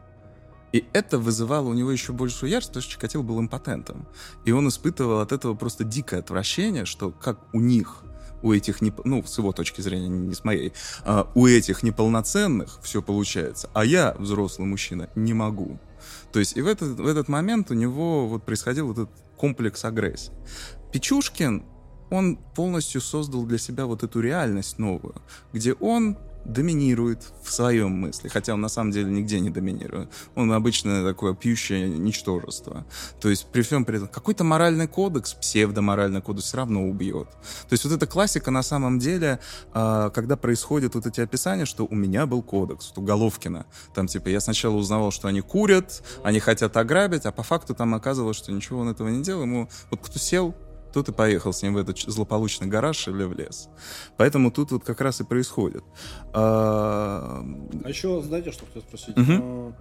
И 0.73 0.85
это 0.93 1.19
вызывало 1.19 1.69
у 1.69 1.73
него 1.73 1.91
еще 1.91 2.13
большую 2.13 2.51
ярость, 2.51 2.69
потому 2.69 2.83
что 2.83 2.93
Чикатило 2.93 3.23
был 3.23 3.41
импотентом. 3.41 4.07
И 4.45 4.53
он 4.53 4.69
испытывал 4.69 5.21
от 5.21 5.33
этого 5.33 5.55
просто 5.55 5.85
дикое 5.85 6.21
отвращение, 6.21 6.85
что 6.85 7.11
как 7.11 7.39
у 7.55 7.61
них 7.61 8.03
у 8.43 8.53
этих, 8.53 8.81
не, 8.81 8.93
ну, 9.05 9.25
с 9.25 9.39
его 9.39 9.53
точки 9.53 9.81
зрения, 9.81 10.09
не 10.09 10.35
с 10.35 10.45
моей, 10.45 10.73
а, 11.05 11.31
у 11.35 11.47
этих 11.47 11.83
неполноценных 11.83 12.79
все 12.83 13.03
получается, 13.03 13.69
а 13.75 13.85
я, 13.85 14.15
взрослый 14.19 14.67
мужчина, 14.67 15.11
не 15.15 15.35
могу. 15.35 15.79
То 16.33 16.39
есть 16.39 16.57
и 16.57 16.63
в 16.63 16.67
этот, 16.67 17.01
в 17.01 17.07
этот 17.07 17.29
момент 17.29 17.71
у 17.71 17.75
него 17.75 18.29
вот 18.29 18.45
происходил 18.45 18.89
вот 18.89 18.99
этот 18.99 19.15
комплекс 19.37 19.85
агрессии. 19.85 20.33
Печушкин 20.93 21.65
он 22.11 22.37
полностью 22.55 23.01
создал 23.01 23.45
для 23.45 23.59
себя 23.59 23.87
вот 23.87 24.03
эту 24.03 24.21
реальность 24.21 24.79
новую, 24.79 25.15
где 25.53 25.73
он 25.75 26.17
доминирует 26.49 27.23
в 27.43 27.53
своем 27.53 27.91
мысли, 27.91 28.29
хотя 28.29 28.55
он 28.55 28.61
на 28.61 28.69
самом 28.69 28.91
деле 28.91 29.11
нигде 29.11 29.39
не 29.39 29.51
доминирует. 29.51 30.09
Он 30.35 30.53
обычно 30.53 31.05
такое 31.05 31.35
пьющее 31.35 31.89
ничтожество. 31.89 32.87
То 33.21 33.29
есть 33.29 33.47
при 33.53 33.63
всем 33.63 33.85
при 33.85 33.97
этом 33.97 34.09
какой-то 34.09 34.45
моральный 34.45 34.89
кодекс, 34.89 35.35
псевдоморальный 35.35 36.23
кодекс 36.23 36.47
все 36.47 36.57
равно 36.57 36.89
убьет. 36.89 37.29
То 37.69 37.73
есть 37.73 37.85
вот 37.85 37.93
эта 37.93 38.07
классика 38.07 38.51
на 38.51 38.63
самом 38.63 38.99
деле, 38.99 39.41
а, 39.73 40.11
когда 40.11 40.37
происходят 40.37 40.95
вот 40.95 41.07
эти 41.07 41.21
описания, 41.21 41.67
что 41.67 41.87
у 41.89 41.95
меня 41.95 42.27
был 42.27 42.43
кодекс, 42.43 42.93
вот 42.95 43.03
у 43.03 43.07
Головкина, 43.07 43.67
там 43.95 44.07
типа 44.07 44.29
я 44.29 44.41
сначала 44.41 44.75
узнавал, 44.77 45.11
что 45.11 45.29
они 45.29 45.43
курят, 45.43 46.03
они 46.25 46.41
хотят 46.41 46.77
ограбить, 46.77 47.27
а 47.27 47.33
по 47.33 47.43
факту 47.43 47.75
там 47.75 47.95
оказывалось, 47.95 48.39
что 48.39 48.53
ничего 48.53 48.81
он 48.81 48.89
этого 48.89 49.09
не 49.09 49.23
делал. 49.23 49.43
Ему 49.43 49.69
вот 49.91 50.01
кто 50.01 50.19
сел, 50.19 50.55
тут 50.93 51.09
и 51.09 51.13
поехал 51.13 51.53
с 51.53 51.63
ним 51.63 51.75
в 51.75 51.79
этот 51.79 51.99
злополучный 51.99 52.67
гараж 52.67 53.09
или 53.09 53.25
в 53.25 53.33
лес. 53.33 53.69
Поэтому 54.17 54.51
тут 54.51 54.73
вот 54.73 54.85
как 54.85 55.01
раз 55.01 55.21
и 55.21 55.25
происходит. 55.25 55.85
А, 56.33 57.45
а 57.85 57.89
еще, 57.89 58.21
знаете, 58.23 58.53
что 58.53 58.67
хотел 58.67 58.83
спросить? 58.83 59.17
Угу. 59.17 59.75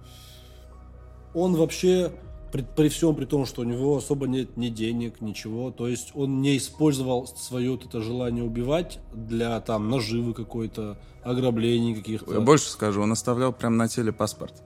Он 1.34 1.56
вообще 1.56 2.12
при, 2.52 2.62
при 2.62 2.88
всем 2.88 3.14
при 3.14 3.26
том, 3.26 3.46
что 3.46 3.62
у 3.62 3.64
него 3.64 3.96
особо 3.96 4.26
нет 4.26 4.56
ни 4.56 4.68
денег, 4.68 5.20
ничего, 5.20 5.70
то 5.70 5.86
есть 5.86 6.12
он 6.14 6.40
не 6.40 6.56
использовал 6.56 7.26
свое 7.26 7.72
вот 7.72 7.84
это 7.84 8.00
желание 8.00 8.42
убивать 8.42 9.00
для 9.12 9.60
там 9.60 9.90
наживы 9.90 10.32
какой-то, 10.32 10.98
ограблений 11.22 11.94
каких-то. 11.94 12.32
Я 12.32 12.40
больше 12.40 12.70
скажу, 12.70 13.02
он 13.02 13.12
оставлял 13.12 13.52
прям 13.52 13.76
на 13.76 13.88
теле 13.88 14.12
паспорт 14.12 14.62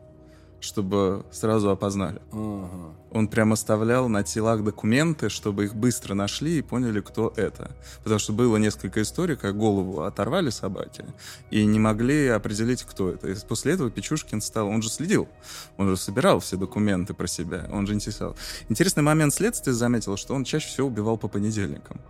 чтобы 0.62 1.24
сразу 1.30 1.70
опознали. 1.70 2.20
Ага. 2.32 2.95
Он 3.13 3.29
прям 3.29 3.53
оставлял 3.53 4.09
на 4.09 4.23
телах 4.23 4.65
документы, 4.65 5.29
чтобы 5.29 5.65
их 5.65 5.75
быстро 5.75 6.15
нашли 6.15 6.59
и 6.59 6.63
поняли, 6.63 7.01
кто 7.01 7.33
это. 7.37 7.71
Потому 8.03 8.19
что 8.19 8.33
было 8.33 8.57
несколько 8.57 9.03
историй, 9.03 9.37
как 9.37 9.57
голову 9.57 10.03
оторвали 10.03 10.49
собаки 10.51 11.05
и 11.51 11.65
не 11.67 11.79
могли 11.79 12.29
определить, 12.29 12.83
кто 12.85 13.11
это. 13.11 13.29
И 13.29 13.35
после 13.47 13.75
этого 13.75 13.91
Печушкин 13.91 14.41
стал... 14.41 14.69
Он 14.69 14.81
же 14.81 14.89
следил. 14.89 15.29
Он 15.77 15.89
же 15.89 15.97
собирал 15.97 16.41
все 16.41 16.57
документы 16.57 17.13
про 17.13 17.27
себя. 17.27 17.69
Он 17.71 17.87
же 17.87 17.93
интересовал. 17.93 18.35
Интересный 18.71 19.03
момент 19.03 19.35
следствия 19.35 19.75
заметил, 19.75 20.17
что 20.17 20.35
он 20.35 20.45
чаще 20.45 20.69
всего 20.69 20.89
убивал 20.89 21.19
по 21.19 21.29
понедельникам. 21.29 22.01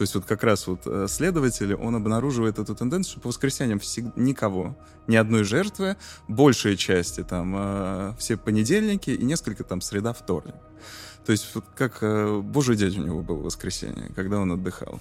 То 0.00 0.04
есть 0.04 0.14
вот 0.14 0.24
как 0.24 0.42
раз 0.44 0.66
вот 0.66 0.86
э, 0.86 1.06
следователи, 1.10 1.74
он 1.74 1.94
обнаруживает 1.94 2.58
эту 2.58 2.74
тенденцию, 2.74 3.12
что 3.12 3.20
по 3.20 3.28
воскресеньям 3.28 3.78
всегда 3.78 4.12
никого, 4.16 4.74
ни 5.06 5.16
одной 5.16 5.44
жертвы, 5.44 5.98
большая 6.26 6.76
части 6.76 7.22
там 7.22 7.54
э, 7.54 8.14
все 8.18 8.38
понедельники 8.38 9.10
и 9.10 9.22
несколько 9.22 9.62
там 9.62 9.82
среда, 9.82 10.14
вторник. 10.50 10.70
То 11.24 11.32
есть 11.32 11.54
вот 11.54 11.64
как 11.76 11.98
э, 12.02 12.40
божий 12.40 12.76
день 12.76 12.98
у 13.00 13.04
него 13.04 13.22
был 13.22 13.36
в 13.36 13.42
воскресенье, 13.42 14.10
когда 14.14 14.38
он 14.40 14.52
отдыхал. 14.52 14.98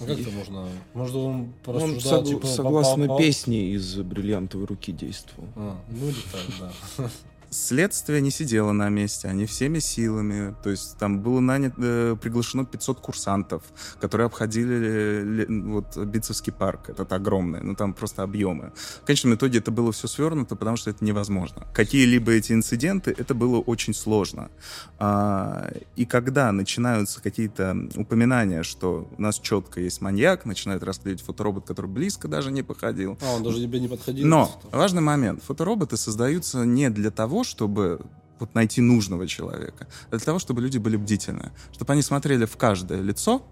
А 0.00 0.06
как 0.06 0.18
это 0.18 0.30
можно? 0.30 0.68
Может, 0.94 1.14
он 1.14 1.54
Он 1.66 2.00
сог... 2.00 2.26
типа, 2.26 2.46
согласно 2.46 3.16
песне 3.16 3.72
из 3.72 3.94
«Бриллиантовой 3.96 4.66
руки» 4.66 4.90
действовал. 4.92 5.48
А, 5.54 5.76
ну 5.88 6.08
или 6.08 6.16
так, 6.32 6.72
да. 6.98 7.10
Следствие 7.52 8.22
не 8.22 8.30
сидело 8.30 8.72
на 8.72 8.88
месте, 8.88 9.28
они 9.28 9.44
всеми 9.44 9.78
силами, 9.78 10.54
то 10.62 10.70
есть 10.70 10.96
там 10.96 11.20
было 11.20 11.38
нанято, 11.40 11.74
э, 11.78 12.16
приглашено 12.18 12.64
500 12.64 13.00
курсантов, 13.00 13.62
которые 14.00 14.24
обходили 14.26 15.44
вот 15.68 15.94
Битцевский 15.98 16.50
парк, 16.50 16.88
этот 16.88 17.12
огромный, 17.12 17.60
ну 17.62 17.74
там 17.74 17.92
просто 17.92 18.22
объемы. 18.22 18.72
В 19.02 19.04
конечном 19.04 19.34
итоге 19.34 19.58
это 19.58 19.70
было 19.70 19.92
все 19.92 20.08
свернуто, 20.08 20.56
потому 20.56 20.78
что 20.78 20.88
это 20.88 21.04
невозможно. 21.04 21.66
Какие-либо 21.74 22.32
эти 22.32 22.54
инциденты, 22.54 23.14
это 23.18 23.34
было 23.34 23.58
очень 23.58 23.92
сложно. 23.92 24.50
А, 24.98 25.70
и 25.94 26.06
когда 26.06 26.52
начинаются 26.52 27.22
какие-то 27.22 27.76
упоминания, 27.96 28.62
что 28.62 29.06
у 29.18 29.20
нас 29.20 29.38
четко 29.38 29.78
есть 29.78 30.00
маньяк, 30.00 30.46
начинает 30.46 30.82
расследовать 30.82 31.20
фоторобот, 31.20 31.66
который 31.66 31.90
близко 31.90 32.28
даже 32.28 32.50
не 32.50 32.62
походил. 32.62 33.18
А, 33.20 33.34
он 33.34 33.42
даже 33.42 33.60
тебе 33.60 33.78
не 33.78 33.88
подходил? 33.88 34.26
Но, 34.26 34.58
важный 34.70 35.02
момент, 35.02 35.42
фотороботы 35.42 35.98
создаются 35.98 36.64
не 36.64 36.88
для 36.88 37.10
того, 37.10 37.41
чтобы 37.42 38.00
вот 38.42 38.54
найти 38.54 38.80
нужного 38.80 39.26
человека, 39.26 39.86
а 40.08 40.16
для 40.16 40.18
того, 40.18 40.38
чтобы 40.38 40.60
люди 40.62 40.78
были 40.78 40.96
бдительны, 40.96 41.52
чтобы 41.72 41.92
они 41.92 42.02
смотрели 42.02 42.44
в 42.44 42.56
каждое 42.56 43.00
лицо 43.00 43.46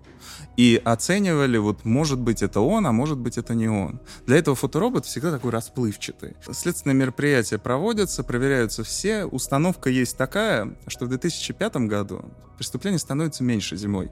и 0.57 0.81
оценивали, 0.85 1.59
вот, 1.59 1.85
может 1.85 2.19
быть, 2.21 2.43
это 2.43 2.61
он, 2.61 2.87
а 2.87 2.93
может 2.93 3.19
быть, 3.19 3.39
это 3.39 3.55
не 3.55 3.69
он. 3.69 4.01
Для 4.27 4.37
этого 4.37 4.57
фоторобот 4.57 5.07
всегда 5.07 5.31
такой 5.31 5.51
расплывчатый. 5.51 6.37
Следственные 6.51 6.97
мероприятия 6.97 7.59
проводятся, 7.59 8.25
проверяются 8.25 8.83
все. 8.83 9.25
Установка 9.25 9.91
есть 9.91 10.17
такая, 10.17 10.77
что 10.89 11.07
в 11.07 11.09
2005 11.09 11.77
году 11.77 12.25
преступлений 12.59 12.99
становится 12.99 13.45
меньше 13.45 13.77
зимой. 13.77 14.11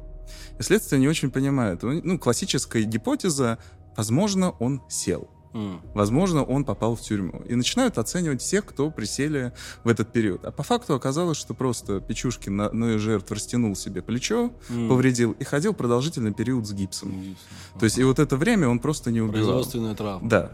И 0.59 0.63
следствие 0.63 1.01
не 1.01 1.09
очень 1.09 1.31
понимает. 1.31 1.83
Ну, 1.83 2.19
классическая 2.19 2.83
гипотеза, 2.83 3.59
возможно, 3.97 4.51
он 4.53 4.83
сел. 4.89 5.29
Mm. 5.53 5.81
Возможно, 5.95 6.45
он 6.45 6.65
попал 6.65 6.95
в 6.97 7.01
тюрьму. 7.01 7.43
И 7.49 7.55
начинают 7.55 7.99
оценивать 7.99 8.43
всех, 8.43 8.65
кто 8.67 8.91
присели 8.91 9.53
в 9.85 9.89
этот 9.89 10.13
период. 10.13 10.45
А 10.45 10.51
по 10.51 10.63
факту 10.63 10.95
оказалось, 10.95 11.39
что 11.39 11.55
просто 11.55 12.01
Печушкин 12.01 12.57
на 12.57 12.67
одной 12.67 12.99
жертв 12.99 13.31
растянул 13.31 13.75
себе 13.75 14.03
плечо, 14.03 14.53
mm. 14.69 14.89
повредил 14.89 15.33
и 15.33 15.45
ходил 15.45 15.75
продолжительный 15.75 16.33
период 16.33 16.67
с 16.67 16.73
гипсом. 16.73 17.11
Mm. 17.11 17.37
То 17.79 17.85
есть 17.85 17.99
и 17.99 18.05
вот 18.05 18.19
это 18.19 18.37
время 18.37 18.69
он 18.69 18.79
просто 18.79 19.11
не 19.11 19.21
убивал. 19.21 19.45
Производственная 19.45 19.95
травма. 19.95 20.29
Да 20.29 20.53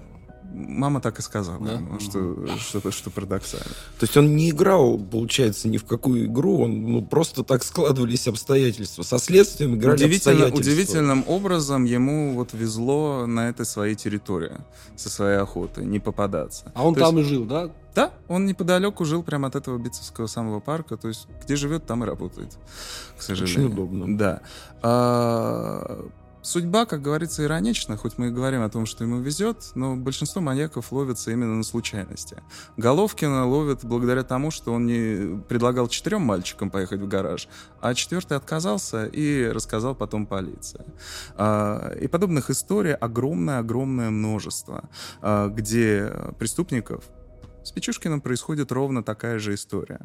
мама 0.55 1.01
так 1.01 1.19
и 1.19 1.23
сказала, 1.23 1.59
да? 1.65 1.73
ему, 1.73 2.01
что, 2.01 2.47
что, 2.59 2.91
что 2.91 3.11
парадоксально. 3.11 3.67
То 3.99 4.05
есть 4.05 4.17
он 4.17 4.37
не 4.37 4.51
играл, 4.51 4.99
получается, 4.99 5.69
ни 5.69 5.77
в 5.77 5.85
какую 5.85 6.27
игру, 6.27 6.63
он 6.63 6.83
ну, 6.83 7.03
просто 7.05 7.43
так 7.43 7.65
складывались 7.65 8.29
обстоятельства. 8.29 9.03
Со 9.03 9.19
следствием 9.19 9.75
играли 9.75 9.97
Удивительно, 9.97 10.33
обстоятельства. 10.33 10.73
Удивительным 10.73 11.25
образом 11.27 11.85
ему 11.85 12.35
вот 12.35 12.53
везло 12.53 13.27
на 13.27 13.49
этой 13.49 13.67
своей 13.67 13.95
территории, 13.95 14.53
со 14.97 15.11
своей 15.11 15.39
охотой, 15.39 15.85
не 15.85 15.99
попадаться. 15.99 16.71
А 16.75 16.87
он 16.87 16.95
То 16.95 17.01
там 17.01 17.19
есть... 17.19 17.31
и 17.31 17.35
жил, 17.35 17.45
да? 17.45 17.71
Да, 17.95 18.13
он 18.27 18.45
неподалеку 18.47 19.05
жил 19.05 19.23
прямо 19.23 19.49
от 19.49 19.55
этого 19.55 19.79
Битцевского 19.79 20.27
самого 20.27 20.59
парка, 20.59 20.97
то 20.97 21.07
есть 21.07 21.29
где 21.45 21.55
живет, 21.55 21.87
там 21.87 22.03
и 22.03 22.07
работает, 22.07 22.59
к 23.17 23.23
сожалению. 23.23 23.67
Очень 23.67 23.73
удобно. 23.73 24.19
Да. 24.19 24.41
А, 24.83 26.09
судьба, 26.45 26.87
как 26.87 27.03
говорится, 27.03 27.43
иронична, 27.43 27.97
хоть 27.97 28.19
мы 28.19 28.29
и 28.29 28.31
говорим 28.31 28.63
о 28.63 28.69
том, 28.69 28.87
что 28.87 29.03
ему 29.03 29.21
везет, 29.21 29.73
но 29.75 29.97
большинство 29.97 30.41
маньяков 30.41 30.93
ловятся 30.93 31.31
именно 31.31 31.57
на 31.57 31.65
случайности. 31.65 32.43
Головкина 32.77 33.47
ловят 33.47 33.85
благодаря 33.85 34.23
тому, 34.23 34.51
что 34.51 34.73
он 34.73 34.87
не 34.87 35.41
предлагал 35.49 35.89
четырем 35.89 36.21
мальчикам 36.23 36.71
поехать 36.71 37.01
в 37.01 37.09
гараж, 37.09 37.49
а 37.81 37.95
четвертый 37.95 38.37
отказался 38.37 39.07
и 39.07 39.49
рассказал 39.49 39.95
потом 39.95 40.27
полиции. 40.27 40.85
А, 41.37 41.93
и 42.01 42.07
подобных 42.07 42.51
историй 42.51 42.95
огромное-огромное 42.95 44.11
множество, 44.11 44.89
а, 45.23 45.49
где 45.49 46.13
преступников 46.39 47.05
с 47.65 47.73
Печушкиным 47.73 48.21
происходит 48.21 48.71
ровно 48.71 49.03
такая 49.03 49.39
же 49.39 49.55
история. 49.55 50.01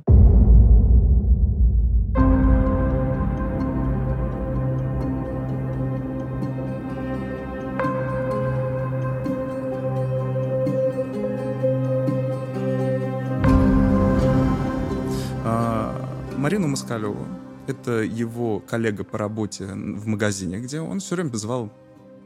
Марину 16.79 17.13
Москалеву, 17.13 17.27
это 17.67 17.91
его 18.03 18.59
коллега 18.59 19.03
по 19.03 19.17
работе 19.17 19.65
в 19.65 20.07
магазине, 20.07 20.59
где 20.59 20.81
он 20.81 20.99
все 20.99 21.15
время 21.15 21.35
звал 21.35 21.71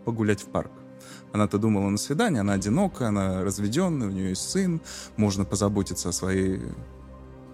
погулять 0.05 0.41
в 0.41 0.45
парк. 0.45 0.71
Она-то 1.31 1.57
думала 1.57 1.89
на 1.89 1.97
свидание, 1.97 2.41
она 2.41 2.53
одинокая, 2.53 3.09
она 3.09 3.43
разведенная, 3.43 4.07
у 4.07 4.11
нее 4.11 4.29
есть 4.29 4.49
сын, 4.49 4.81
можно 5.17 5.45
позаботиться 5.45 6.09
о 6.09 6.11
своей 6.11 6.61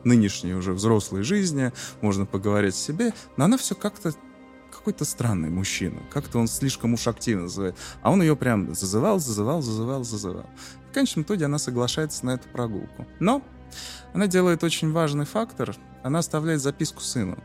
нынешней 0.03 0.53
уже 0.53 0.73
взрослой 0.73 1.23
жизни, 1.23 1.71
можно 2.01 2.25
поговорить 2.25 2.73
о 2.73 2.77
себе, 2.77 3.13
но 3.37 3.45
она 3.45 3.57
все 3.57 3.75
как-то 3.75 4.13
какой-то 4.71 5.03
странный 5.03 5.49
мужчина, 5.49 5.99
как-то 6.11 6.39
он 6.39 6.47
слишком 6.47 6.93
уж 6.93 7.07
активно 7.07 7.43
называет, 7.43 7.75
а 8.01 8.11
он 8.11 8.21
ее 8.21 8.35
прям 8.35 8.73
зазывал, 8.75 9.19
зазывал, 9.19 9.61
зазывал, 9.61 10.03
зазывал. 10.03 10.45
В 10.89 10.93
конечном 10.93 11.23
итоге 11.23 11.45
она 11.45 11.57
соглашается 11.57 12.25
на 12.25 12.31
эту 12.31 12.47
прогулку. 12.49 13.07
Но 13.19 13.41
она 14.13 14.27
делает 14.27 14.63
очень 14.63 14.91
важный 14.91 15.25
фактор, 15.25 15.75
она 16.03 16.19
оставляет 16.19 16.61
записку 16.61 17.01
сыну. 17.01 17.37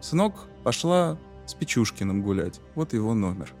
«Сынок, 0.00 0.34
пошла 0.64 1.18
с 1.46 1.54
Печушкиным 1.54 2.22
гулять, 2.22 2.60
вот 2.74 2.92
его 2.92 3.14
номер». 3.14 3.52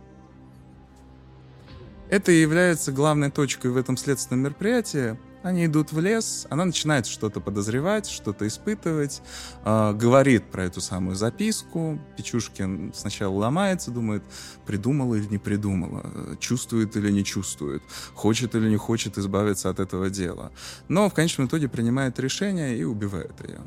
Это 2.08 2.32
и 2.32 2.40
является 2.40 2.90
главной 2.90 3.30
точкой 3.30 3.70
в 3.70 3.76
этом 3.76 3.96
следственном 3.96 4.44
мероприятии. 4.44 5.16
Они 5.42 5.66
идут 5.66 5.92
в 5.92 6.00
лес, 6.00 6.46
она 6.50 6.64
начинает 6.64 7.06
что-то 7.06 7.40
подозревать, 7.40 8.06
что-то 8.06 8.46
испытывать, 8.46 9.22
э, 9.64 9.92
говорит 9.94 10.44
про 10.50 10.64
эту 10.64 10.80
самую 10.80 11.16
записку. 11.16 11.98
Печушкин 12.16 12.92
сначала 12.94 13.34
ломается, 13.34 13.90
думает, 13.90 14.22
придумала 14.66 15.14
или 15.14 15.26
не 15.26 15.38
придумала, 15.38 16.36
чувствует 16.38 16.96
или 16.96 17.10
не 17.10 17.24
чувствует, 17.24 17.82
хочет 18.14 18.54
или 18.54 18.68
не 18.68 18.76
хочет 18.76 19.18
избавиться 19.18 19.70
от 19.70 19.80
этого 19.80 20.10
дела. 20.10 20.52
Но 20.88 21.08
в 21.08 21.14
конечном 21.14 21.46
итоге 21.46 21.68
принимает 21.68 22.18
решение 22.18 22.78
и 22.78 22.84
убивает 22.84 23.34
ее. 23.46 23.60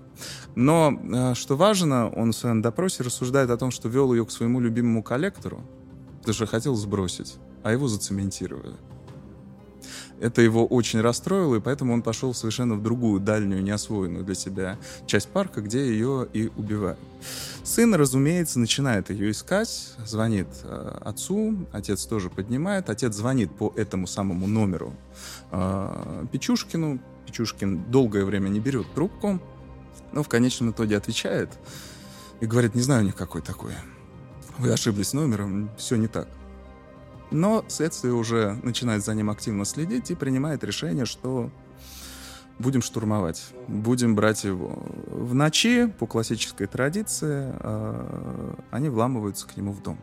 Но, 0.56 0.92
э, 0.92 1.34
что 1.36 1.56
важно, 1.56 2.10
он 2.10 2.32
в 2.32 2.36
своем 2.36 2.62
допросе 2.62 3.04
рассуждает 3.04 3.50
о 3.50 3.58
том, 3.58 3.72
что 3.72 3.90
вел 3.90 4.14
ее 4.14 4.26
к 4.26 4.32
своему 4.32 4.60
любимому 4.60 5.02
коллектору, 5.02 5.64
что 6.26 6.46
хотел 6.46 6.76
сбросить 6.76 7.38
а 7.64 7.72
его 7.72 7.88
зацементировали. 7.88 8.76
Это 10.20 10.42
его 10.42 10.66
очень 10.66 11.02
расстроило, 11.02 11.56
и 11.56 11.60
поэтому 11.60 11.94
он 11.94 12.02
пошел 12.02 12.34
совершенно 12.34 12.76
в 12.76 12.84
другую, 12.84 13.20
дальнюю, 13.20 13.64
неосвоенную 13.64 14.24
для 14.24 14.36
себя 14.36 14.78
часть 15.06 15.30
парка, 15.30 15.62
где 15.62 15.88
ее 15.88 16.28
и 16.32 16.52
убивают. 16.56 17.00
Сын, 17.64 17.94
разумеется, 17.96 18.60
начинает 18.60 19.10
ее 19.10 19.32
искать, 19.32 19.94
звонит 20.06 20.48
э, 20.64 20.98
отцу, 21.02 21.66
отец 21.72 22.06
тоже 22.06 22.30
поднимает, 22.30 22.90
отец 22.90 23.16
звонит 23.16 23.52
по 23.56 23.74
этому 23.76 24.08
самому 24.08 24.48
номеру 24.48 24.94
э, 25.52 26.26
Печушкину. 26.32 27.00
Печушкин 27.26 27.86
долгое 27.90 28.26
время 28.26 28.50
не 28.50 28.60
берет 28.60 28.86
трубку, 28.94 29.40
но 30.12 30.24
в 30.24 30.30
конечном 30.30 30.72
итоге 30.72 30.98
отвечает 30.98 31.50
и 32.42 32.46
говорит, 32.46 32.76
не 32.76 32.82
знаю 32.82 33.04
у 33.04 33.06
них 33.06 33.16
какой 33.16 33.42
такой. 33.42 33.74
Вы 34.58 34.72
ошиблись 34.72 35.14
номером, 35.14 35.70
все 35.78 35.96
не 35.96 36.08
так. 36.08 36.28
Но 37.34 37.66
следствие 37.68 38.14
уже 38.14 38.60
начинает 38.62 39.04
за 39.04 39.16
ним 39.16 39.32
активно 39.32 39.66
следить 39.66 40.12
и 40.12 40.16
принимает 40.16 40.64
решение, 40.64 41.06
что 41.06 41.50
будем 42.60 42.84
штурмовать, 42.84 43.44
будем 43.68 44.16
брать 44.16 44.44
его. 44.44 44.84
В 45.08 45.34
ночи, 45.34 45.88
по 45.98 46.06
классической 46.06 46.68
традиции, 46.68 47.52
э, 47.60 48.54
они 48.70 48.90
вламываются 48.90 49.48
к 49.48 49.58
нему 49.58 49.72
в 49.72 49.82
дом. 49.82 49.98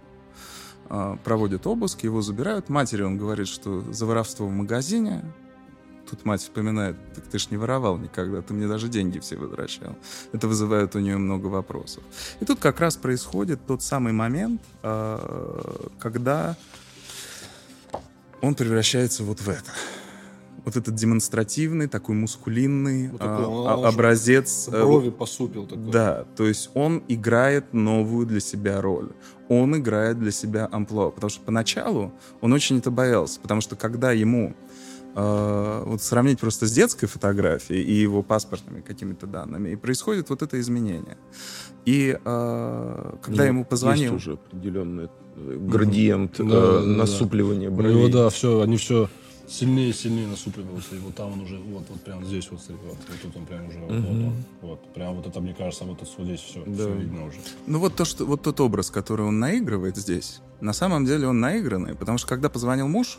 Э, 0.89 1.17
проводят 1.23 1.69
обыск, 1.69 2.03
его 2.03 2.21
забирают. 2.21 2.69
Матери 2.69 3.03
он 3.03 3.17
говорит, 3.17 3.47
что 3.47 3.81
за 3.93 4.07
воровство 4.07 4.49
в 4.49 4.51
магазине. 4.51 5.23
Тут 6.11 6.25
мать 6.25 6.41
вспоминает, 6.41 6.97
так 7.15 7.25
ты 7.29 7.39
ж 7.39 7.51
не 7.53 7.57
воровал 7.57 7.97
никогда, 7.97 8.43
ты 8.43 8.53
мне 8.53 8.67
даже 8.67 8.89
деньги 8.89 9.21
все 9.21 9.37
возвращал. 9.37 9.97
Это 10.33 10.49
вызывает 10.49 10.97
у 10.97 10.99
нее 10.99 11.17
много 11.17 11.47
вопросов. 11.47 12.03
И 12.41 12.45
тут 12.45 12.59
как 12.59 12.81
раз 12.81 12.97
происходит 12.97 13.65
тот 13.65 13.85
самый 13.85 14.13
момент, 14.13 14.61
э, 14.83 15.87
когда 16.01 16.57
он 18.43 18.55
превращается 18.55 19.25
вот 19.25 19.41
в 19.41 19.49
это. 19.49 19.71
Вот 20.65 20.77
этот 20.77 20.95
демонстративный, 20.95 21.89
такой 21.89 22.15
мускулинный 22.15 23.09
вот 23.09 23.21
такой, 23.21 23.45
а, 23.67 23.89
образец. 23.89 24.69
Э, 24.69 24.85
брови 24.85 25.11
посупил 25.11 25.67
такой. 25.67 25.91
Да, 25.91 26.27
то 26.37 26.45
есть 26.47 26.71
он 26.75 27.03
играет 27.09 27.73
новую 27.73 28.27
для 28.27 28.41
себя 28.41 28.81
роль. 28.81 29.11
Он 29.49 29.77
играет 29.79 30.19
для 30.19 30.31
себя 30.31 30.69
амплуа. 30.71 31.11
Потому 31.11 31.31
что 31.31 31.41
поначалу 31.41 32.13
он 32.43 32.53
очень 32.53 32.79
это 32.79 32.91
боялся. 32.91 33.41
Потому 33.41 33.63
что 33.63 33.75
когда 33.75 34.13
ему 34.13 34.55
э, 35.15 35.83
вот 35.87 36.03
сравнить 36.03 36.39
просто 36.39 36.67
с 36.67 36.73
детской 36.73 37.07
фотографией 37.07 37.83
и 37.83 37.95
его 37.95 38.23
паспортными 38.23 38.83
какими-то 38.83 39.27
данными, 39.27 39.71
и 39.71 39.77
происходит 39.77 40.29
вот 40.29 40.43
это 40.43 40.61
изменение. 40.61 41.17
И 41.87 42.19
э, 42.23 43.15
когда 43.23 43.43
ну, 43.45 43.49
ему 43.49 43.65
позвонил... 43.65 44.13
Есть 44.13 44.27
уже 44.27 44.33
определенное 44.35 45.09
градиент 45.41 46.37
да, 46.39 46.45
э, 46.45 46.81
насупливания 46.85 47.71
да. 47.71 47.77
бровей. 47.77 47.95
У 47.95 47.99
него, 47.99 48.09
да, 48.09 48.29
все, 48.31 48.61
они 48.61 48.77
все 48.77 49.09
сильнее 49.51 49.91
и 49.91 49.93
сильнее 49.93 50.27
насупливаются. 50.29 50.95
И 50.95 50.99
вот 50.99 51.15
там 51.15 51.33
он 51.33 51.41
уже, 51.41 51.59
вот, 51.59 51.85
вот 51.89 52.01
прям 52.03 52.25
здесь 52.25 52.49
вот, 52.51 52.61
вот, 52.69 52.81
вот 53.09 53.21
тут 53.23 53.37
он 53.37 53.47
прям 53.47 53.69
уже, 53.69 53.79
угу. 53.79 53.95
вот 53.95 54.09
он, 54.09 54.33
вот, 54.63 54.95
прям 54.95 55.17
вот 55.17 55.27
это, 55.27 55.41
мне 55.41 55.55
кажется, 55.55 55.85
вот, 55.85 55.99
вот 56.01 56.25
здесь 56.27 56.41
все, 56.41 56.63
да. 56.65 56.85
все 56.85 56.95
видно 56.95 57.27
уже. 57.27 57.39
Ну 57.67 57.79
вот 57.79 57.97
то, 57.97 58.05
что, 58.05 58.25
вот 58.25 58.43
тот 58.43 58.61
образ, 58.61 58.91
который 58.91 59.27
он 59.27 59.39
наигрывает 59.41 59.97
здесь, 59.97 60.41
на 60.61 60.73
самом 60.73 61.05
деле 61.05 61.27
он 61.27 61.41
наигранный, 61.41 61.95
потому 61.95 62.19
что 62.19 62.29
когда 62.29 62.49
позвонил 62.49 62.89
муж, 62.89 63.19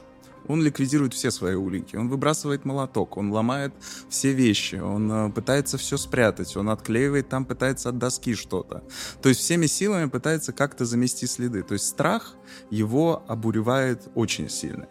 он 0.51 0.61
ликвидирует 0.61 1.13
все 1.13 1.31
свои 1.31 1.55
улики, 1.55 1.95
он 1.95 2.09
выбрасывает 2.09 2.65
молоток, 2.65 3.17
он 3.17 3.31
ломает 3.31 3.73
все 4.09 4.33
вещи, 4.33 4.75
он 4.75 5.11
э, 5.11 5.31
пытается 5.31 5.77
все 5.77 5.97
спрятать, 5.97 6.57
он 6.57 6.69
отклеивает 6.69 7.29
там, 7.29 7.45
пытается 7.45 7.89
от 7.89 7.97
доски 7.97 8.35
что-то. 8.35 8.83
То 9.21 9.29
есть 9.29 9.41
всеми 9.41 9.65
силами 9.65 10.09
пытается 10.09 10.51
как-то 10.51 10.85
замести 10.85 11.25
следы. 11.25 11.63
То 11.63 11.73
есть 11.73 11.87
страх 11.87 12.35
его 12.69 13.23
обуревает 13.27 14.09
очень 14.15 14.49
сильно. 14.49 14.87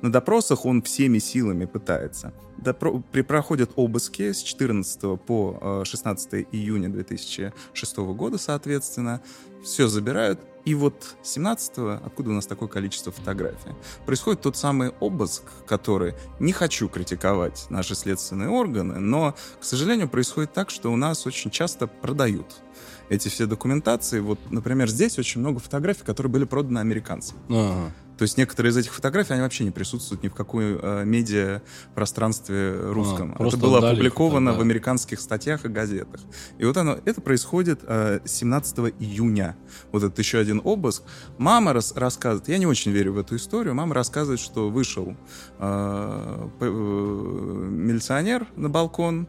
На 0.00 0.10
допросах 0.10 0.64
он 0.64 0.82
всеми 0.82 1.18
силами 1.18 1.66
пытается. 1.66 2.32
Допро... 2.56 3.02
При 3.12 3.22
проходят 3.22 3.70
обыски 3.76 4.32
с 4.32 4.42
14 4.42 5.20
по 5.20 5.82
16 5.84 6.34
э, 6.34 6.44
июня 6.52 6.88
2006 6.88 7.96
года, 7.96 8.38
соответственно. 8.38 9.20
Все 9.62 9.88
забирают, 9.88 10.40
и 10.64 10.74
вот 10.74 11.16
17-го, 11.24 12.04
откуда 12.04 12.30
у 12.30 12.32
нас 12.34 12.46
такое 12.46 12.68
количество 12.68 13.10
фотографий, 13.10 13.70
происходит 14.06 14.42
тот 14.42 14.56
самый 14.56 14.90
обыск, 15.00 15.42
который 15.66 16.14
не 16.38 16.52
хочу 16.52 16.88
критиковать 16.88 17.66
наши 17.68 17.94
следственные 17.94 18.48
органы, 18.48 19.00
но, 19.00 19.34
к 19.60 19.64
сожалению, 19.64 20.08
происходит 20.08 20.52
так, 20.52 20.70
что 20.70 20.92
у 20.92 20.96
нас 20.96 21.26
очень 21.26 21.50
часто 21.50 21.86
продают 21.86 22.62
эти 23.08 23.28
все 23.28 23.46
документации. 23.46 24.20
Вот, 24.20 24.38
например, 24.50 24.88
здесь 24.88 25.18
очень 25.18 25.40
много 25.40 25.58
фотографий, 25.58 26.04
которые 26.04 26.30
были 26.30 26.44
проданы 26.44 26.78
американцам. 26.78 27.38
Ага. 27.48 27.92
То 28.22 28.24
есть 28.24 28.38
некоторые 28.38 28.70
из 28.70 28.76
этих 28.76 28.94
фотографий, 28.94 29.32
они 29.32 29.42
вообще 29.42 29.64
не 29.64 29.72
присутствуют 29.72 30.22
ни 30.22 30.28
в 30.28 30.34
какой 30.34 30.78
э, 30.80 31.04
медиа 31.04 31.60
пространстве 31.96 32.72
русском. 32.80 33.34
А, 33.36 33.44
это 33.44 33.56
было 33.56 33.78
опубликовано 33.78 34.50
их, 34.50 34.54
да. 34.54 34.58
в 34.60 34.62
американских 34.62 35.18
статьях 35.18 35.64
и 35.64 35.68
газетах. 35.68 36.20
И 36.56 36.64
вот 36.64 36.76
оно, 36.76 37.00
это 37.04 37.20
происходит 37.20 37.80
э, 37.82 38.20
17 38.24 38.94
июня. 39.00 39.56
Вот 39.90 40.04
это 40.04 40.22
еще 40.22 40.38
один 40.38 40.60
обыск. 40.62 41.02
Мама 41.36 41.72
рас, 41.72 41.94
рассказывает, 41.96 42.46
я 42.46 42.58
не 42.58 42.66
очень 42.66 42.92
верю 42.92 43.14
в 43.14 43.18
эту 43.18 43.34
историю, 43.34 43.74
мама 43.74 43.92
рассказывает, 43.92 44.38
что 44.38 44.70
вышел 44.70 45.16
э, 45.58 46.48
э, 46.60 46.64
милиционер 46.64 48.46
на 48.54 48.70
балкон, 48.70 49.26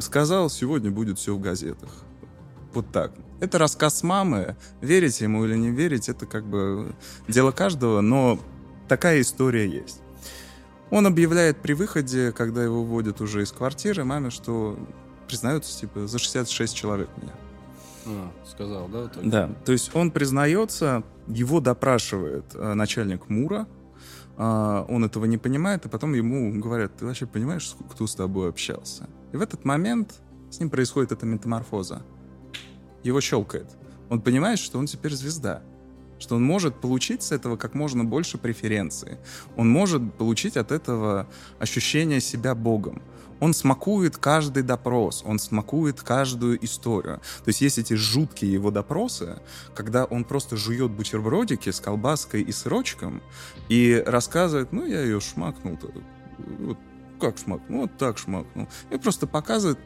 сказал, 0.00 0.50
сегодня 0.50 0.90
будет 0.90 1.20
все 1.20 1.32
в 1.32 1.40
газетах. 1.40 1.90
Вот 2.76 2.92
так. 2.92 3.10
Это 3.40 3.56
рассказ 3.56 4.02
мамы. 4.02 4.54
Верить 4.82 5.22
ему 5.22 5.46
или 5.46 5.56
не 5.56 5.70
верить, 5.70 6.10
это 6.10 6.26
как 6.26 6.44
бы 6.44 6.94
дело 7.26 7.50
каждого, 7.50 8.02
но 8.02 8.38
такая 8.86 9.22
история 9.22 9.66
есть. 9.66 10.02
Он 10.90 11.06
объявляет 11.06 11.62
при 11.62 11.72
выходе, 11.72 12.32
когда 12.32 12.62
его 12.62 12.84
вводят 12.84 13.22
уже 13.22 13.42
из 13.42 13.50
квартиры, 13.50 14.04
маме, 14.04 14.28
что 14.28 14.78
признаются, 15.26 15.80
типа, 15.80 16.06
за 16.06 16.18
66 16.18 16.76
человек 16.76 17.08
меня. 17.16 17.32
А, 18.04 18.30
сказал, 18.46 18.88
да? 18.88 19.08
Так? 19.08 19.26
Да, 19.26 19.50
то 19.64 19.72
есть 19.72 19.96
он 19.96 20.10
признается, 20.10 21.02
его 21.26 21.60
допрашивает 21.60 22.44
э, 22.54 22.74
начальник 22.74 23.30
МУРа, 23.30 23.66
э, 24.36 24.84
он 24.86 25.02
этого 25.02 25.24
не 25.24 25.38
понимает, 25.38 25.86
и 25.86 25.88
потом 25.88 26.12
ему 26.12 26.60
говорят, 26.60 26.94
ты 26.98 27.06
вообще 27.06 27.24
понимаешь, 27.24 27.74
кто 27.90 28.06
с 28.06 28.14
тобой 28.14 28.50
общался? 28.50 29.08
И 29.32 29.38
в 29.38 29.40
этот 29.40 29.64
момент 29.64 30.20
с 30.50 30.60
ним 30.60 30.68
происходит 30.68 31.12
эта 31.12 31.24
метаморфоза. 31.24 32.02
Его 33.06 33.20
щелкает. 33.20 33.66
Он 34.10 34.20
понимает, 34.20 34.58
что 34.58 34.78
он 34.78 34.86
теперь 34.86 35.14
звезда 35.14 35.62
что 36.18 36.36
он 36.36 36.42
может 36.42 36.80
получить 36.80 37.22
с 37.22 37.30
этого 37.30 37.58
как 37.58 37.74
можно 37.74 38.02
больше 38.02 38.38
преференции. 38.38 39.18
Он 39.54 39.68
может 39.68 40.14
получить 40.14 40.56
от 40.56 40.72
этого 40.72 41.26
ощущение 41.58 42.22
себя 42.22 42.54
Богом. 42.54 43.02
Он 43.38 43.52
смакует 43.52 44.16
каждый 44.16 44.62
допрос, 44.62 45.22
он 45.26 45.38
смакует 45.38 46.00
каждую 46.00 46.64
историю. 46.64 47.20
То 47.44 47.48
есть 47.48 47.60
есть 47.60 47.78
эти 47.78 47.92
жуткие 47.92 48.50
его 48.50 48.70
допросы, 48.70 49.38
когда 49.74 50.06
он 50.06 50.24
просто 50.24 50.56
жует 50.56 50.90
бутербродики 50.90 51.68
с 51.68 51.78
колбаской 51.78 52.40
и 52.40 52.50
сырочком 52.50 53.20
и 53.68 54.02
рассказывает, 54.06 54.72
ну, 54.72 54.86
я 54.86 55.02
ее 55.02 55.20
шмакнул-то. 55.20 55.92
Вот 56.60 56.78
как 57.20 57.36
шмакнул? 57.36 57.82
Вот 57.82 57.98
так 57.98 58.16
шмакнул. 58.16 58.68
И 58.90 58.96
просто 58.96 59.26
показывает 59.26 59.78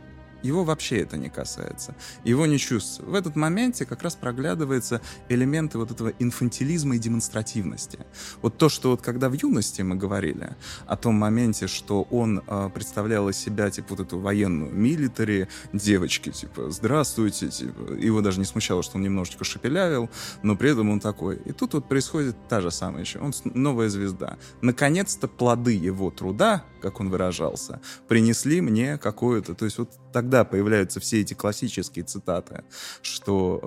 его 0.43 0.65
вообще 0.65 1.01
это 1.01 1.17
не 1.17 1.29
касается. 1.29 1.95
Его 2.25 2.47
не 2.47 2.59
чувствуется. 2.59 3.03
В 3.03 3.15
этот 3.15 3.37
моменте 3.37 3.85
как 3.85 4.03
раз 4.03 4.15
проглядываются 4.15 5.01
элементы 5.29 5.79
вот 5.79 5.91
этого 5.91 6.13
инфантилизма 6.19 6.97
и 6.97 6.99
демонстративности. 6.99 8.01
Вот 8.43 8.59
то, 8.59 8.69
что 8.69 8.91
вот 8.91 9.03
когда 9.03 9.29
в 9.29 9.35
юности 9.35 9.83
мы 9.83 9.97
говорили 9.97 10.57
о 10.87 10.97
том 10.97 11.15
моменте, 11.15 11.67
что 11.67 12.03
он 12.11 12.43
э, 12.47 12.71
представлял 12.73 13.29
из 13.29 13.37
себя, 13.37 13.71
типа, 13.71 13.89
вот 13.91 14.01
эту 14.01 14.19
военную 14.19 14.73
милитари, 14.73 15.49
девочки, 15.73 16.31
типа, 16.31 16.71
здравствуйте, 16.71 17.49
типа, 17.49 17.93
его 17.93 18.21
даже 18.21 18.39
не 18.39 18.45
смущало, 18.45 18.83
что 18.83 18.97
он 18.97 19.03
немножечко 19.03 19.45
шепелявил, 19.45 20.11
но 20.43 20.57
при 20.57 20.71
этом 20.71 20.91
он 20.91 21.01
такой. 21.01 21.37
И 21.45 21.53
тут 21.53 21.75
вот 21.75 21.89
происходит 21.89 22.37
та 22.49 22.61
же 22.61 22.71
самая 22.71 23.03
еще. 23.03 23.19
Он 23.19 23.33
новая 23.45 23.89
звезда. 23.89 24.39
Наконец-то 24.63 25.29
плоды 25.29 25.73
его 25.73 26.11
труда, 26.11 26.65
как 26.81 27.01
он 27.01 27.11
выражался, 27.11 27.81
принесли 28.09 28.61
мне 28.61 28.99
какое-то, 28.99 29.55
то 29.55 29.65
есть 29.65 29.79
вот 29.79 29.91
тогда 30.31 30.45
появляются 30.45 31.01
все 31.01 31.21
эти 31.21 31.35
классические 31.35 32.05
цитаты, 32.05 32.63
что 33.03 33.61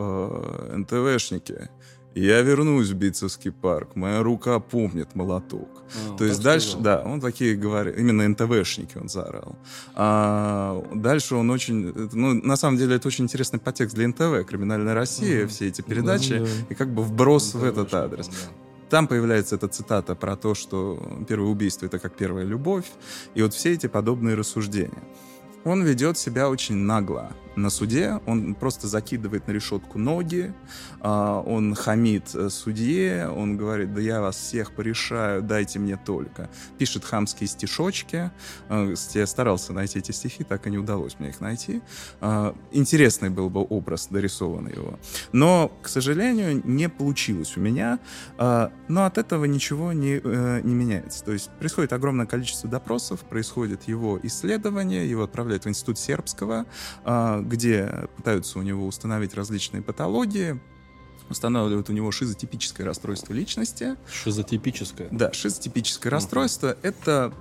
э, 0.71 0.77
НТВшники, 0.77 1.69
я 2.15 2.41
вернусь 2.41 2.89
в 2.89 2.93
Битцевский 2.93 3.51
парк, 3.51 3.95
моя 3.95 4.23
рука 4.23 4.59
помнит 4.59 5.13
молоток. 5.15 5.67
А, 6.09 6.17
То 6.17 6.23
есть 6.23 6.41
дальше, 6.41 6.67
сказал. 6.67 6.83
да, 6.83 7.03
он 7.03 7.19
такие 7.19 7.55
говорит, 7.55 7.97
именно 7.97 8.25
НТВшники 8.29 8.97
он 8.97 9.09
заорал. 9.09 9.57
А 9.95 10.81
дальше 10.93 11.35
он 11.35 11.49
очень, 11.49 11.91
ну, 12.13 12.33
на 12.33 12.55
самом 12.55 12.77
деле 12.77 12.95
это 12.95 13.09
очень 13.09 13.25
интересный 13.25 13.59
подтекст 13.59 13.95
для 13.95 14.07
НТВ, 14.07 14.47
Криминальная 14.47 14.93
Россия, 14.93 15.43
mm 15.43 15.47
все 15.47 15.67
эти 15.67 15.81
передачи, 15.81 16.39
да, 16.39 16.45
да. 16.45 16.51
и 16.69 16.75
как 16.75 16.93
бы 16.93 17.03
вброс 17.03 17.55
в 17.55 17.63
этот 17.63 17.93
адрес. 17.93 18.27
Да. 18.27 18.35
Там 18.89 19.07
появляется 19.07 19.55
эта 19.55 19.67
цитата 19.67 20.15
про 20.15 20.35
то, 20.37 20.53
что 20.53 21.25
первое 21.27 21.49
убийство— 21.49 21.85
это 21.87 21.99
как 21.99 22.15
первая 22.15 22.45
любовь, 22.45 22.85
и 23.33 23.41
вот 23.41 23.53
все 23.53 23.73
эти 23.73 23.87
подобные 23.87 24.35
рассуждения. 24.35 25.03
Он 25.63 25.83
ведет 25.83 26.17
себя 26.17 26.49
очень 26.49 26.75
нагло 26.75 27.31
на 27.55 27.69
суде, 27.69 28.19
он 28.25 28.55
просто 28.55 28.87
закидывает 28.87 29.47
на 29.47 29.51
решетку 29.51 29.99
ноги, 29.99 30.53
а, 30.99 31.41
он 31.41 31.75
хамит 31.75 32.33
э, 32.33 32.49
судье, 32.49 33.29
он 33.29 33.57
говорит, 33.57 33.93
да 33.93 34.01
я 34.01 34.21
вас 34.21 34.35
всех 34.35 34.73
порешаю, 34.73 35.41
дайте 35.41 35.79
мне 35.79 35.97
только. 35.97 36.49
Пишет 36.77 37.03
хамские 37.03 37.47
стишочки. 37.47 38.31
Э, 38.69 38.93
я 39.13 39.27
старался 39.27 39.73
найти 39.73 39.99
эти 39.99 40.11
стихи, 40.11 40.43
так 40.43 40.67
и 40.67 40.69
не 40.69 40.77
удалось 40.77 41.17
мне 41.19 41.29
их 41.29 41.41
найти. 41.41 41.81
А, 42.21 42.55
интересный 42.71 43.29
был 43.29 43.49
бы 43.49 43.61
образ 43.61 44.07
дорисованный 44.09 44.73
его. 44.73 44.99
Но, 45.31 45.71
к 45.81 45.87
сожалению, 45.87 46.61
не 46.65 46.89
получилось 46.89 47.57
у 47.57 47.59
меня. 47.59 47.99
Но 48.37 49.05
от 49.05 49.17
этого 49.17 49.45
ничего 49.45 49.93
не, 49.93 50.19
э, 50.23 50.61
не 50.63 50.73
меняется. 50.73 51.23
То 51.23 51.31
есть 51.33 51.49
происходит 51.59 51.93
огромное 51.93 52.25
количество 52.25 52.69
допросов, 52.69 53.21
происходит 53.21 53.83
его 53.87 54.19
исследование, 54.23 55.09
его 55.09 55.23
отправляют 55.23 55.65
в 55.65 55.69
Институт 55.69 55.97
Сербского, 55.97 56.65
где 57.47 58.07
пытаются 58.17 58.59
у 58.59 58.61
него 58.61 58.85
установить 58.87 59.33
различные 59.33 59.81
патологии, 59.81 60.59
устанавливают 61.29 61.89
у 61.89 61.93
него 61.93 62.11
шизотипическое 62.11 62.85
расстройство 62.85 63.33
личности. 63.33 63.95
Шизотипическое? 64.11 65.07
Да, 65.11 65.31
шизотипическое 65.31 66.11
uh-huh. 66.11 66.15
расстройство— 66.15 66.77
это 66.81 67.33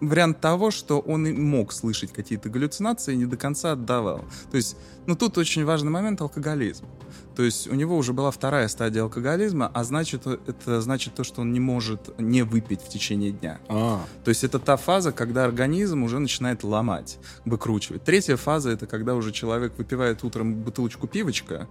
вариант 0.00 0.40
того, 0.40 0.70
что 0.70 1.00
он 1.00 1.26
и 1.26 1.32
мог 1.32 1.72
слышать 1.72 2.12
какие-то 2.12 2.48
галлюцинации 2.48 3.14
и 3.14 3.16
не 3.16 3.26
до 3.26 3.36
конца 3.36 3.72
отдавал. 3.72 4.24
То 4.50 4.56
есть, 4.56 4.76
ну 5.06 5.16
тут 5.16 5.38
очень 5.38 5.64
важный 5.64 5.90
момент— 5.90 6.20
алкоголизм. 6.22 6.86
То 7.36 7.42
есть 7.42 7.66
у 7.68 7.74
него 7.74 7.96
уже 7.96 8.12
была 8.12 8.30
вторая 8.30 8.68
стадия 8.68 9.02
алкоголизма, 9.02 9.70
а 9.74 9.84
значит, 9.84 10.26
это 10.26 10.80
значит 10.80 11.14
то, 11.14 11.24
что 11.24 11.40
он 11.40 11.52
не 11.52 11.60
может 11.60 12.18
не 12.18 12.42
выпить 12.42 12.80
в 12.80 12.88
течение 12.88 13.32
дня. 13.32 13.58
А. 13.68 14.04
То 14.24 14.28
есть 14.28 14.44
это 14.44 14.58
та 14.58 14.76
фаза, 14.76 15.12
когда 15.12 15.44
организм 15.44 16.02
уже 16.04 16.18
начинает 16.18 16.62
ломать, 16.62 17.18
выкручивать. 17.44 18.04
Третья 18.04 18.36
фаза— 18.36 18.70
это 18.70 18.86
когда 18.86 19.14
уже 19.14 19.32
человек 19.32 19.72
выпивает 19.76 20.22
утром 20.22 20.54
бутылочку 20.54 21.06
пивочка, 21.06 21.68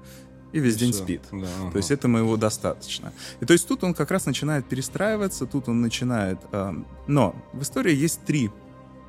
и 0.51 0.59
весь 0.59 0.75
и 0.75 0.79
день 0.79 0.91
все. 0.91 1.03
спит. 1.03 1.21
Да, 1.31 1.47
ага. 1.61 1.71
То 1.71 1.77
есть 1.77 1.91
этому 1.91 2.19
его 2.19 2.37
достаточно. 2.37 3.11
И 3.39 3.45
то 3.45 3.53
есть 3.53 3.67
тут 3.67 3.83
он 3.83 3.93
как 3.93 4.11
раз 4.11 4.25
начинает 4.25 4.65
перестраиваться, 4.65 5.45
тут 5.45 5.67
он 5.67 5.81
начинает... 5.81 6.39
Э, 6.51 6.73
но 7.07 7.35
в 7.53 7.63
истории 7.63 7.95
есть 7.95 8.21
три 8.23 8.51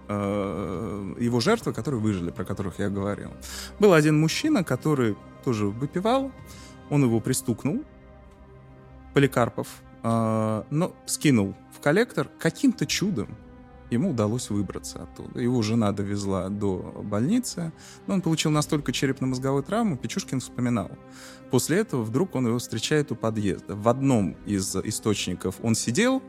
э, 0.09 1.15
его 1.21 1.41
жертвы, 1.41 1.75
которые 1.75 2.01
выжили, 2.01 2.31
про 2.31 2.45
которых 2.45 2.79
я 2.79 2.89
говорил. 2.89 3.31
Был 3.79 3.93
один 3.93 4.19
мужчина, 4.19 4.65
который 4.65 5.17
тоже 5.45 5.67
выпивал, 5.67 6.33
он 6.91 7.05
его 7.05 7.21
пристукнул, 7.21 7.85
Поликарпов, 9.13 9.69
э, 10.03 10.63
но 10.71 10.93
скинул 11.07 11.55
в 11.73 11.81
коллектор 11.81 12.29
каким-то 12.39 12.87
чудом 12.87 13.29
ему 13.91 14.11
удалось 14.11 14.51
выбраться 14.51 15.03
оттуда. 15.03 15.41
Его 15.41 15.63
жена 15.63 15.93
довезла 15.93 16.49
до 16.49 16.77
больницы, 17.05 17.73
но 18.07 18.15
он 18.15 18.23
получил 18.23 18.51
настолько 18.51 18.93
черепно-мозговую 18.93 19.63
травму, 19.63 19.97
Печушкин 19.97 20.41
вспоминал. 20.41 20.91
После 21.51 21.79
этого 21.79 22.03
вдруг 22.03 22.35
он 22.35 22.47
его 22.47 22.59
встречает 22.59 23.13
у 23.13 23.15
подъезда. 23.15 23.77
В 23.77 23.89
одном 23.89 24.37
из 24.47 24.75
источников 24.77 25.57
он 25.63 25.75
сидел 25.75 26.23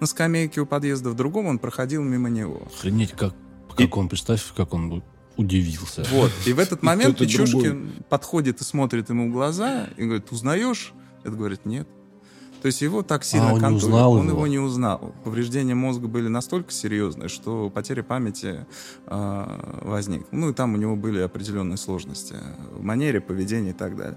на 0.00 0.06
скамейке 0.06 0.60
у 0.60 0.66
подъезда, 0.66 1.10
в 1.10 1.14
другом 1.14 1.46
он 1.46 1.58
проходил 1.58 2.02
мимо 2.02 2.28
него. 2.28 2.62
Охренеть, 2.66 3.12
как, 3.12 3.34
как 3.70 3.80
и... 3.80 3.88
он, 3.92 4.08
представь, 4.08 4.52
как 4.54 4.74
он 4.74 5.02
удивился. 5.36 6.04
Вот, 6.10 6.30
и 6.46 6.52
в 6.52 6.58
этот 6.58 6.82
момент 6.82 7.18
Печушкин 7.18 8.04
подходит 8.08 8.60
и 8.60 8.64
смотрит 8.64 9.08
ему 9.08 9.28
в 9.28 9.32
глаза 9.32 9.88
и 9.96 10.04
говорит, 10.04 10.30
узнаешь? 10.30 10.92
Это 11.24 11.36
говорит, 11.36 11.64
нет. 11.64 11.88
То 12.62 12.66
есть 12.66 12.80
его 12.80 13.02
так 13.02 13.24
сильно 13.24 13.50
а, 13.50 13.54
он. 13.54 13.60
Не 13.60 13.74
узнал 13.74 14.12
он 14.12 14.28
его? 14.28 14.30
его 14.30 14.46
не 14.46 14.58
узнал. 14.60 15.12
Повреждения 15.24 15.74
мозга 15.74 16.06
были 16.06 16.28
настолько 16.28 16.70
серьезные, 16.70 17.28
что 17.28 17.68
потеря 17.70 18.04
памяти 18.04 18.66
э, 19.06 19.80
возник. 19.82 20.24
Ну 20.30 20.50
и 20.50 20.54
там 20.54 20.74
у 20.74 20.76
него 20.76 20.94
были 20.94 21.18
определенные 21.18 21.76
сложности 21.76 22.36
в 22.72 22.80
манере, 22.80 23.20
поведении 23.20 23.70
и 23.70 23.74
так 23.74 23.96
далее. 23.96 24.16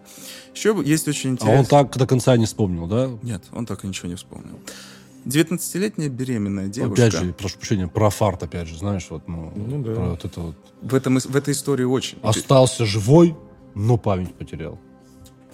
Еще 0.53 0.79
есть 0.85 1.07
очень 1.07 1.31
интересно. 1.31 1.57
А 1.57 1.59
он 1.59 1.65
так 1.65 1.97
до 1.97 2.05
конца 2.05 2.37
не 2.37 2.45
вспомнил, 2.45 2.85
да? 2.85 3.09
Нет, 3.23 3.43
он 3.51 3.65
так 3.65 3.83
и 3.83 3.87
ничего 3.87 4.09
не 4.09 4.15
вспомнил. 4.15 4.59
19-летняя 5.25 6.09
беременная 6.09 6.67
девушка. 6.67 7.07
Опять 7.07 7.13
же, 7.19 7.33
прошу 7.33 7.57
прощения, 7.57 7.87
про 7.87 8.09
фарт, 8.09 8.43
опять 8.43 8.67
же, 8.67 8.77
знаешь, 8.77 9.07
вот, 9.09 9.27
ну, 9.27 9.51
ну 9.55 9.83
да. 9.83 9.93
про 9.93 10.09
вот 10.11 10.25
это 10.25 10.39
вот. 10.39 10.55
В, 10.81 10.93
этом, 10.93 11.17
в 11.17 11.35
этой 11.35 11.53
истории 11.53 11.83
очень. 11.83 12.17
Остался 12.21 12.85
живой, 12.85 13.35
но 13.73 13.97
память 13.97 14.33
потерял. 14.35 14.79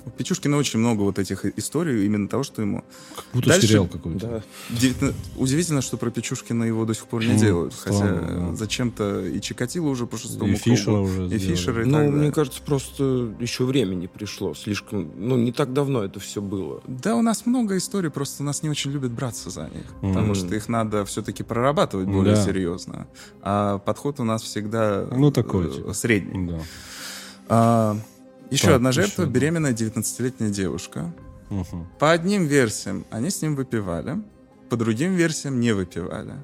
У 0.05 0.09
Печушкина 0.09 0.57
очень 0.57 0.79
много 0.79 1.01
вот 1.01 1.19
этих 1.19 1.45
историй 1.57 2.05
именно 2.05 2.27
того, 2.27 2.43
что 2.43 2.61
ему... 2.61 2.83
Как 3.15 3.25
будто 3.33 3.49
Дальше, 3.49 3.67
сериал 3.67 3.87
какой-то. 3.87 4.43
Да. 4.69 5.13
Удивительно, 5.35 5.81
что 5.81 5.97
про 5.97 6.09
Печушкина 6.09 6.63
его 6.63 6.85
до 6.85 6.93
сих 6.93 7.05
пор 7.05 7.23
не 7.23 7.37
делают. 7.37 7.73
Странно, 7.73 7.99
хотя 7.99 8.35
да. 8.35 8.55
зачем-то 8.55 9.25
и 9.25 9.39
Чикатило 9.41 9.87
уже 9.87 10.07
по 10.07 10.17
шестому 10.17 10.53
и 10.53 10.55
Фишера 10.55 10.99
уже 10.99 11.27
И 11.27 11.37
Фишера, 11.37 11.83
и 11.83 11.85
Ну, 11.85 12.11
мне 12.11 12.31
кажется, 12.31 12.61
просто 12.65 13.33
еще 13.39 13.65
времени 13.65 14.07
пришло. 14.07 14.53
Слишком... 14.53 15.11
Ну, 15.17 15.37
не 15.37 15.51
так 15.51 15.73
давно 15.73 16.03
это 16.03 16.19
все 16.19 16.41
было. 16.41 16.81
Да, 16.87 17.15
у 17.15 17.21
нас 17.21 17.45
много 17.45 17.77
историй, 17.77 18.09
просто 18.09 18.43
нас 18.43 18.63
не 18.63 18.69
очень 18.69 18.91
любят 18.91 19.11
браться 19.11 19.49
за 19.49 19.63
них. 19.63 19.85
Mm-hmm. 20.01 20.13
Потому 20.13 20.35
что 20.35 20.55
их 20.55 20.67
надо 20.67 21.05
все-таки 21.05 21.43
прорабатывать 21.43 22.07
более 22.07 22.35
да. 22.35 22.43
серьезно. 22.43 23.07
А 23.41 23.77
подход 23.79 24.19
у 24.19 24.23
нас 24.23 24.41
всегда 24.41 25.07
ну, 25.11 25.31
такой, 25.31 25.67
э, 25.67 25.71
типа. 25.71 25.93
средний. 25.93 26.47
Да. 26.47 26.59
А, 27.49 27.97
еще 28.51 28.67
так, 28.67 28.75
одна 28.75 28.91
жертва, 28.91 29.23
еще 29.23 29.31
беременная 29.31 29.73
19-летняя 29.73 30.49
девушка. 30.49 31.11
Угу. 31.49 31.87
По 31.99 32.11
одним 32.11 32.45
версиям 32.45 33.05
они 33.09 33.29
с 33.29 33.41
ним 33.41 33.55
выпивали, 33.55 34.21
по 34.69 34.77
другим 34.77 35.15
версиям 35.15 35.59
не 35.59 35.71
выпивали. 35.73 36.35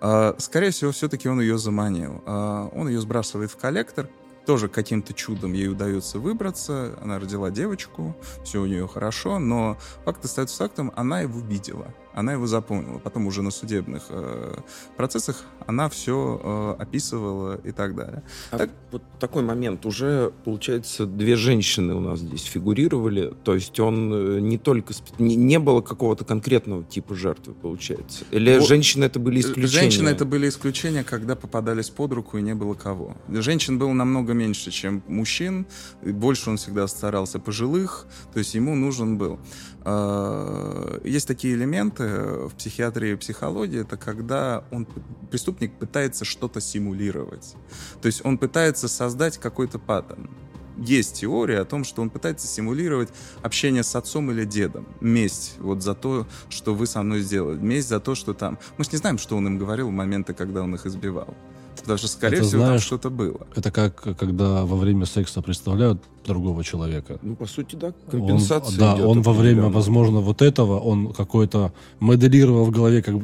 А, 0.00 0.34
скорее 0.38 0.70
всего, 0.70 0.92
все-таки 0.92 1.28
он 1.28 1.40
ее 1.40 1.58
заманил. 1.58 2.22
А, 2.26 2.68
он 2.74 2.88
ее 2.88 3.00
сбрасывает 3.00 3.50
в 3.50 3.56
коллектор, 3.56 4.08
тоже 4.46 4.68
каким-то 4.68 5.12
чудом 5.12 5.52
ей 5.52 5.68
удается 5.68 6.18
выбраться. 6.18 6.98
Она 7.02 7.18
родила 7.18 7.50
девочку, 7.50 8.16
все 8.44 8.60
у 8.62 8.66
нее 8.66 8.88
хорошо, 8.88 9.38
но 9.38 9.78
факт 10.04 10.24
остается 10.24 10.56
фактом, 10.56 10.92
она 10.96 11.20
его 11.20 11.40
видела. 11.40 11.94
Она 12.14 12.32
его 12.32 12.46
запомнила. 12.46 12.98
Потом 12.98 13.26
уже 13.26 13.42
на 13.42 13.50
судебных 13.50 14.04
э, 14.08 14.56
процессах 14.96 15.44
она 15.66 15.88
все 15.88 16.40
э, 16.78 16.82
описывала 16.82 17.60
и 17.62 17.72
так 17.72 17.94
далее. 17.94 18.22
А 18.50 18.58
так... 18.58 18.70
вот 18.90 19.02
такой 19.20 19.42
момент. 19.42 19.86
Уже, 19.86 20.32
получается, 20.44 21.06
две 21.06 21.36
женщины 21.36 21.94
у 21.94 22.00
нас 22.00 22.20
здесь 22.20 22.42
фигурировали. 22.42 23.32
То 23.44 23.54
есть 23.54 23.78
он 23.78 24.12
э, 24.12 24.40
не 24.40 24.58
только... 24.58 24.92
Не, 25.18 25.36
не 25.36 25.58
было 25.58 25.80
какого-то 25.80 26.24
конкретного 26.24 26.82
типа 26.82 27.14
жертвы, 27.14 27.54
получается. 27.54 28.24
Или 28.30 28.58
вот, 28.58 28.66
женщины 28.66 29.04
это 29.04 29.20
были 29.20 29.40
исключения? 29.40 29.82
Женщины 29.82 30.08
это 30.08 30.24
были 30.24 30.48
исключения, 30.48 31.04
когда 31.04 31.36
попадались 31.36 31.90
под 31.90 32.12
руку 32.12 32.38
и 32.38 32.42
не 32.42 32.54
было 32.54 32.74
кого. 32.74 33.16
Женщин 33.28 33.78
было 33.78 33.92
намного 33.92 34.32
меньше, 34.32 34.70
чем 34.70 35.02
мужчин. 35.06 35.66
Больше 36.02 36.50
он 36.50 36.56
всегда 36.56 36.88
старался 36.88 37.38
пожилых. 37.38 38.06
То 38.32 38.40
есть 38.40 38.54
ему 38.54 38.74
нужен 38.74 39.16
был. 39.16 39.38
Э, 39.84 41.00
есть 41.04 41.28
такие 41.28 41.54
элементы 41.54 41.99
в 42.04 42.54
психиатрии 42.54 43.12
и 43.12 43.16
психологии, 43.16 43.80
это 43.80 43.96
когда 43.96 44.64
он, 44.70 44.86
преступник 45.30 45.78
пытается 45.78 46.24
что-то 46.24 46.60
симулировать. 46.60 47.54
То 48.02 48.06
есть 48.06 48.24
он 48.24 48.38
пытается 48.38 48.88
создать 48.88 49.38
какой-то 49.38 49.78
паттерн. 49.78 50.30
Есть 50.78 51.20
теория 51.20 51.60
о 51.60 51.64
том, 51.66 51.84
что 51.84 52.00
он 52.00 52.08
пытается 52.08 52.46
симулировать 52.46 53.10
общение 53.42 53.82
с 53.82 53.94
отцом 53.94 54.30
или 54.30 54.44
дедом. 54.44 54.86
Месть 55.00 55.56
вот 55.58 55.82
за 55.82 55.94
то, 55.94 56.26
что 56.48 56.74
вы 56.74 56.86
со 56.86 57.02
мной 57.02 57.20
сделали. 57.20 57.58
Месть 57.58 57.88
за 57.88 58.00
то, 58.00 58.14
что 58.14 58.32
там... 58.32 58.58
Мы 58.78 58.84
же 58.84 58.90
не 58.92 58.98
знаем, 58.98 59.18
что 59.18 59.36
он 59.36 59.46
им 59.46 59.58
говорил 59.58 59.88
в 59.88 59.92
моменты, 59.92 60.32
когда 60.32 60.62
он 60.62 60.74
их 60.74 60.86
избивал. 60.86 61.36
Что, 61.84 62.08
скорее 62.08 62.38
это, 62.38 62.46
всего, 62.46 62.62
знаешь, 62.62 62.80
там 62.80 62.86
что-то 62.86 63.10
было. 63.10 63.46
Это 63.54 63.70
как, 63.70 64.16
когда 64.18 64.64
во 64.64 64.76
время 64.76 65.06
секса 65.06 65.42
представляют 65.42 66.02
другого 66.24 66.62
человека. 66.64 67.18
Ну, 67.22 67.34
по 67.34 67.46
сути, 67.46 67.76
да, 67.76 67.92
компенсация 68.10 68.72
он, 68.72 68.78
Да, 68.78 69.06
он 69.06 69.22
во 69.22 69.32
время, 69.32 69.68
возможно, 69.68 70.20
вот 70.20 70.42
этого, 70.42 70.78
он 70.78 71.12
какой-то 71.12 71.72
моделировал 71.98 72.64
в 72.64 72.70
голове 72.70 73.02
как 73.02 73.14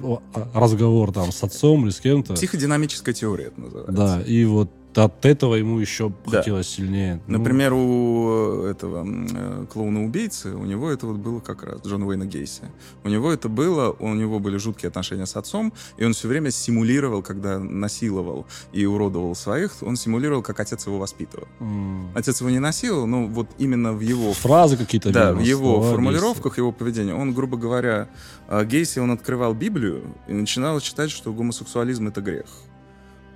разговор 0.55 1.13
там 1.13 1.33
с 1.33 1.43
отцом 1.43 1.85
или 1.85 1.91
с 1.91 2.01
кем-то. 2.01 2.35
Психодинамическая 2.35 3.15
теория 3.15 3.47
это 3.47 3.61
называется. 3.61 3.93
Да, 3.93 4.23
и 4.23 4.45
вот 4.45 4.71
от 4.99 5.25
этого 5.25 5.55
ему 5.55 5.79
еще 5.79 6.13
да. 6.27 6.39
хотелось 6.39 6.69
сильнее. 6.69 7.21
Ну. 7.27 7.39
Например, 7.39 7.71
ну... 7.73 8.63
у 8.63 8.65
этого 8.65 9.07
э, 9.07 9.67
клоуна-убийцы, 9.73 10.55
у 10.55 10.65
него 10.65 10.91
это 10.91 11.07
вот 11.07 11.17
было 11.17 11.41
как 11.41 11.63
раз, 11.63 11.81
Джон 11.85 12.03
Уэйна 12.03 12.27
Гейси. 12.27 12.63
У 13.05 13.09
него 13.09 13.33
это 13.33 13.49
было, 13.49 13.91
у 13.99 14.15
него 14.15 14.39
были 14.39 14.57
жуткие 14.57 14.89
отношения 14.89 15.27
с 15.27 15.37
отцом, 15.37 15.73
и 15.97 16.05
он 16.05 16.13
все 16.13 16.29
время 16.29 16.51
симулировал, 16.51 17.23
когда 17.23 17.59
насиловал 17.59 18.47
и 18.73 18.85
уродовал 18.87 19.35
своих, 19.35 19.83
он 19.83 19.97
симулировал, 19.97 20.43
как 20.43 20.61
отец 20.61 20.87
его 20.87 20.99
воспитывал. 20.99 21.49
Mm. 21.61 22.11
Отец 22.15 22.41
его 22.41 22.51
не 22.51 22.61
насиловал, 22.61 23.07
но 23.07 23.27
вот 23.27 23.49
именно 23.59 23.93
в 23.93 24.01
его... 24.01 24.33
Фразы 24.33 24.77
какие-то. 24.77 25.11
Да, 25.11 25.33
в 25.33 25.41
его 25.41 25.83
формулировках, 25.83 26.53
Гейси. 26.53 26.61
его 26.61 26.73
поведения. 26.73 27.15
Он, 27.15 27.33
грубо 27.35 27.57
говоря, 27.57 28.09
э, 28.49 28.65
Гейси, 28.65 28.99
он 28.99 29.11
открывал 29.11 29.55
Библию 29.55 30.03
и 30.29 30.33
начинал 30.33 30.81
читать, 30.81 31.11
что 31.11 31.33
гомосексуализм— 31.33 32.09
это 32.09 32.21
грех 32.21 32.47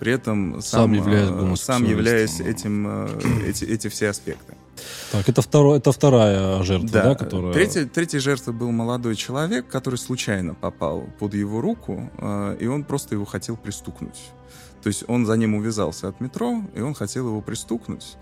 при 0.01 0.13
этом 0.13 0.63
сам, 0.63 0.97
сам, 1.05 1.57
сам 1.57 1.85
являясь 1.85 2.41
этим, 2.41 2.87
э, 2.89 3.49
эти, 3.49 3.65
эти 3.65 3.89
все 3.89 4.09
аспекты. 4.09 4.55
Так, 5.13 5.29
это, 5.29 5.43
второ, 5.43 5.77
это 5.77 5.93
вторая 5.93 6.63
жертва, 6.63 6.89
да, 6.89 7.03
да 7.03 7.15
которая... 7.15 7.53
Третья, 7.53 7.85
третья 7.85 8.19
жертва 8.19 8.53
был 8.53 8.71
молодой 8.71 9.15
человек, 9.15 9.69
который 9.69 9.97
случайно 9.97 10.55
попал 10.55 11.05
под 11.19 11.35
его 11.35 11.61
руку, 11.61 12.11
э, 12.17 12.57
и 12.61 12.67
он 12.67 12.85
просто 12.85 13.15
его 13.15 13.27
хотел 13.27 13.59
пристукнуть. 13.59 14.19
То 14.83 14.89
есть 14.89 15.05
он 15.07 15.27
за 15.27 15.37
ним 15.37 15.55
увязался 15.55 16.09
от 16.09 16.21
метро, 16.21 16.63
и 16.75 16.81
он 16.81 16.95
хотел 16.95 17.29
его 17.29 17.43
пристукнуть. 17.43 18.17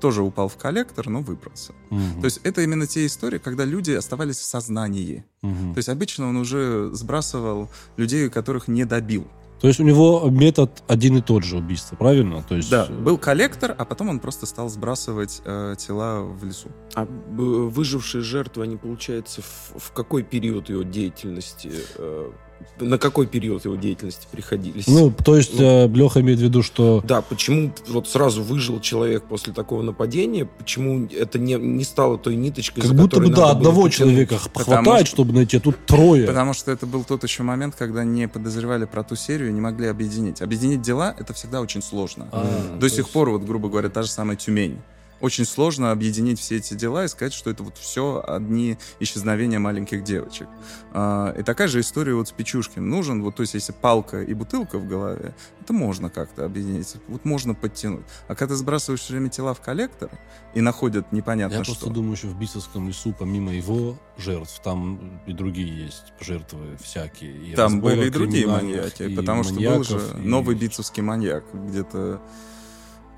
Тоже 0.00 0.22
упал 0.22 0.48
в 0.48 0.56
коллектор, 0.56 1.08
но 1.10 1.20
выбрался. 1.20 1.72
Угу. 1.90 2.20
То 2.20 2.24
есть 2.24 2.40
это 2.44 2.62
именно 2.62 2.86
те 2.86 3.04
истории, 3.04 3.38
когда 3.38 3.64
люди 3.66 3.90
оставались 3.90 4.38
в 4.38 4.44
сознании. 4.44 5.26
Угу. 5.42 5.74
То 5.74 5.78
есть 5.78 5.88
обычно 5.90 6.28
он 6.28 6.36
уже 6.36 6.88
сбрасывал 6.94 7.68
людей, 7.98 8.30
которых 8.30 8.68
не 8.68 8.84
добил. 8.84 9.26
То 9.60 9.66
есть 9.66 9.80
у 9.80 9.82
него 9.82 10.28
метод 10.30 10.82
один 10.86 11.16
и 11.16 11.20
тот 11.20 11.44
же 11.44 11.56
убийства, 11.56 11.96
правильно? 11.96 12.42
То 12.48 12.56
есть... 12.56 12.70
Да, 12.70 12.86
э, 12.88 12.92
был 12.92 13.18
коллектор, 13.18 13.74
а 13.76 13.84
потом 13.84 14.08
он 14.08 14.20
просто 14.20 14.46
стал 14.46 14.68
сбрасывать 14.68 15.42
э, 15.44 15.74
тела 15.78 16.22
в 16.22 16.44
лесу. 16.44 16.68
А 16.94 17.06
выжившие 17.06 18.22
жертвы, 18.22 18.64
они, 18.64 18.76
получается, 18.76 19.42
в, 19.42 19.78
в 19.78 19.92
какой 19.92 20.22
период 20.22 20.68
его 20.68 20.82
деятельности 20.82 21.72
э, 21.96 22.30
на 22.78 22.98
какой 22.98 23.26
период 23.26 23.64
его 23.64 23.76
деятельности 23.76 24.26
приходились? 24.30 24.86
Ну, 24.86 25.10
то 25.10 25.36
есть 25.36 25.58
ну, 25.58 25.86
э, 25.86 25.88
Леха 25.88 26.20
имеет 26.20 26.38
в 26.38 26.42
виду, 26.42 26.62
что... 26.62 27.02
Да, 27.04 27.22
почему 27.22 27.72
вот 27.88 28.08
сразу 28.08 28.42
выжил 28.42 28.80
человек 28.80 29.24
после 29.24 29.52
такого 29.52 29.82
нападения, 29.82 30.46
почему 30.46 31.06
это 31.06 31.38
не, 31.38 31.54
не 31.54 31.84
стало 31.84 32.18
той 32.18 32.36
ниточкой, 32.36 32.82
Как 32.82 32.94
будто 32.94 33.20
бы, 33.20 33.28
да, 33.28 33.50
одного 33.50 33.88
человека 33.88 34.38
хватает, 34.38 35.06
что... 35.06 35.16
чтобы 35.16 35.32
найти, 35.32 35.56
а 35.56 35.60
тут 35.60 35.76
трое. 35.86 36.26
Потому 36.26 36.52
что 36.54 36.70
это 36.70 36.86
был 36.86 37.04
тот 37.04 37.22
еще 37.24 37.42
момент, 37.42 37.74
когда 37.76 38.04
не 38.04 38.28
подозревали 38.28 38.84
про 38.84 39.02
ту 39.02 39.16
серию 39.16 39.50
и 39.50 39.52
не 39.52 39.60
могли 39.60 39.88
объединить. 39.88 40.42
Объединить 40.42 40.82
дела— 40.82 41.14
это 41.18 41.32
всегда 41.34 41.60
очень 41.60 41.82
сложно. 41.82 42.28
А, 42.32 42.78
До 42.78 42.88
сих 42.88 42.98
есть... 42.98 43.10
пор, 43.10 43.30
вот, 43.30 43.42
грубо 43.42 43.68
говоря, 43.68 43.88
та 43.88 44.02
же 44.02 44.10
самая 44.10 44.36
Тюмень 44.36 44.78
очень 45.20 45.44
сложно 45.44 45.90
объединить 45.90 46.38
все 46.38 46.56
эти 46.56 46.74
дела 46.74 47.04
и 47.04 47.08
сказать, 47.08 47.32
что 47.32 47.50
это 47.50 47.62
вот 47.62 47.76
все 47.76 48.22
одни 48.26 48.78
исчезновения 49.00 49.58
маленьких 49.58 50.04
девочек. 50.04 50.48
А, 50.92 51.34
и 51.36 51.42
такая 51.42 51.68
же 51.68 51.80
история 51.80 52.14
вот 52.14 52.28
с 52.28 52.32
Печушкин. 52.32 52.88
Нужен, 52.88 53.22
вот, 53.22 53.36
то 53.36 53.42
есть, 53.42 53.54
если 53.54 53.72
палка 53.72 54.22
и 54.22 54.34
бутылка 54.34 54.78
в 54.78 54.86
голове, 54.86 55.34
это 55.60 55.72
можно 55.72 56.10
как-то 56.10 56.44
объединить, 56.44 56.94
вот 57.08 57.24
можно 57.24 57.54
подтянуть. 57.54 58.04
А 58.26 58.34
когда 58.34 58.54
ты 58.54 58.56
сбрасываешь 58.56 59.00
все 59.00 59.12
время 59.12 59.28
тела 59.28 59.54
в 59.54 59.60
коллектор 59.60 60.10
и 60.54 60.60
находят 60.60 61.12
непонятно 61.12 61.56
Я 61.56 61.64
что. 61.64 61.72
Я 61.72 61.78
просто 61.78 61.94
думаю, 61.94 62.16
что 62.16 62.28
в 62.28 62.38
Бисовском 62.38 62.88
лесу, 62.88 63.14
помимо 63.18 63.52
его 63.52 63.98
жертв, 64.16 64.60
там 64.62 65.20
и 65.26 65.32
другие 65.32 65.84
есть 65.84 66.12
жертвы 66.20 66.76
всякие. 66.82 67.52
И 67.52 67.54
там 67.54 67.80
были 67.80 68.06
и 68.06 68.10
другие 68.10 68.46
маньяки, 68.46 69.14
потому 69.14 69.44
что 69.44 69.54
был 69.54 69.84
же 69.84 70.00
новый 70.18 70.54
битцевский 70.56 71.02
маньяк, 71.02 71.44
где-то 71.52 72.20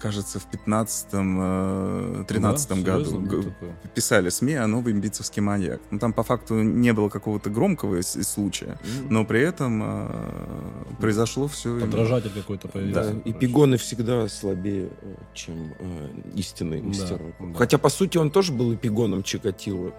кажется, 0.01 0.41
в 0.41 0.49
15-13 0.51 2.83
да, 2.83 2.99
году 2.99 3.53
писали 3.95 4.31
СМИ 4.31 4.55
о 4.55 4.67
новом 4.67 5.01
битцевский 5.01 5.43
маньяк. 5.43 5.81
Ну, 5.91 5.99
там 5.99 6.13
по 6.13 6.23
факту 6.23 6.63
не 6.63 6.93
было 6.93 7.09
какого-то 7.09 7.51
громкого 7.51 8.01
случая, 8.03 8.79
mm-hmm. 8.83 9.07
но 9.11 9.25
при 9.25 9.41
этом 9.41 9.83
э, 9.85 10.95
произошло 10.99 11.47
все... 11.47 11.79
Подражатель 11.81 12.29
именно... 12.29 12.41
какой-то 12.41 12.69
появился. 12.69 13.13
Да, 13.13 13.21
и 13.25 13.33
пигоны 13.33 13.77
всегда 13.77 14.29
слабее, 14.29 14.89
э, 15.03 15.15
чем 15.35 15.75
э, 15.79 16.09
истинные 16.35 16.83
мастера. 16.83 17.21
Да, 17.39 17.59
Хотя, 17.59 17.79
по 17.79 17.91
сути, 17.91 18.19
он 18.19 18.31
тоже 18.31 18.53
был 18.53 18.75
эпигоном 18.75 19.23
Чикатило. 19.23 19.93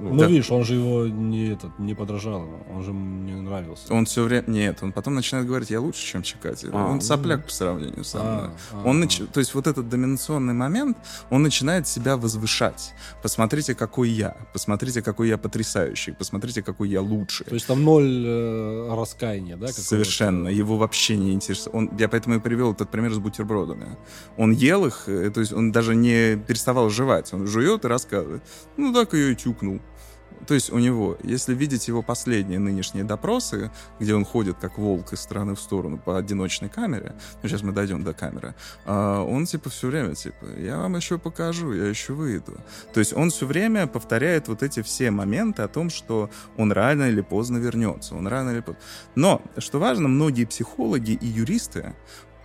Ну, 0.00 0.14
ну 0.14 0.26
видишь, 0.26 0.50
он 0.50 0.64
же 0.64 0.74
его 0.74 1.06
не, 1.06 1.50
этот, 1.50 1.78
не 1.78 1.94
подражал, 1.94 2.48
он 2.72 2.82
же 2.82 2.92
мне 2.92 3.34
нравился. 3.34 3.92
Он 3.92 4.04
все 4.04 4.22
время... 4.22 4.44
Нет, 4.46 4.78
он 4.82 4.92
потом 4.92 5.14
начинает 5.14 5.46
говорить, 5.46 5.70
я 5.70 5.80
лучше, 5.80 6.04
чем 6.04 6.22
Чикати. 6.22 6.68
А, 6.72 6.86
он 6.86 6.96
ну... 6.96 7.00
сопляк 7.00 7.44
по 7.44 7.50
сравнению 7.50 8.04
со 8.04 8.18
мной. 8.18 8.32
А, 8.32 8.54
а, 8.72 8.88
он 8.88 9.00
нач... 9.00 9.20
То 9.32 9.40
есть 9.40 9.54
вот 9.54 9.66
этот 9.66 9.88
доминационный 9.88 10.54
момент, 10.54 10.96
он 11.30 11.42
начинает 11.42 11.88
себя 11.88 12.16
возвышать. 12.16 12.94
Посмотрите, 13.22 13.74
какой 13.74 14.10
я. 14.10 14.36
Посмотрите, 14.52 15.02
какой 15.02 15.28
я 15.28 15.38
потрясающий. 15.38 16.12
Посмотрите, 16.12 16.62
какой 16.62 16.88
я 16.88 17.00
лучший. 17.00 17.46
То 17.46 17.54
есть 17.54 17.66
там 17.66 17.82
ноль 17.82 18.24
э, 18.26 18.94
раскаяния, 18.94 19.56
да? 19.56 19.68
Совершенно. 19.68 20.48
Его 20.48 20.76
вообще 20.76 21.16
не 21.16 21.32
интересует. 21.32 21.74
Он... 21.74 21.90
Я 21.98 22.08
поэтому 22.08 22.36
и 22.36 22.40
привел 22.40 22.72
этот 22.72 22.90
пример 22.90 23.12
с 23.12 23.18
бутербродами. 23.18 23.96
Он 24.36 24.52
ел 24.52 24.86
их, 24.86 25.04
э, 25.08 25.30
то 25.30 25.40
есть 25.40 25.52
он 25.52 25.72
даже 25.72 25.94
не 25.94 26.36
переставал 26.36 26.88
жевать. 26.90 27.32
Он 27.32 27.46
жует 27.46 27.84
и 27.84 27.88
рассказывает. 27.88 28.42
Ну 28.76 28.92
так 28.92 29.14
ее 29.14 29.32
и 29.32 29.34
тюкнул. 29.34 29.80
То 30.48 30.54
есть 30.54 30.72
у 30.72 30.78
него, 30.78 31.18
если 31.22 31.54
видеть 31.54 31.88
его 31.88 32.00
последние 32.00 32.58
нынешние 32.58 33.04
допросы, 33.04 33.70
где 34.00 34.14
он 34.14 34.24
ходит 34.24 34.56
как 34.58 34.78
волк 34.78 35.12
из 35.12 35.20
стороны 35.20 35.54
в 35.54 35.60
сторону 35.60 35.98
по 35.98 36.16
одиночной 36.16 36.70
камере, 36.70 37.14
ну, 37.42 37.48
сейчас 37.48 37.62
мы 37.62 37.72
дойдем 37.72 38.02
до 38.02 38.14
камеры, 38.14 38.54
а, 38.86 39.22
он 39.22 39.44
типа 39.44 39.68
все 39.68 39.88
время 39.88 40.14
типа, 40.14 40.46
я 40.58 40.78
вам 40.78 40.96
еще 40.96 41.18
покажу, 41.18 41.74
я 41.74 41.86
еще 41.86 42.14
выйду. 42.14 42.56
То 42.94 43.00
есть 43.00 43.12
он 43.12 43.28
все 43.28 43.44
время 43.44 43.86
повторяет 43.86 44.48
вот 44.48 44.62
эти 44.62 44.80
все 44.80 45.10
моменты 45.10 45.60
о 45.60 45.68
том, 45.68 45.90
что 45.90 46.30
он 46.56 46.72
рано 46.72 47.10
или 47.10 47.20
поздно 47.20 47.58
вернется, 47.58 48.14
он 48.14 48.26
рано 48.26 48.50
или 48.50 48.60
поздно. 48.60 48.80
Но, 49.16 49.42
что 49.58 49.78
важно, 49.78 50.08
многие 50.08 50.46
психологи 50.46 51.10
и 51.10 51.26
юристы 51.26 51.94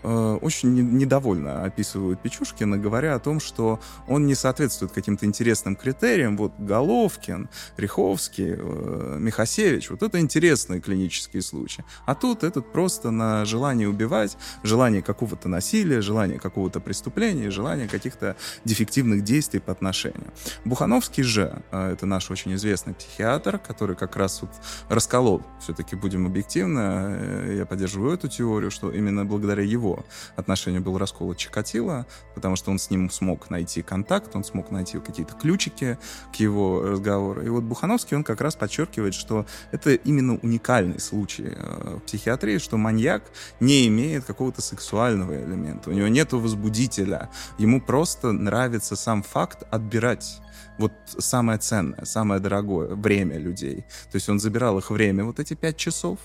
Э, 0.03 0.37
очень 0.41 0.73
недовольно 0.97 1.63
описывают 1.63 2.19
Печушкина, 2.21 2.77
говоря 2.77 3.15
о 3.15 3.19
том, 3.19 3.39
что 3.39 3.79
он 4.07 4.27
не 4.27 4.35
соответствует 4.35 4.91
каким-то 4.91 5.25
интересным 5.25 5.75
критериям. 5.75 6.35
Вот 6.35 6.53
Головкин, 6.57 7.49
Риховский, 7.77 8.55
э, 8.57 9.17
Михасевич, 9.19 9.89
вот 9.89 10.03
это 10.03 10.19
интересные 10.19 10.81
клинические 10.81 11.41
случаи. 11.41 11.85
А 12.05 12.15
тут 12.15 12.43
этот 12.43 12.71
просто 12.71 13.11
на 13.11 13.45
желание 13.45 13.87
убивать, 13.87 14.37
желание 14.63 15.01
какого-то 15.01 15.47
насилия, 15.47 16.01
желание 16.01 16.37
какого-то 16.37 16.81
преступления, 16.81 17.49
желание 17.49 17.87
каких-то 17.87 18.35
дефективных 18.65 19.23
действий 19.23 19.61
по 19.61 19.71
отношению. 19.71 20.31
Бухановский 20.65 21.23
же, 21.23 21.63
э, 21.71 21.93
это 21.93 22.05
наш 22.05 22.29
очень 22.29 22.53
известный 22.55 22.93
психиатр, 22.93 23.57
который 23.57 23.95
как 23.95 24.17
раз 24.17 24.41
вот 24.41 24.51
расколол, 24.89 25.43
все-таки 25.61 25.95
будем 25.95 26.25
объективно, 26.25 27.53
я 27.53 27.65
поддерживаю 27.65 28.15
эту 28.15 28.27
теорию, 28.27 28.69
что 28.69 28.91
именно 28.91 29.23
благодаря 29.23 29.63
его 29.63 29.92
отношению 30.35 30.81
был 30.81 30.97
раскол 30.97 31.33
Чикатило, 31.35 32.05
потому 32.35 32.55
что 32.55 32.71
он 32.71 32.79
с 32.79 32.89
ним 32.89 33.09
смог 33.09 33.49
найти 33.49 33.81
контакт, 33.81 34.35
он 34.35 34.43
смог 34.43 34.71
найти 34.71 34.99
какие-то 34.99 35.33
ключики 35.35 35.97
к 36.31 36.35
его 36.35 36.81
разговору. 36.81 37.41
И 37.41 37.49
вот 37.49 37.63
Бухановский, 37.63 38.17
он 38.17 38.23
как 38.23 38.41
раз 38.41 38.55
подчеркивает, 38.55 39.13
что 39.13 39.45
это 39.71 39.93
именно 39.93 40.35
уникальный 40.37 40.99
случай 40.99 41.53
э, 41.55 41.97
в 41.97 41.99
психиатрии, 42.01 42.57
что 42.57 42.77
маньяк 42.77 43.23
не 43.59 43.87
имеет 43.87 44.25
какого-то 44.25 44.61
сексуального 44.61 45.33
элемента, 45.33 45.89
у 45.89 45.93
него 45.93 46.07
нет 46.07 46.33
возбудителя, 46.33 47.29
ему 47.57 47.81
просто 47.81 48.31
нравится 48.31 48.95
сам 48.95 49.23
факт 49.23 49.63
отбирать 49.71 50.39
вот 50.78 50.91
самое 51.05 51.59
ценное, 51.59 52.05
самое 52.05 52.39
дорогое 52.39 52.95
время 52.95 53.38
людей. 53.38 53.86
То 54.11 54.15
есть 54.15 54.30
он 54.30 54.39
забирал 54.39 54.78
их 54.78 54.89
время, 54.91 55.24
вот 55.24 55.39
эти 55.39 55.53
пять 55.53 55.78
часов, 55.78 56.19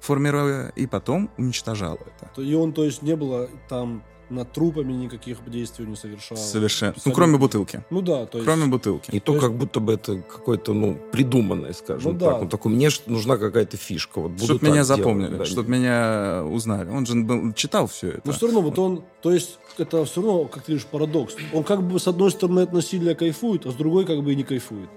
формируя, 0.00 0.72
и 0.76 0.86
потом 0.86 1.30
уничтожал 1.38 1.96
это. 1.96 2.40
И 2.40 2.54
он, 2.54 2.72
то 2.72 2.84
есть, 2.84 3.02
не 3.02 3.16
было 3.16 3.48
там 3.68 4.02
над 4.32 4.52
трупами 4.52 4.92
никаких 4.92 5.38
действий 5.48 5.86
не 5.86 5.96
совершал. 5.96 6.36
Совершенно. 6.36 6.94
Ну, 7.04 7.12
кроме 7.12 7.38
бутылки. 7.38 7.84
Ну 7.90 8.00
да, 8.00 8.26
то 8.26 8.38
есть... 8.38 8.46
Кроме 8.46 8.66
бутылки. 8.66 9.10
И 9.10 9.20
то, 9.20 9.32
есть... 9.32 9.44
как 9.44 9.54
будто 9.54 9.80
бы 9.80 9.92
это 9.92 10.16
какое-то, 10.16 10.72
ну, 10.72 10.98
придуманное, 11.12 11.72
скажем 11.72 12.14
ну, 12.14 12.18
так. 12.18 12.30
Да. 12.30 12.38
Он 12.40 12.48
такой, 12.48 12.72
мне 12.72 12.88
нужна 13.06 13.36
какая-то 13.36 13.76
фишка. 13.76 14.20
Вот 14.20 14.40
Чтобы 14.40 14.66
меня 14.66 14.84
запомнили, 14.84 15.36
да. 15.36 15.44
чтобы 15.44 15.70
меня 15.70 16.44
узнали. 16.44 16.90
Он 16.90 17.06
же 17.06 17.14
был, 17.14 17.52
читал 17.52 17.86
все 17.86 18.08
это. 18.08 18.22
Но 18.24 18.32
все 18.32 18.46
равно, 18.46 18.62
вот 18.62 18.78
он, 18.78 19.04
то 19.20 19.32
есть, 19.32 19.58
это 19.78 20.04
все 20.04 20.22
равно, 20.22 20.44
как 20.44 20.64
ты 20.64 20.72
говоришь, 20.72 20.86
парадокс. 20.86 21.36
Он 21.52 21.64
как 21.64 21.82
бы 21.82 21.98
с 22.00 22.08
одной 22.08 22.30
стороны 22.30 22.60
от 22.60 22.72
насилия 22.72 23.14
кайфует, 23.14 23.66
а 23.66 23.70
с 23.70 23.74
другой 23.74 24.04
как 24.04 24.22
бы 24.22 24.32
и 24.32 24.36
не 24.36 24.44
кайфует. 24.44 24.88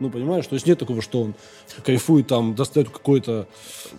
Ну, 0.00 0.10
понимаешь? 0.10 0.46
То 0.46 0.54
есть 0.54 0.66
нет 0.66 0.78
такого, 0.78 1.02
что 1.02 1.22
он 1.22 1.34
кайфует, 1.84 2.28
там, 2.28 2.54
достает 2.54 2.88
какой-то 2.88 3.48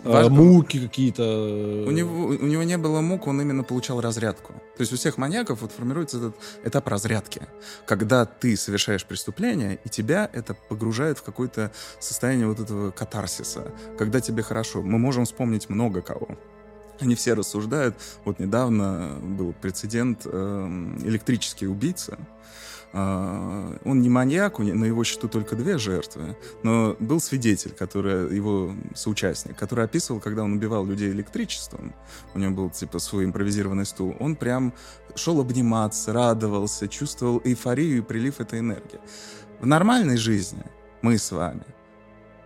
э, 0.04 0.28
муки 0.28 0.80
какие-то. 0.80 1.84
У 1.86 1.90
него, 1.90 2.26
у 2.26 2.46
него 2.46 2.62
не 2.62 2.78
было 2.78 3.00
мук, 3.00 3.26
он 3.26 3.40
именно 3.40 3.62
получал 3.62 4.00
разрядку. 4.00 4.54
То 4.76 4.80
есть 4.80 4.92
у 4.92 4.96
всех 4.96 5.18
маньяков 5.18 5.60
вот 5.60 5.72
формируется 5.72 6.18
этот 6.18 6.36
этап 6.64 6.88
разрядки. 6.88 7.42
Когда 7.86 8.24
ты 8.24 8.56
совершаешь 8.56 9.04
преступление, 9.04 9.78
и 9.84 9.88
тебя 9.88 10.30
это 10.32 10.54
погружает 10.54 11.18
в 11.18 11.22
какое-то 11.22 11.70
состояние 11.98 12.46
вот 12.46 12.60
этого 12.60 12.90
катарсиса. 12.90 13.72
Когда 13.98 14.20
тебе 14.20 14.42
хорошо. 14.42 14.82
Мы 14.82 14.98
можем 14.98 15.24
вспомнить 15.24 15.68
много 15.68 16.00
кого. 16.00 16.38
Они 17.00 17.14
все 17.14 17.34
рассуждают. 17.34 17.96
Вот 18.24 18.38
недавно 18.38 19.18
был 19.22 19.52
прецедент 19.52 20.22
э, 20.24 20.96
электрический 21.02 21.66
убийца. 21.66 22.18
А, 22.92 23.76
он 23.84 24.00
не 24.00 24.08
маньяк, 24.08 24.58
на 24.58 24.84
его 24.84 25.04
счету 25.04 25.28
только 25.28 25.54
две 25.54 25.78
жертвы, 25.78 26.36
но 26.62 26.96
был 26.98 27.20
свидетель, 27.20 27.72
который, 27.72 28.34
его 28.34 28.72
соучастник, 28.94 29.56
который 29.56 29.84
описывал, 29.84 30.20
когда 30.20 30.42
он 30.42 30.54
убивал 30.54 30.84
людей 30.84 31.10
электричеством, 31.10 31.94
у 32.34 32.38
него 32.38 32.52
был 32.52 32.70
типа 32.70 32.98
свой 32.98 33.24
импровизированный 33.24 33.86
стул, 33.86 34.16
он 34.18 34.34
прям 34.34 34.72
шел 35.14 35.40
обниматься, 35.40 36.12
радовался, 36.12 36.88
чувствовал 36.88 37.40
эйфорию 37.44 37.98
и 37.98 38.00
прилив 38.00 38.40
этой 38.40 38.58
энергии. 38.58 39.00
В 39.60 39.66
нормальной 39.66 40.16
жизни 40.16 40.64
мы 41.02 41.18
с 41.18 41.30
вами– 41.30 41.64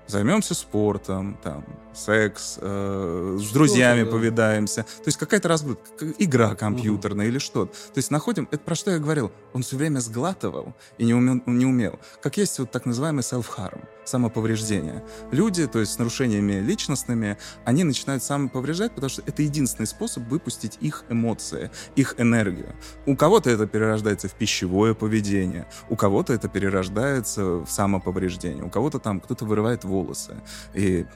займемся 0.06 0.54
спортом, 0.54 1.38
там, 1.42 1.64
секс, 1.94 2.58
э, 2.60 3.38
с 3.40 3.50
друзьями 3.52 4.04
да. 4.04 4.10
повидаемся. 4.10 4.82
То 4.82 5.06
есть 5.06 5.16
какая-то 5.16 5.48
разбудка, 5.48 6.06
игра 6.18 6.54
компьютерная 6.54 7.26
угу. 7.26 7.32
или 7.32 7.38
что-то. 7.38 7.72
То 7.72 7.98
есть 7.98 8.10
находим, 8.10 8.48
это 8.50 8.62
про 8.62 8.74
что 8.74 8.90
я 8.90 8.98
говорил, 8.98 9.32
он 9.52 9.62
все 9.62 9.76
время 9.76 10.00
сглатывал 10.00 10.74
и 10.98 11.04
не 11.04 11.14
умел, 11.14 11.40
не 11.46 11.66
умел. 11.66 11.98
Как 12.22 12.36
есть 12.36 12.58
вот 12.58 12.70
так 12.70 12.86
называемый 12.86 13.22
self-harm, 13.22 13.84
самоповреждение. 14.04 15.02
Люди, 15.30 15.66
то 15.66 15.80
есть 15.80 15.92
с 15.92 15.98
нарушениями 15.98 16.54
личностными, 16.54 17.38
они 17.64 17.84
начинают 17.84 18.22
самоповреждать, 18.22 18.94
потому 18.94 19.08
что 19.08 19.22
это 19.26 19.42
единственный 19.42 19.86
способ 19.86 20.24
выпустить 20.24 20.78
их 20.80 21.04
эмоции, 21.08 21.70
их 21.96 22.14
энергию. 22.18 22.74
У 23.06 23.16
кого-то 23.16 23.50
это 23.50 23.66
перерождается 23.66 24.28
в 24.28 24.32
пищевое 24.32 24.94
поведение, 24.94 25.66
у 25.88 25.96
кого-то 25.96 26.32
это 26.32 26.48
перерождается 26.48 27.44
в 27.44 27.66
самоповреждение, 27.68 28.64
у 28.64 28.70
кого-то 28.70 28.98
там 28.98 29.20
кто-то 29.20 29.44
вырывает 29.44 29.84
волосы 29.94 30.34
и 30.74 31.06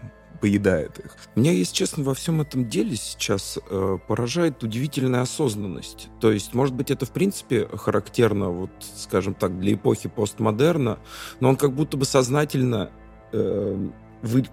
поедает 0.41 0.99
их. 0.99 1.17
Меня, 1.35 1.53
если 1.53 1.75
честно, 1.75 2.05
во 2.05 2.15
всем 2.15 2.41
этом 2.41 2.69
деле 2.69 2.97
сейчас 2.97 3.59
э, 3.71 3.99
поражает 4.07 4.63
удивительная 4.63 5.23
осознанность. 5.23 6.09
То 6.21 6.31
есть, 6.31 6.55
может 6.55 6.75
быть, 6.75 6.91
это 6.91 7.07
в 7.07 7.11
принципе 7.11 7.69
характерно, 7.75 8.51
вот, 8.51 8.71
скажем 8.97 9.35
так, 9.35 9.59
для 9.59 9.75
эпохи 9.75 10.09
постмодерна, 10.09 10.99
но 11.41 11.49
он 11.51 11.57
как 11.57 11.73
будто 11.73 11.97
бы 11.97 12.05
сознательно 12.05 12.91
э, 13.33 13.89
вы, 14.23 14.45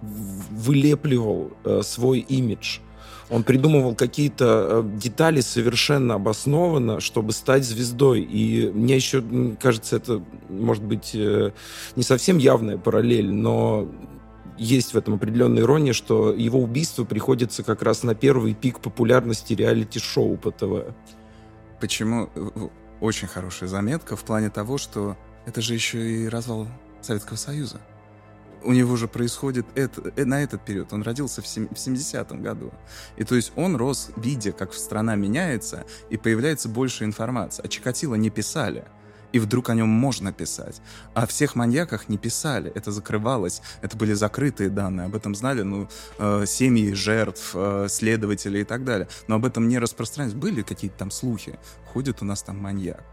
вылепливал 0.50 1.52
э, 1.64 1.82
свой 1.82 2.20
имидж. 2.20 2.78
Он 3.28 3.42
придумывал 3.42 3.94
какие-то 3.94 4.84
э, 4.84 4.98
детали 4.98 5.40
совершенно 5.40 6.14
обоснованно, 6.14 7.00
чтобы 7.00 7.32
стать 7.32 7.64
звездой. 7.64 8.22
И 8.22 8.70
мне 8.72 8.96
еще 8.96 9.22
кажется, 9.60 9.96
это 9.96 10.22
может 10.48 10.84
быть 10.84 11.10
э, 11.14 11.52
не 11.96 12.02
совсем 12.02 12.38
явная 12.38 12.78
параллель, 12.78 13.32
но 13.32 13.88
есть 14.58 14.94
в 14.94 14.98
этом 14.98 15.14
определенная 15.14 15.62
ирония, 15.62 15.92
что 15.92 16.32
его 16.32 16.60
убийство 16.60 17.04
приходится 17.04 17.62
как 17.62 17.82
раз 17.82 18.02
на 18.02 18.14
первый 18.14 18.54
пик 18.54 18.80
популярности 18.80 19.54
реалити-шоу 19.54 20.36
по 20.36 20.50
ТВ. 20.50 20.94
Почему? 21.80 22.30
Очень 23.00 23.28
хорошая 23.28 23.68
заметка 23.68 24.16
в 24.16 24.24
плане 24.24 24.50
того, 24.50 24.78
что 24.78 25.16
это 25.44 25.60
же 25.60 25.74
еще 25.74 26.24
и 26.24 26.28
развал 26.28 26.66
Советского 27.02 27.36
Союза. 27.36 27.80
У 28.62 28.72
него 28.72 28.96
же 28.96 29.06
происходит 29.06 29.66
это, 29.76 30.12
э, 30.16 30.24
на 30.24 30.42
этот 30.42 30.64
период. 30.64 30.92
Он 30.92 31.02
родился 31.02 31.40
в 31.40 31.44
70-м 31.44 32.42
году. 32.42 32.72
И 33.16 33.22
то 33.22 33.36
есть 33.36 33.52
он 33.54 33.76
рос, 33.76 34.10
видя, 34.16 34.50
как 34.52 34.74
страна 34.74 35.14
меняется, 35.14 35.84
и 36.10 36.16
появляется 36.16 36.68
больше 36.68 37.04
информации. 37.04 37.62
А 37.64 37.68
Чикатило 37.68 38.16
не 38.16 38.30
писали 38.30 38.84
и 39.32 39.38
вдруг 39.38 39.70
о 39.70 39.74
нем 39.74 39.88
можно 39.88 40.32
писать. 40.32 40.80
О 41.14 41.26
всех 41.26 41.54
маньяках 41.54 42.08
не 42.08 42.18
писали, 42.18 42.70
это 42.74 42.90
закрывалось, 42.90 43.62
это 43.82 43.96
были 43.96 44.12
закрытые 44.12 44.70
данные, 44.70 45.06
об 45.06 45.14
этом 45.14 45.34
знали 45.34 45.62
ну, 45.62 45.88
э, 46.18 46.44
семьи 46.46 46.92
жертв, 46.92 47.52
э, 47.54 47.86
следователи 47.88 48.60
и 48.60 48.64
так 48.64 48.84
далее. 48.84 49.08
Но 49.28 49.36
об 49.36 49.44
этом 49.44 49.68
не 49.68 49.78
распространялось. 49.78 50.34
Были 50.34 50.62
какие-то 50.62 50.98
там 50.98 51.10
слухи, 51.10 51.58
ходит 51.92 52.22
у 52.22 52.24
нас 52.24 52.42
там 52.42 52.58
маньяк. 52.58 53.04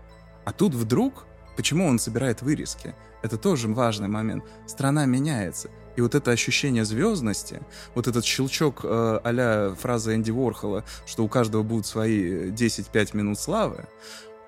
А 0.46 0.52
тут 0.52 0.74
вдруг, 0.74 1.26
почему 1.56 1.88
он 1.88 2.00
собирает 2.00 2.42
вырезки? 2.42 2.96
Это 3.22 3.38
тоже 3.38 3.68
важный 3.68 4.08
момент. 4.10 4.44
Страна 4.68 5.06
меняется. 5.06 5.70
И 5.96 6.02
вот 6.02 6.16
это 6.16 6.32
ощущение 6.32 6.86
звездности, 6.86 7.62
вот 7.94 8.08
этот 8.08 8.26
щелчок 8.26 8.82
э, 8.84 9.20
а 9.24 9.76
фразы 9.76 10.16
Энди 10.16 10.32
Уорхола, 10.32 10.84
что 11.06 11.24
у 11.24 11.28
каждого 11.28 11.62
будут 11.62 11.86
свои 11.86 12.50
10-5 12.50 13.16
минут 13.16 13.40
славы, 13.40 13.86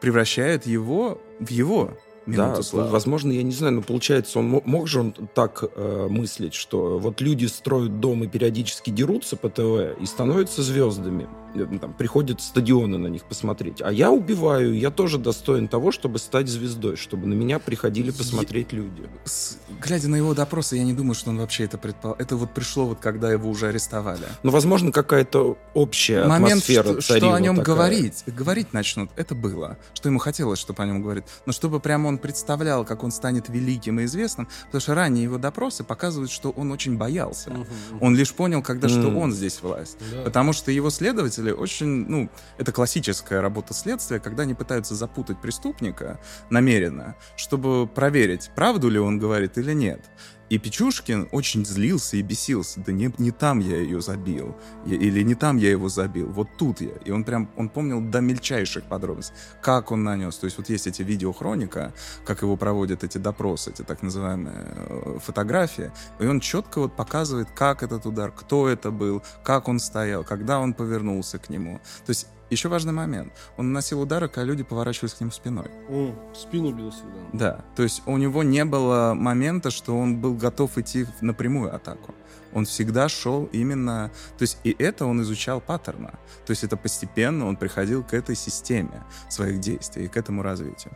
превращает 0.02 0.66
его 0.66 1.22
в 1.40 1.50
его 1.50 1.98
да, 2.26 2.62
славы. 2.62 2.90
возможно, 2.90 3.32
я 3.32 3.44
не 3.44 3.52
знаю, 3.52 3.76
но 3.76 3.82
получается, 3.82 4.40
он 4.40 4.62
мог 4.66 4.88
же 4.88 5.00
он 5.00 5.14
так 5.34 5.64
э, 5.64 6.08
мыслить, 6.10 6.54
что 6.54 6.98
вот 6.98 7.22
люди 7.22 7.46
строят 7.46 8.00
дом 8.00 8.24
и 8.24 8.28
периодически 8.28 8.90
дерутся 8.90 9.36
по 9.38 9.50
ТВ 9.50 10.00
и 10.00 10.06
становятся 10.06 10.64
звездами. 10.64 11.28
Э, 11.56 11.66
там, 11.80 11.94
приходят 11.94 12.42
стадионы 12.42 12.98
на 12.98 13.08
них 13.08 13.24
посмотреть. 13.24 13.82
А 13.82 13.92
я 13.92 14.12
убиваю, 14.12 14.78
я 14.78 14.92
тоже 14.92 15.18
достоин 15.18 15.68
того, 15.68 15.92
чтобы 15.92 16.20
стать 16.20 16.48
звездой, 16.48 16.96
чтобы 16.96 17.28
на 17.28 17.34
меня 17.34 17.60
приходили 17.60 18.12
посмотреть 18.12 18.68
я... 18.72 18.80
люди. 18.80 19.04
С... 19.24 19.58
Глядя 19.82 20.10
на 20.10 20.16
его 20.16 20.34
допросы, 20.34 20.76
я 20.78 20.84
не 20.84 20.94
думаю, 20.94 21.16
что 21.16 21.30
он 21.30 21.38
вообще 21.38 21.64
это 21.64 21.78
предполагал. 21.78 22.22
Это 22.22 22.36
вот 22.36 22.54
пришло 22.54 22.86
вот 22.86 23.00
когда 23.00 23.32
его 23.32 23.50
уже 23.50 23.68
арестовали. 23.68 24.26
Ну, 24.44 24.52
возможно, 24.52 24.92
какая-то 24.92 25.58
общая 25.74 26.26
Момент, 26.26 26.64
атмосфера 26.64 27.02
что, 27.02 27.18
что 27.18 27.34
о 27.34 27.40
нем 27.40 27.58
такая. 27.58 27.76
говорить, 27.76 28.24
говорить 28.28 28.74
начнут, 28.74 29.10
это 29.16 29.36
было. 29.36 29.78
Что 29.94 30.10
ему 30.10 30.20
хотелось, 30.20 30.60
чтобы 30.60 30.84
о 30.84 30.86
нем 30.86 31.02
говорить. 31.02 31.26
Но 31.46 31.54
чтобы 31.54 31.80
прямо 31.80 32.08
он 32.08 32.15
представлял, 32.18 32.86
как 32.86 33.04
он 33.04 33.12
станет 33.12 33.50
великим 33.50 34.00
и 34.00 34.06
известным, 34.06 34.48
потому 34.66 34.82
что 34.82 34.96
ранее 34.96 35.24
его 35.24 35.38
допросы 35.38 35.84
показывают, 35.84 36.32
что 36.32 36.50
он 36.52 36.72
очень 36.72 36.98
боялся. 36.98 37.52
Угу. 37.52 37.66
Он 38.02 38.16
лишь 38.16 38.34
понял, 38.34 38.62
когда, 38.62 38.90
что 38.90 39.10
он 39.10 39.32
здесь 39.32 39.62
власть. 39.62 39.98
Да. 40.12 40.24
Потому 40.24 40.54
что 40.54 40.72
его 40.72 40.90
следователи 40.90 41.52
очень, 41.52 42.08
ну, 42.08 42.30
это 42.58 42.72
классическая 42.72 43.42
работа 43.42 43.74
следствия, 43.74 44.20
когда 44.20 44.44
они 44.44 44.54
пытаются 44.54 44.96
запутать 44.96 45.42
преступника 45.42 46.20
намеренно, 46.50 47.16
чтобы 47.36 47.88
проверить, 47.88 48.52
правду 48.56 48.90
ли 48.90 49.00
он 49.00 49.20
говорит 49.20 49.58
или 49.58 49.74
нет. 49.74 50.02
И 50.50 50.60
Печушкин 50.60 51.28
очень 51.32 51.66
злился 51.66 52.18
и 52.18 52.22
бесился. 52.22 52.80
Да 52.80 52.92
не, 52.92 53.12
не 53.18 53.32
там 53.32 53.60
я 53.60 53.78
ее 53.78 54.02
забил. 54.02 54.56
Я, 54.86 54.96
или 54.96 55.24
не 55.24 55.34
там 55.34 55.58
я 55.58 55.72
его 55.72 55.90
забил. 55.90 56.28
Вот 56.28 56.50
тут 56.58 56.82
я. 56.82 56.92
И 57.04 57.12
он 57.12 57.24
прям, 57.24 57.50
он 57.58 57.70
помнил 57.70 58.00
до 58.00 58.22
мельчайших 58.22 58.84
подробностей, 58.84 59.34
как 59.62 59.92
он 59.92 60.04
нанес. 60.04 60.36
То 60.38 60.46
есть 60.46 60.58
вот 60.58 60.70
есть 60.70 60.86
эти 60.86 61.02
видеохроника, 61.02 61.94
как 62.26 62.44
его 62.44 62.58
проводят 62.58 63.04
эти 63.04 63.18
допросы, 63.18 63.72
эти 63.72 63.82
так 63.82 64.04
называемые 64.04 64.66
э, 64.76 65.20
фотографии. 65.24 65.92
И 66.20 66.26
он 66.26 66.40
четко 66.40 66.80
вот 66.80 66.96
показывает, 66.96 67.50
как 67.56 67.82
этот 67.82 68.06
удар, 68.06 68.32
кто 68.32 68.70
это 68.70 68.92
был, 68.92 69.24
как 69.44 69.68
он 69.68 69.80
стоял, 69.80 70.24
когда 70.24 70.60
он 70.60 70.74
повернулся 70.74 71.40
к 71.40 71.50
нему. 71.50 71.80
То 72.06 72.12
есть 72.12 72.28
Еще 72.50 72.70
важный 72.70 72.94
момент. 72.94 73.34
Он 73.58 73.70
наносил 73.70 74.02
удары, 74.02 74.28
когда 74.28 74.44
люди 74.44 74.64
поворачивались 74.64 75.14
к 75.14 75.20
нему 75.20 75.32
спиной. 75.32 75.70
О, 75.90 76.14
спину 76.36 76.72
бил 76.72 76.92
всегда. 76.92 77.20
Да, 77.34 77.66
то 77.76 77.84
есть 77.84 78.04
у 78.06 78.18
него 78.18 78.44
не 78.44 78.64
было 78.66 79.14
момента, 79.16 79.72
что 79.72 79.98
он 79.98 80.18
был 80.18 80.36
готов 80.36 80.78
идти 80.78 81.06
в 81.06 81.22
напрямую 81.22 81.74
атаку. 81.74 82.14
Он 82.54 82.66
всегда 82.66 83.10
шел 83.10 83.46
именно... 83.52 84.12
То 84.38 84.44
есть 84.44 84.60
и 84.64 84.76
это 84.78 85.06
он 85.06 85.22
изучал 85.24 85.60
паттерна. 85.60 86.12
То 86.46 86.52
есть 86.52 86.64
это 86.64 86.78
постепенно 86.78 87.48
он 87.48 87.58
приходил 87.58 88.04
к 88.04 88.14
этой 88.14 88.36
системе 88.36 89.04
своих 89.30 89.60
действий, 89.60 90.08
к 90.08 90.16
этому 90.16 90.42
развитию. 90.42 90.94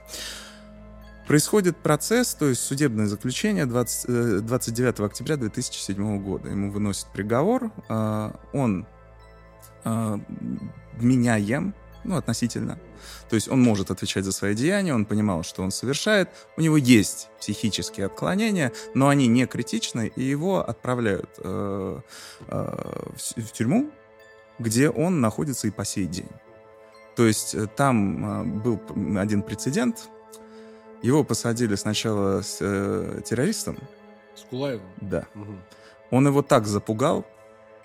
Происходит 1.27 1.77
процесс, 1.77 2.33
то 2.33 2.47
есть 2.47 2.61
судебное 2.61 3.05
заключение 3.05 3.65
20, 3.65 4.45
29 4.45 4.99
э, 4.99 5.05
октября 5.05 5.35
2007 5.37 6.23
года. 6.23 6.49
Ему 6.49 6.71
выносит 6.71 7.07
приговор. 7.13 7.71
А, 7.87 8.39
он 8.51 8.87
а, 9.84 10.19
вменяем, 10.97 11.73
ну, 12.03 12.15
относительно. 12.15 12.80
То 13.30 13.36
есть 13.36 13.47
он 13.49 13.61
может 13.61 13.91
отвечать 13.91 14.25
за 14.25 14.32
свои 14.32 14.55
деяния, 14.55 14.93
он 14.93 15.05
понимал, 15.05 15.43
что 15.43 15.63
он 15.63 15.71
совершает. 15.71 16.30
У 16.57 16.61
него 16.61 16.77
есть 16.77 17.30
психические 17.39 18.07
отклонения, 18.07 18.71
но 18.93 19.09
они 19.09 19.27
не 19.27 19.45
критичны, 19.45 20.11
и 20.15 20.23
его 20.23 20.67
отправляют 20.67 21.30
э, 21.38 21.99
э, 22.47 23.01
в, 23.15 23.41
в 23.41 23.51
тюрьму, 23.51 23.91
где 24.57 24.89
он 24.89 25.21
находится 25.21 25.67
и 25.67 25.71
по 25.71 25.86
сей 25.86 26.05
день. 26.05 26.30
То 27.15 27.25
есть 27.25 27.55
э, 27.55 27.67
там 27.67 28.25
э, 28.25 28.43
был 28.61 28.82
один 29.17 29.43
прецедент, 29.43 30.09
его 31.01 31.23
посадили 31.23 31.75
сначала 31.75 32.41
с 32.41 32.57
э, 32.59 33.21
террористом. 33.25 33.77
С 34.36 34.41
Кулаевым? 34.49 34.88
Да. 35.01 35.25
Угу. 35.36 35.55
Он 36.11 36.27
его 36.27 36.41
так 36.41 36.65
запугал, 36.65 37.25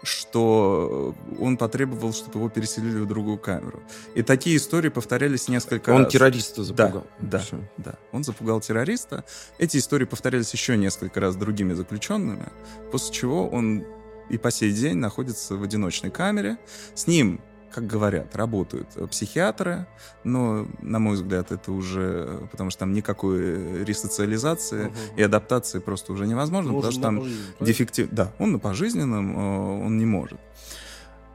что 0.04 1.14
он 1.38 1.56
потребовал, 1.56 2.12
чтобы 2.12 2.38
его 2.38 2.48
переселили 2.48 2.98
в 3.00 3.06
другую 3.06 3.38
камеру. 3.38 3.82
И 4.14 4.22
такие 4.22 4.56
истории 4.56 4.88
повторялись 4.88 5.48
несколько 5.48 5.90
он 5.90 5.98
раз. 5.98 6.06
Он 6.06 6.10
террориста 6.10 6.64
запугал. 6.64 7.06
Да, 7.20 7.42
да, 7.50 7.58
да. 7.78 7.94
Он 8.12 8.24
запугал 8.24 8.60
террориста. 8.60 9.24
Эти 9.58 9.78
истории 9.78 10.04
повторялись 10.04 10.52
еще 10.52 10.76
несколько 10.76 11.20
раз 11.20 11.36
другими 11.36 11.72
заключенными, 11.72 12.46
после 12.92 13.12
чего 13.12 13.48
он 13.48 13.84
и 14.30 14.38
по 14.38 14.50
сей 14.50 14.72
день 14.72 14.96
находится 14.96 15.56
в 15.56 15.62
одиночной 15.62 16.10
камере. 16.10 16.58
С 16.94 17.06
ним 17.06 17.40
как 17.74 17.86
говорят, 17.86 18.36
работают 18.36 18.88
психиатры, 19.10 19.86
но, 20.22 20.66
на 20.80 20.98
мой 20.98 21.14
взгляд, 21.14 21.50
это 21.50 21.72
уже, 21.72 22.46
потому 22.52 22.70
что 22.70 22.80
там 22.80 22.92
никакой 22.92 23.84
ресоциализации 23.84 24.86
угу. 24.86 24.94
и 25.16 25.22
адаптации 25.22 25.80
просто 25.80 26.12
уже 26.12 26.26
невозможно, 26.26 26.72
потому 26.72 26.92
что 26.92 27.02
там 27.02 27.24
дефектив... 27.60 28.08
Да, 28.12 28.32
он 28.38 28.52
на 28.52 28.58
пожизненном, 28.58 29.36
э, 29.36 29.84
он 29.86 29.98
не 29.98 30.06
может. 30.06 30.38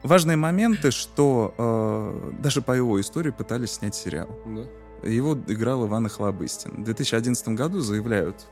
Важные 0.02 0.38
моменты, 0.38 0.90
что 0.90 1.54
э, 1.58 2.32
даже 2.40 2.62
по 2.62 2.72
его 2.72 2.98
истории 3.00 3.30
пытались 3.30 3.72
снять 3.72 3.94
сериал. 3.94 4.28
Да. 4.46 5.08
Его 5.08 5.34
играл 5.34 5.86
Иван 5.86 6.06
Охлобыстин. 6.06 6.82
В 6.82 6.84
2011 6.84 7.48
году 7.48 7.80
заявляют 7.80 8.46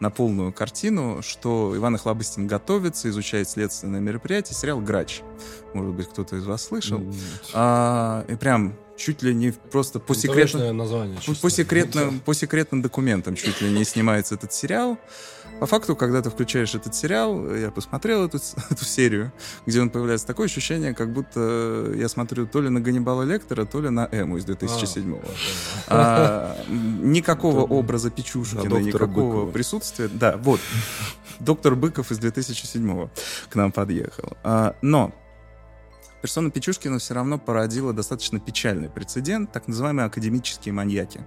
на 0.00 0.10
полную 0.10 0.52
картину, 0.52 1.22
что 1.22 1.72
Иван 1.76 1.94
Охлобыстин 1.94 2.46
готовится, 2.46 3.08
изучает 3.10 3.48
следственное 3.48 4.00
мероприятие, 4.00 4.56
сериал 4.56 4.80
«Грач». 4.80 5.22
Может 5.74 5.94
быть, 5.94 6.08
кто-то 6.08 6.36
из 6.36 6.44
вас 6.46 6.64
слышал. 6.64 7.02
А, 7.54 8.24
и 8.28 8.34
прям 8.34 8.74
чуть 9.00 9.22
ли 9.22 9.34
не 9.34 9.50
просто 9.50 9.98
по 9.98 10.14
секретным... 10.14 10.76
название. 10.76 11.18
По 11.40 11.50
секретным, 11.50 12.20
по 12.20 12.34
секретным 12.34 12.82
документам 12.82 13.34
чуть 13.34 13.60
ли 13.62 13.70
не 13.70 13.84
снимается 13.84 14.34
этот 14.34 14.52
сериал. 14.52 14.98
По 15.58 15.66
факту, 15.66 15.96
когда 15.96 16.22
ты 16.22 16.30
включаешь 16.30 16.74
этот 16.74 16.94
сериал, 16.94 17.54
я 17.54 17.70
посмотрел 17.70 18.26
эту, 18.26 18.38
эту 18.70 18.84
серию, 18.84 19.32
где 19.66 19.80
он 19.80 19.90
появляется, 19.90 20.26
такое 20.26 20.46
ощущение, 20.46 20.94
как 20.94 21.12
будто 21.12 21.92
я 21.96 22.08
смотрю 22.08 22.46
то 22.46 22.60
ли 22.60 22.68
на 22.68 22.80
Ганнибала 22.80 23.22
Лектора, 23.22 23.64
то 23.64 23.80
ли 23.80 23.88
на 23.88 24.08
Эму 24.12 24.36
из 24.36 24.44
2007-го. 24.44 25.20
А, 25.88 26.56
а, 26.58 26.72
никакого 27.02 27.60
образа 27.62 28.10
Печушкина, 28.10 28.78
никакого 28.78 29.50
присутствия. 29.50 30.08
Да, 30.08 30.36
вот. 30.36 30.60
Доктор 31.40 31.74
Быков 31.74 32.10
из 32.10 32.18
2007-го 32.18 33.10
к 33.48 33.54
нам 33.54 33.72
подъехал. 33.72 34.36
А, 34.44 34.76
но 34.82 35.12
персона 36.20 36.50
Печушкина 36.50 36.98
все 36.98 37.14
равно 37.14 37.38
породила 37.38 37.92
достаточно 37.92 38.38
печальный 38.40 38.88
прецедент, 38.88 39.52
так 39.52 39.68
называемые 39.68 40.06
академические 40.06 40.72
маньяки. 40.72 41.20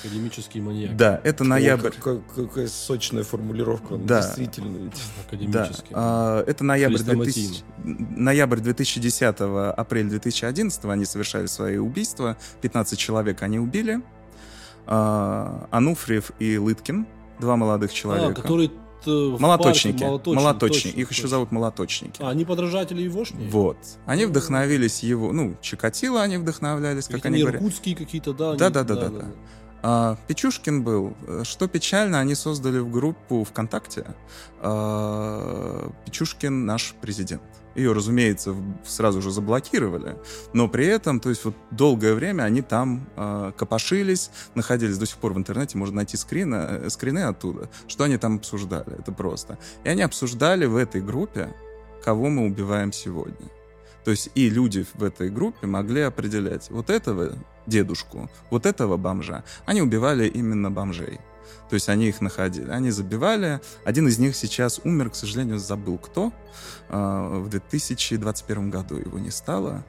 Академический 0.00 0.60
маньяк. 0.60 0.96
Да, 0.96 1.20
это 1.24 1.44
ноябрь. 1.44 1.88
О, 1.88 2.02
как, 2.02 2.34
какая 2.34 2.68
сочная 2.68 3.24
формулировка. 3.24 3.96
Да. 3.96 4.20
Действительно. 4.20 4.76
Ведь. 4.76 5.02
Академический. 5.26 5.90
Да. 5.90 5.94
А, 5.94 6.44
это 6.46 6.62
ноябрь, 6.62 6.98
2000, 6.98 7.64
ноябрь 7.84 8.58
2010 8.60 9.36
апрель 9.76 10.08
2011 10.08 10.84
они 10.84 11.04
совершали 11.06 11.46
свои 11.46 11.78
убийства. 11.78 12.36
15 12.60 12.98
человек 12.98 13.42
они 13.42 13.58
убили. 13.58 14.02
А, 14.86 15.66
Ануфриев 15.70 16.32
и 16.38 16.58
Лыткин, 16.58 17.06
два 17.40 17.56
молодых 17.56 17.92
человека. 17.92 18.32
А, 18.38 18.42
которые 18.42 18.70
молоточники. 19.08 20.02
молоточники. 20.02 20.36
молоточники. 20.36 20.96
Их 20.96 21.08
точно. 21.08 21.20
еще 21.20 21.28
зовут 21.28 21.52
молоточники. 21.52 22.22
А, 22.22 22.30
они 22.30 22.44
подражатели 22.44 23.02
Егошни? 23.02 23.48
Вот. 23.48 23.76
Они 24.06 24.26
вдохновились 24.26 25.02
его, 25.02 25.32
ну, 25.32 25.56
Чикатило 25.60 26.22
они 26.22 26.36
вдохновлялись, 26.36 27.06
как 27.08 27.24
они 27.26 27.40
говорят. 27.40 27.62
Иркутские 27.62 27.96
какие-то, 27.96 28.32
да? 28.32 28.54
Да, 28.54 28.70
да, 28.70 28.84
да, 28.84 28.94
да, 28.94 29.08
да. 29.08 29.24
А, 29.82 30.16
Печушкин 30.26 30.82
был. 30.82 31.14
Что 31.44 31.68
печально, 31.68 32.20
они 32.20 32.34
создали 32.34 32.78
в 32.78 32.90
группу 32.90 33.44
ВКонтакте 33.44 34.06
а, 34.60 35.90
Печушкин 36.04 36.66
наш 36.66 36.94
президент. 37.00 37.42
Ее, 37.78 37.92
разумеется, 37.92 38.56
сразу 38.84 39.22
же 39.22 39.30
заблокировали, 39.30 40.16
но 40.52 40.66
при 40.66 40.84
этом, 40.86 41.20
то 41.20 41.28
есть 41.28 41.44
вот 41.44 41.54
долгое 41.70 42.14
время 42.14 42.42
они 42.42 42.60
там 42.60 43.08
э, 43.14 43.52
копошились, 43.56 44.32
находились 44.56 44.98
до 44.98 45.06
сих 45.06 45.18
пор 45.18 45.32
в 45.32 45.38
интернете, 45.38 45.78
можно 45.78 45.96
найти 45.96 46.16
скрины, 46.16 46.56
э, 46.56 46.90
скрины 46.90 47.20
оттуда, 47.20 47.70
что 47.86 48.02
они 48.02 48.16
там 48.16 48.38
обсуждали, 48.38 48.98
это 48.98 49.12
просто. 49.12 49.58
И 49.84 49.88
они 49.88 50.02
обсуждали 50.02 50.66
в 50.66 50.74
этой 50.74 51.00
группе, 51.00 51.54
кого 52.02 52.28
мы 52.28 52.46
убиваем 52.46 52.92
сегодня. 52.92 53.48
То 54.04 54.10
есть 54.10 54.30
и 54.34 54.50
люди 54.50 54.84
в 54.94 55.04
этой 55.04 55.30
группе 55.30 55.68
могли 55.68 56.00
определять 56.00 56.70
вот 56.70 56.90
этого 56.90 57.34
дедушку, 57.68 58.28
вот 58.50 58.66
этого 58.66 58.96
бомжа. 58.96 59.44
Они 59.66 59.82
убивали 59.82 60.26
именно 60.26 60.68
бомжей. 60.68 61.20
То 61.68 61.74
есть 61.74 61.88
они 61.88 62.08
их 62.08 62.20
находили, 62.20 62.70
они 62.70 62.90
забивали. 62.90 63.60
Один 63.84 64.08
из 64.08 64.18
них 64.18 64.36
сейчас 64.36 64.80
умер, 64.84 65.10
к 65.10 65.14
сожалению, 65.14 65.58
забыл 65.58 65.98
кто. 65.98 66.32
А, 66.88 67.40
в 67.40 67.48
2021 67.48 68.70
году 68.70 68.96
его 68.96 69.18
не 69.18 69.30
стало. 69.30 69.84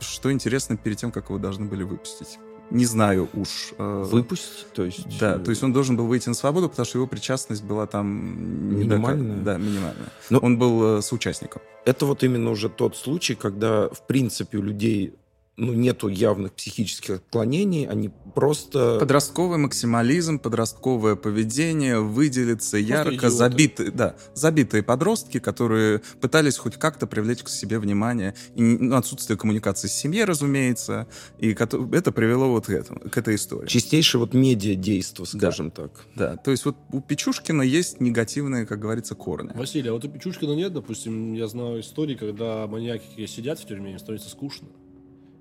Что 0.00 0.32
интересно, 0.32 0.76
перед 0.76 0.96
тем, 0.96 1.12
как 1.12 1.28
его 1.28 1.38
должны 1.38 1.66
были 1.66 1.82
выпустить 1.82 2.38
не 2.70 2.84
знаю 2.84 3.28
уж. 3.34 3.72
Э, 3.78 4.04
Выпустить? 4.10 4.66
То 4.72 4.84
есть... 4.84 5.18
Да, 5.18 5.38
то 5.38 5.50
есть 5.50 5.62
он 5.62 5.72
должен 5.72 5.96
был 5.96 6.06
выйти 6.06 6.28
на 6.28 6.34
свободу, 6.34 6.68
потому 6.68 6.86
что 6.86 6.98
его 6.98 7.06
причастность 7.06 7.62
была 7.62 7.86
там... 7.86 8.78
Минимальная? 8.78 9.32
Недок... 9.32 9.44
Да, 9.44 9.58
минимальная. 9.58 10.08
Но... 10.30 10.38
Он 10.38 10.58
был 10.58 10.98
э, 10.98 11.02
соучастником. 11.02 11.62
Это 11.84 12.06
вот 12.06 12.22
именно 12.22 12.50
уже 12.50 12.68
тот 12.68 12.96
случай, 12.96 13.34
когда, 13.34 13.88
в 13.88 14.06
принципе, 14.06 14.58
у 14.58 14.62
людей 14.62 15.14
ну, 15.60 15.74
нету 15.74 16.08
явных 16.08 16.54
психических 16.54 17.16
отклонений, 17.16 17.86
они 17.86 18.10
просто... 18.34 18.98
Подростковый 18.98 19.58
максимализм, 19.58 20.38
подростковое 20.38 21.16
поведение, 21.16 22.00
выделиться 22.00 22.78
просто 22.78 22.78
ярко, 22.78 23.14
идиоты. 23.14 23.30
забитые, 23.30 23.90
да, 23.90 24.16
забитые 24.34 24.82
подростки, 24.82 25.38
которые 25.38 26.00
пытались 26.20 26.56
хоть 26.56 26.76
как-то 26.76 27.06
привлечь 27.06 27.42
к 27.42 27.48
себе 27.48 27.78
внимание, 27.78 28.34
и 28.54 28.62
ну, 28.62 28.96
отсутствие 28.96 29.36
коммуникации 29.36 29.88
с 29.88 29.92
семьей, 29.92 30.24
разумеется, 30.24 31.06
и 31.38 31.52
это 31.52 32.12
привело 32.12 32.48
вот 32.48 32.66
к, 32.66 32.70
этому, 32.70 33.00
к 33.00 33.16
этой 33.18 33.34
истории. 33.34 33.68
Чистейшее 33.68 34.20
вот 34.20 34.32
медиа-действо, 34.32 35.24
скажем 35.24 35.72
да. 35.76 35.82
так. 35.82 36.00
Да, 36.14 36.36
то 36.36 36.50
есть 36.50 36.64
вот 36.64 36.76
у 36.92 37.00
Печушкина 37.00 37.62
есть 37.62 38.00
негативные, 38.00 38.66
как 38.66 38.80
говорится, 38.80 39.14
корни. 39.14 39.50
Василий, 39.54 39.90
а 39.90 39.92
вот 39.92 40.04
у 40.04 40.08
Печушкина 40.08 40.52
нет, 40.52 40.72
допустим, 40.72 41.34
я 41.34 41.46
знаю 41.48 41.80
истории, 41.80 42.14
когда 42.14 42.66
маньяки 42.66 43.26
сидят 43.26 43.58
в 43.58 43.66
тюрьме, 43.66 43.92
им 43.92 43.98
становится 43.98 44.30
скучно 44.30 44.68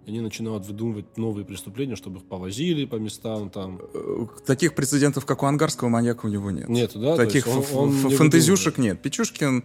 они 0.09 0.21
начинают 0.21 0.65
выдумывать 0.65 1.17
новые 1.17 1.45
преступления, 1.45 1.95
чтобы 1.95 2.19
их 2.19 2.25
повозили 2.25 2.85
по 2.85 2.95
местам 2.95 3.49
там. 3.49 3.79
Э, 3.93 4.25
таких 4.45 4.75
прецедентов, 4.75 5.25
как 5.25 5.43
у 5.43 5.45
ангарского 5.45 5.89
маньяка, 5.89 6.25
у 6.25 6.29
него 6.29 6.51
нет. 6.51 6.67
Нет, 6.67 6.91
да? 6.95 7.15
Таких 7.15 7.47
он, 7.47 7.63
он 7.73 7.91
фантазюшек 7.91 8.77
нет. 8.77 9.01
Печушкин, 9.01 9.63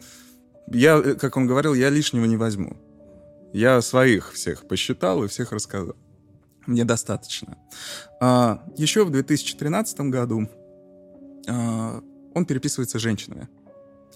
я, 0.71 0.99
э, 0.99 1.15
как 1.15 1.37
он 1.37 1.47
говорил, 1.47 1.75
я 1.75 1.91
лишнего 1.91 2.25
не 2.25 2.37
возьму. 2.37 2.77
Я 3.53 3.81
своих 3.83 4.33
всех 4.33 4.67
посчитал 4.67 5.25
и 5.25 5.29
всех 5.29 5.53
рассказал. 5.53 5.97
Мне 6.67 6.85
достаточно. 6.85 7.59
А, 8.21 8.65
еще 8.77 9.05
в 9.05 9.11
2013 9.11 10.01
году 10.01 10.49
а, 11.47 12.03
он 12.35 12.47
переписывается 12.47 12.99
с 12.99 13.03
женщинами. 13.03 13.49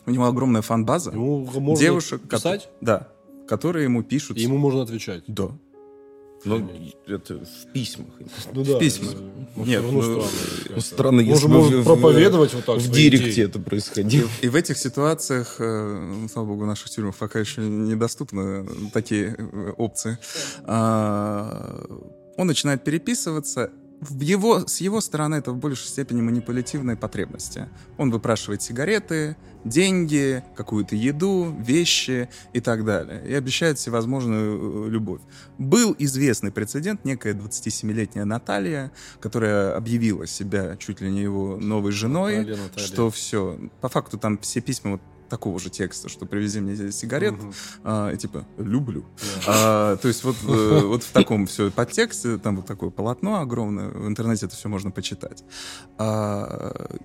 У 0.06 0.10
него 0.10 0.24
огромная 0.24 0.62
фан-база. 0.62 1.10
Ему 1.10 1.44
можно 1.44 1.84
девушек, 1.84 2.22
писать? 2.28 2.70
да, 2.80 3.08
которые 3.46 3.84
ему 3.84 4.02
пишут. 4.02 4.38
И 4.38 4.42
ему 4.42 4.56
можно 4.56 4.82
отвечать? 4.82 5.24
Да. 5.26 5.50
Ну, 6.44 6.70
это 7.06 7.34
в 7.34 7.72
письмах. 7.72 8.08
Ну 8.52 8.64
да. 8.64 8.76
В 8.76 8.78
письмах. 8.78 9.14
Ну, 9.56 9.64
Нет, 9.64 9.82
всё 9.82 9.92
равно 9.92 10.00
ну, 10.02 10.02
странно. 10.22 10.74
Ну, 10.76 10.80
странно, 10.80 11.20
если 11.20 11.46
может 11.48 11.80
в- 11.80 11.84
проповедовать 11.84 12.54
вот 12.54 12.64
так 12.64 12.78
в 12.78 12.90
директе 12.90 13.30
идеи. 13.30 13.44
это 13.44 13.58
происходило. 13.58 14.28
И 14.40 14.48
в 14.48 14.54
этих 14.54 14.78
ситуациях, 14.78 15.56
э, 15.58 15.64
ну, 16.22 16.28
слава 16.28 16.46
богу, 16.46 16.62
в 16.64 16.66
наших 16.66 16.90
тюрьмах 16.90 17.16
пока 17.16 17.40
еще 17.40 17.62
недоступны 17.62 18.68
такие 18.92 19.34
э, 19.36 19.72
опции. 19.76 20.18
А, 20.64 21.84
Он 22.36 22.46
начинает 22.46 22.84
переписываться. 22.84 23.70
В 24.00 24.20
его, 24.20 24.66
с 24.66 24.80
его 24.80 25.00
стороны 25.00 25.36
это 25.36 25.50
в 25.50 25.56
большей 25.56 25.88
степени 25.88 26.20
манипулятивные 26.20 26.96
потребности. 26.96 27.68
Он 27.96 28.10
выпрашивает 28.10 28.62
сигареты, 28.62 29.36
деньги, 29.64 30.44
какую-то 30.56 30.94
еду, 30.94 31.54
вещи 31.58 32.28
и 32.52 32.60
так 32.60 32.84
далее. 32.84 33.26
И 33.26 33.34
обещает 33.34 33.78
всевозможную 33.78 34.86
э, 34.86 34.90
любовь. 34.90 35.20
Был 35.58 35.96
известный 35.98 36.52
прецедент, 36.52 37.04
некая 37.04 37.34
27-летняя 37.34 38.24
Наталья, 38.24 38.92
которая 39.20 39.74
объявила 39.74 40.26
себя 40.26 40.76
чуть 40.76 41.00
ли 41.00 41.10
не 41.10 41.22
его 41.22 41.56
новой 41.56 41.90
женой, 41.90 42.38
Наталья, 42.38 42.62
Наталья. 42.62 42.86
что 42.86 43.10
все. 43.10 43.58
По 43.80 43.88
факту 43.88 44.16
там 44.16 44.38
все 44.38 44.60
письма 44.60 44.92
вот 44.92 45.00
такого 45.28 45.58
же 45.58 45.70
текста, 45.70 46.08
что 46.08 46.26
привези 46.26 46.60
мне 46.60 46.90
сигарет, 46.92 47.34
Мгм. 47.34 47.52
а, 47.84 48.10
и 48.12 48.16
типа 48.16 48.44
люблю. 48.58 49.04
Да. 49.46 49.52
А, 49.92 49.96
то 49.96 50.08
есть 50.08 50.24
вот, 50.24 50.36
э, 50.46 50.80
вот 50.84 51.02
в 51.04 51.10
таком 51.12 51.46
все 51.46 51.70
подтексте, 51.70 52.38
там 52.38 52.56
вот 52.56 52.66
такое 52.66 52.90
полотно 52.90 53.40
огромное, 53.40 53.88
в 53.88 54.06
интернете 54.08 54.46
это 54.46 54.56
все 54.56 54.68
можно 54.68 54.90
почитать. 54.90 55.44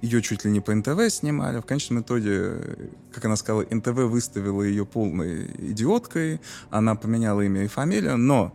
ее 0.02 0.22
чуть 0.22 0.46
ли 0.46 0.52
не 0.52 0.60
по 0.62 0.74
НТВ 0.74 1.10
снимали. 1.10 1.60
В 1.60 1.66
конечном 1.66 2.02
итоге, 2.02 2.90
как 3.14 3.26
она 3.26 3.36
сказала, 3.36 3.66
НТВ 3.70 3.88
выставила 4.10 4.62
ее 4.64 4.86
полной 4.86 5.48
идиоткой, 5.72 6.42
она 6.70 6.96
поменяла 6.96 7.42
имя 7.42 7.64
и 7.64 7.68
фамилию, 7.68 8.18
но 8.18 8.54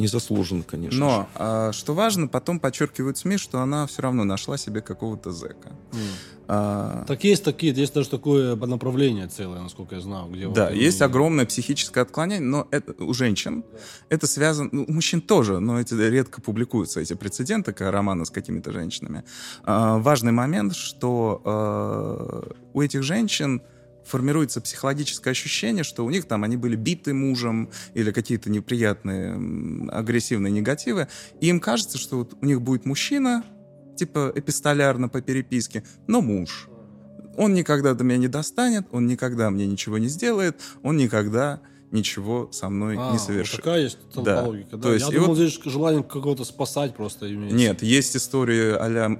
Незаслуженно, 0.00 0.62
конечно. 0.62 0.98
но, 0.98 1.28
а, 1.34 1.72
что 1.72 1.92
важно, 1.94 2.26
потом 2.26 2.58
подчеркивают 2.58 3.18
СМИ, 3.18 3.36
что 3.36 3.60
она 3.60 3.86
все 3.86 4.00
равно 4.00 4.24
нашла 4.24 4.56
себе 4.56 4.80
какого-то 4.80 5.30
зэка. 5.30 5.68
М. 5.92 5.98
А, 6.48 7.04
Так 7.06 7.22
есть 7.22 7.44
такие, 7.44 7.72
есть 7.74 7.92
даже 7.94 8.08
такое 8.08 8.56
направление 8.56 9.28
целое, 9.28 9.60
насколько 9.60 9.94
я 9.96 10.00
знаю. 10.00 10.28
Где 10.30 10.48
Да, 10.48 10.68
вот 10.68 10.74
есть 10.74 11.02
огромное 11.02 11.44
психическое 11.44 12.00
отклонение, 12.00 12.48
но 12.48 12.66
это 12.70 12.94
у 13.04 13.12
женщин. 13.12 13.62
Это 14.08 14.26
связано, 14.26 14.70
ну, 14.72 14.84
у 14.88 14.92
мужчин 14.92 15.20
тоже, 15.20 15.60
но 15.60 15.78
эти 15.78 15.92
редко 15.94 16.40
публикуются, 16.40 17.00
эти 17.00 17.12
прецеденты, 17.12 17.72
как 17.72 17.92
романы 17.92 18.24
с 18.24 18.30
какими-то 18.30 18.72
женщинами. 18.72 19.22
А, 19.64 19.98
важный 19.98 20.32
момент, 20.32 20.74
что 20.74 21.42
а, 21.44 22.52
у 22.72 22.80
этих 22.80 23.02
женщин 23.02 23.62
формируется 24.10 24.60
психологическое 24.60 25.30
ощущение, 25.30 25.84
что 25.84 26.04
у 26.04 26.10
них 26.10 26.26
там 26.26 26.44
они 26.44 26.56
были 26.56 26.76
биты 26.76 27.14
мужем 27.14 27.70
или 27.94 28.10
какие-то 28.10 28.50
неприятные 28.50 29.90
агрессивные 29.90 30.52
негативы, 30.52 31.08
и 31.40 31.48
им 31.48 31.60
кажется, 31.60 31.96
что 31.98 32.18
вот 32.18 32.36
у 32.40 32.44
них 32.44 32.60
будет 32.60 32.84
мужчина, 32.84 33.44
типа 33.96 34.32
эпистолярно 34.34 35.08
по 35.08 35.20
переписке, 35.20 35.84
но 36.06 36.20
муж. 36.20 36.68
Он 37.36 37.54
никогда 37.54 37.94
до 37.94 38.04
меня 38.04 38.18
не 38.18 38.28
достанет, 38.28 38.86
он 38.90 39.06
никогда 39.06 39.50
мне 39.50 39.66
ничего 39.66 39.98
не 39.98 40.08
сделает, 40.08 40.60
он 40.82 40.96
никогда 40.96 41.60
ничего 41.90 42.48
со 42.52 42.68
мной 42.68 42.96
А, 42.98 43.06
не 43.06 43.18
вот 43.18 43.20
совершит. 43.20 43.56
такая 43.56 43.80
есть 43.82 43.98
Да. 44.14 44.42
логика. 44.44 44.76
Да. 44.76 44.82
То 44.82 44.94
есть, 44.94 45.06
я 45.08 45.12
думал, 45.14 45.28
вот- 45.34 45.38
здесь 45.38 45.58
желание 45.64 46.02
какого-то 46.02 46.44
спасать 46.44 46.94
просто 46.94 47.32
имеется. 47.32 47.56
Нет, 47.56 47.82
есть 47.82 48.16
история 48.16 48.76
а-ля 48.76 49.06
м, 49.06 49.16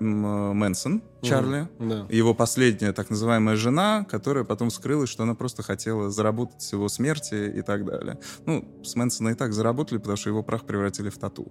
Мэнсон, 0.56 1.02
Чарли. 1.22 1.68
Да. 1.78 2.06
Его 2.08 2.32
последняя 2.34 2.92
так 2.92 3.10
называемая 3.10 3.56
жена, 3.56 4.04
которая 4.08 4.44
потом 4.44 4.70
вскрылась, 4.70 5.10
что 5.10 5.22
она 5.24 5.34
просто 5.34 5.62
хотела 5.62 6.10
заработать 6.10 6.62
с 6.62 6.72
его 6.72 6.88
смерти 6.88 7.52
и 7.58 7.62
так 7.62 7.84
далее. 7.84 8.18
Ну, 8.46 8.64
с 8.84 8.94
Мэнсона 8.96 9.30
и 9.30 9.34
так 9.34 9.52
заработали, 9.52 9.98
потому 9.98 10.16
что 10.16 10.30
его 10.30 10.42
прах 10.42 10.64
превратили 10.64 11.10
в 11.10 11.18
тату. 11.18 11.50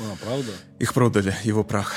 А, 0.00 0.04
правда? 0.24 0.50
Их 0.78 0.94
продали, 0.94 1.34
его 1.44 1.62
прах. 1.64 1.92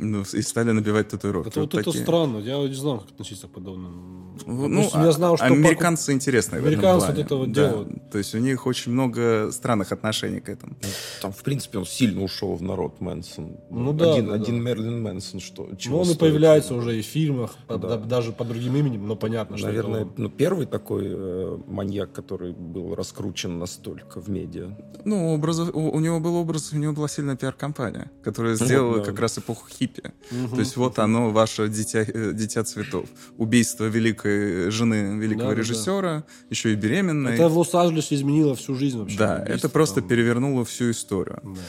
Ну, 0.00 0.22
и 0.32 0.42
стали 0.42 0.70
набивать 0.72 1.08
татуировки. 1.08 1.48
Это 1.50 1.60
вот, 1.60 1.74
это 1.74 1.84
такие. 1.84 2.02
странно. 2.04 2.38
Я 2.38 2.56
не 2.58 2.74
знаю, 2.74 2.98
как 3.00 3.10
относиться 3.10 3.46
к 3.48 3.50
подобным. 3.50 4.36
Ну, 4.46 4.68
Допустим, 4.68 5.02
я 5.02 5.12
знал, 5.12 5.36
что 5.36 5.46
американцы 5.46 6.12
интересные 6.12 6.60
в 6.62 6.66
этом 6.66 6.78
Американцы 6.78 7.06
плане. 7.06 7.16
вот 7.16 7.26
это 7.26 7.36
вот 7.36 7.52
Да. 7.52 7.68
делают. 7.70 8.10
То 8.10 8.18
есть 8.18 8.34
у 8.34 8.38
них 8.38 8.66
очень 8.66 8.92
много 8.92 9.50
странных 9.52 9.90
отношений 9.92 10.40
к 10.40 10.48
этому. 10.48 10.76
Там, 11.20 11.32
в 11.32 11.42
принципе, 11.42 11.78
он 11.78 11.86
сильно 11.86 12.22
ушел 12.22 12.54
в 12.54 12.62
народ 12.62 13.00
Мэнсон. 13.00 13.56
Ну 13.70 13.92
да, 13.92 14.12
один, 14.14 14.26
да, 14.28 14.34
один 14.34 14.62
да. 14.62 14.70
Мерлин 14.70 15.02
Мэнсон, 15.02 15.40
что 15.40 15.66
Ну, 15.70 15.76
чего 15.76 15.96
он 15.98 16.02
и 16.02 16.06
стоит. 16.06 16.20
появляется 16.20 16.74
уже 16.74 16.98
и 16.98 17.02
в 17.02 17.06
фильмах, 17.06 17.56
Да. 17.68 17.76
да- 17.78 17.96
даже 17.96 18.32
под 18.32 18.48
другим 18.48 18.76
именем, 18.76 19.06
но 19.08 19.16
понятно, 19.16 19.56
что 19.58 19.66
Наверное, 19.66 20.02
это 20.02 20.08
он. 20.10 20.14
ну, 20.16 20.30
первый 20.30 20.66
такой 20.66 21.04
э, 21.08 21.58
маньяк, 21.66 22.12
который 22.12 22.52
был 22.52 22.94
раскручен 22.94 23.58
настолько 23.58 24.20
в 24.20 24.28
медиа. 24.30 24.76
Ну, 25.04 25.34
образов- 25.34 25.70
у, 25.74 25.90
у 25.90 26.00
него 26.00 26.20
был 26.20 26.36
образ, 26.36 26.72
у 26.72 26.76
него 26.76 26.92
была 26.92 27.08
сильная 27.08 27.36
пиар-компания, 27.36 28.10
которая 28.22 28.54
сделала 28.54 28.98
да. 28.98 29.04
как 29.04 29.18
раз 29.18 29.38
эпоху 29.38 29.66
хиппи. 29.88 30.12
Мгм. 30.30 30.54
То 30.54 30.60
есть 30.60 30.76
вот 30.76 30.98
оно, 30.98 31.30
ваше 31.30 31.68
дитя, 31.68 32.00
э, 32.06 32.32
дитя 32.34 32.64
цветов. 32.64 33.06
Убийство 33.36 33.84
великой 33.86 34.70
жены 34.70 35.18
великого 35.18 35.50
Да-да-да. 35.50 35.60
режиссера, 35.60 36.24
еще 36.50 36.72
и 36.72 36.74
беременной. 36.76 37.34
Это 37.34 37.48
в 37.48 37.58
Лос-Анджелесе 37.58 38.14
изменило 38.14 38.54
всю 38.54 38.74
жизнь 38.74 38.98
вообще. 38.98 39.18
Да, 39.18 39.44
это 39.46 39.68
просто 39.68 40.00
там. 40.00 40.08
перевернуло 40.08 40.64
всю 40.64 40.90
историю. 40.90 41.40
Да. 41.42 41.60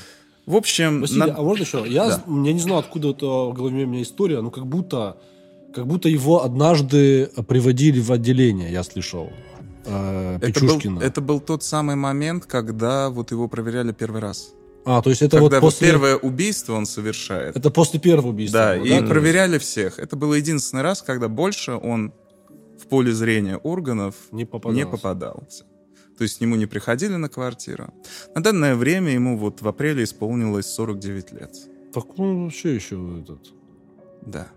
В 0.46 0.56
общем, 0.56 1.02
Василий, 1.02 1.20
на- 1.20 1.38
а 1.38 1.42
можно 1.42 1.64
еще? 1.64 1.86
Я, 1.88 2.08
Да. 2.10 2.24
я 2.28 2.54
не 2.54 2.60
знаю, 2.60 2.80
откуда 2.80 3.10
это 3.10 3.26
в 3.26 3.54
голове 3.54 3.84
у 3.84 3.88
меня 3.88 4.02
история, 4.02 4.42
но 4.42 4.50
как 4.52 4.66
будто, 4.66 5.18
как 5.76 5.86
будто 5.86 6.10
его 6.10 6.44
однажды 6.44 7.30
приводили 7.48 8.00
в 8.00 8.12
отделение, 8.12 8.72
я 8.72 8.84
слышал. 8.84 9.30
э, 9.86 10.38
это, 10.42 10.60
был, 10.66 11.00
это 11.00 11.22
был 11.22 11.40
тот 11.40 11.64
самый 11.64 11.96
момент, 11.96 12.46
когда 12.46 13.10
вот 13.10 13.32
его 13.32 13.48
проверяли 13.48 13.92
первый 13.92 14.22
раз. 14.22 14.54
А, 14.92 15.04
то 15.04 15.12
есть 15.12 15.22
это 15.22 15.38
когда 15.38 15.58
вот 15.58 15.62
вот 15.62 15.62
после... 15.74 15.88
первое 15.88 16.16
убийство 16.18 16.74
он 16.74 16.88
совершает. 16.88 17.56
Это 17.56 17.70
после 17.70 18.00
первого 18.00 18.30
убийства. 18.30 18.60
Да, 18.60 18.76
было, 18.76 18.86
и 18.86 18.90
есть? 18.90 19.08
проверяли 19.08 19.60
всех. 19.60 20.00
Это 20.00 20.16
был 20.16 20.34
единственный 20.34 20.82
раз, 20.82 21.04
когда 21.04 21.28
больше 21.28 21.74
он 21.74 22.12
в 22.82 22.88
поле 22.88 23.12
зрения 23.12 23.58
органов 23.58 24.16
Не 24.32 24.40
не 24.40 24.46
попадался. 24.46 24.88
попадался. 24.88 25.64
То 26.18 26.24
есть 26.24 26.40
к 26.40 26.42
нему 26.42 26.56
не 26.56 26.66
приходили 26.66 27.14
на 27.18 27.30
квартиру. 27.30 27.94
На 28.34 28.42
данное 28.42 28.76
время 28.76 29.12
ему 29.14 29.38
вот 29.38 29.62
в 29.62 29.68
апреле 29.68 30.06
исполнилось 30.06 30.66
49 30.66 31.34
лет. 31.34 31.52
Так 31.94 32.18
он 32.18 32.46
вообще 32.46 32.74
еще 32.74 32.96
этот... 33.22 33.42
Да. 34.26 34.48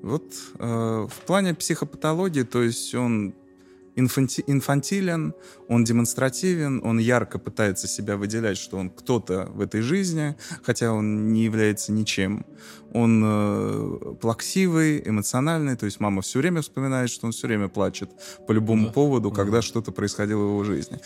Вот 0.00 0.32
э, 0.60 1.06
в 1.10 1.26
плане 1.26 1.54
психопатологии, 1.56 2.44
то 2.44 2.62
есть 2.62 2.94
он 2.94 3.34
инфанти- 3.96 4.44
инфантилен, 4.46 5.34
он 5.68 5.84
демонстративен, 5.84 6.80
он 6.84 6.98
ярко 6.98 7.38
пытается 7.38 7.86
себя 7.88 8.16
выделять, 8.16 8.58
что 8.58 8.76
он 8.78 8.90
кто-то 8.90 9.48
в 9.54 9.60
этой 9.60 9.80
жизни, 9.82 10.36
хотя 10.62 10.92
он 10.92 11.32
не 11.32 11.44
является 11.44 11.92
ничем. 11.92 12.44
Он 12.94 13.22
э, 13.24 14.14
плаксивый, 14.20 15.02
эмоциональный, 15.06 15.76
то 15.76 15.86
есть 15.86 16.00
мама 16.00 16.22
все 16.22 16.38
время 16.40 16.60
вспоминает, 16.62 17.10
что 17.10 17.26
он 17.26 17.32
все 17.32 17.46
время 17.46 17.68
плачет 17.68 18.10
по 18.46 18.52
любому 18.52 18.86
Да. 18.86 18.92
поводу, 18.92 19.28
Мгм. 19.28 19.36
когда 19.36 19.62
что-то 19.62 19.92
происходило 19.92 20.40
в 20.44 20.48
его 20.48 20.64
жизни. 20.64 20.98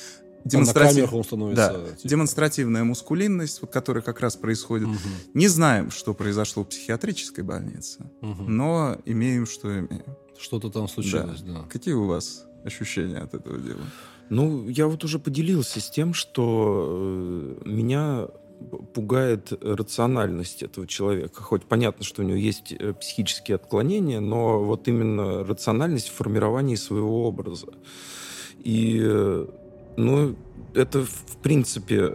Демонстратив- 0.45 1.13
он 1.13 1.25
становится... 1.25 1.73
Да, 1.73 1.97
типа, 1.97 2.09
демонстративная 2.09 2.85
мускулинность, 2.85 3.61
вот, 3.63 3.73
которая 3.73 4.03
как 4.03 4.21
раз 4.21 4.37
происходит. 4.37 4.87
мгм, 4.87 4.99
Не 5.35 5.49
знаем, 5.49 5.91
что 5.91 6.15
произошло 6.15 6.63
в 6.63 6.69
психиатрической 6.69 7.43
больнице, 7.43 7.99
мгм. 8.21 8.57
но 8.57 8.97
имеем, 9.07 9.47
что 9.47 9.73
имеем. 9.73 10.05
Что-то 10.39 10.71
там 10.71 10.87
случилось, 10.89 11.41
да. 11.41 11.65
Какие 11.69 11.95
у 11.95 12.07
вас 12.07 12.45
ощущения 12.67 13.19
от 13.19 13.35
этого 13.35 13.59
дела? 13.59 13.81
Ну, 14.29 14.69
я 14.69 14.87
вот 14.87 15.05
уже 15.05 15.19
поделился 15.19 15.81
с 15.81 15.89
тем, 15.89 16.13
что 16.13 16.87
э, 16.89 17.69
меня 17.69 18.29
пугает 18.95 19.53
рациональность 19.63 20.63
этого 20.63 20.87
человека. 20.87 21.43
Хоть 21.43 21.65
понятно, 21.65 22.05
что 22.05 22.23
у 22.23 22.25
него 22.25 22.39
есть 22.39 22.73
э, 22.73 22.93
психические 22.95 23.57
отклонения, 23.57 24.21
но 24.21 24.65
вот 24.65 24.89
именно 24.89 25.45
рациональность 25.45 26.09
в 26.09 26.13
формировании 26.13 26.77
своего 26.77 27.27
образа. 27.29 27.69
И, 28.65 28.99
э, 29.01 29.47
ну, 29.97 30.37
это, 30.75 31.05
в 31.05 31.37
принципе, 31.43 32.11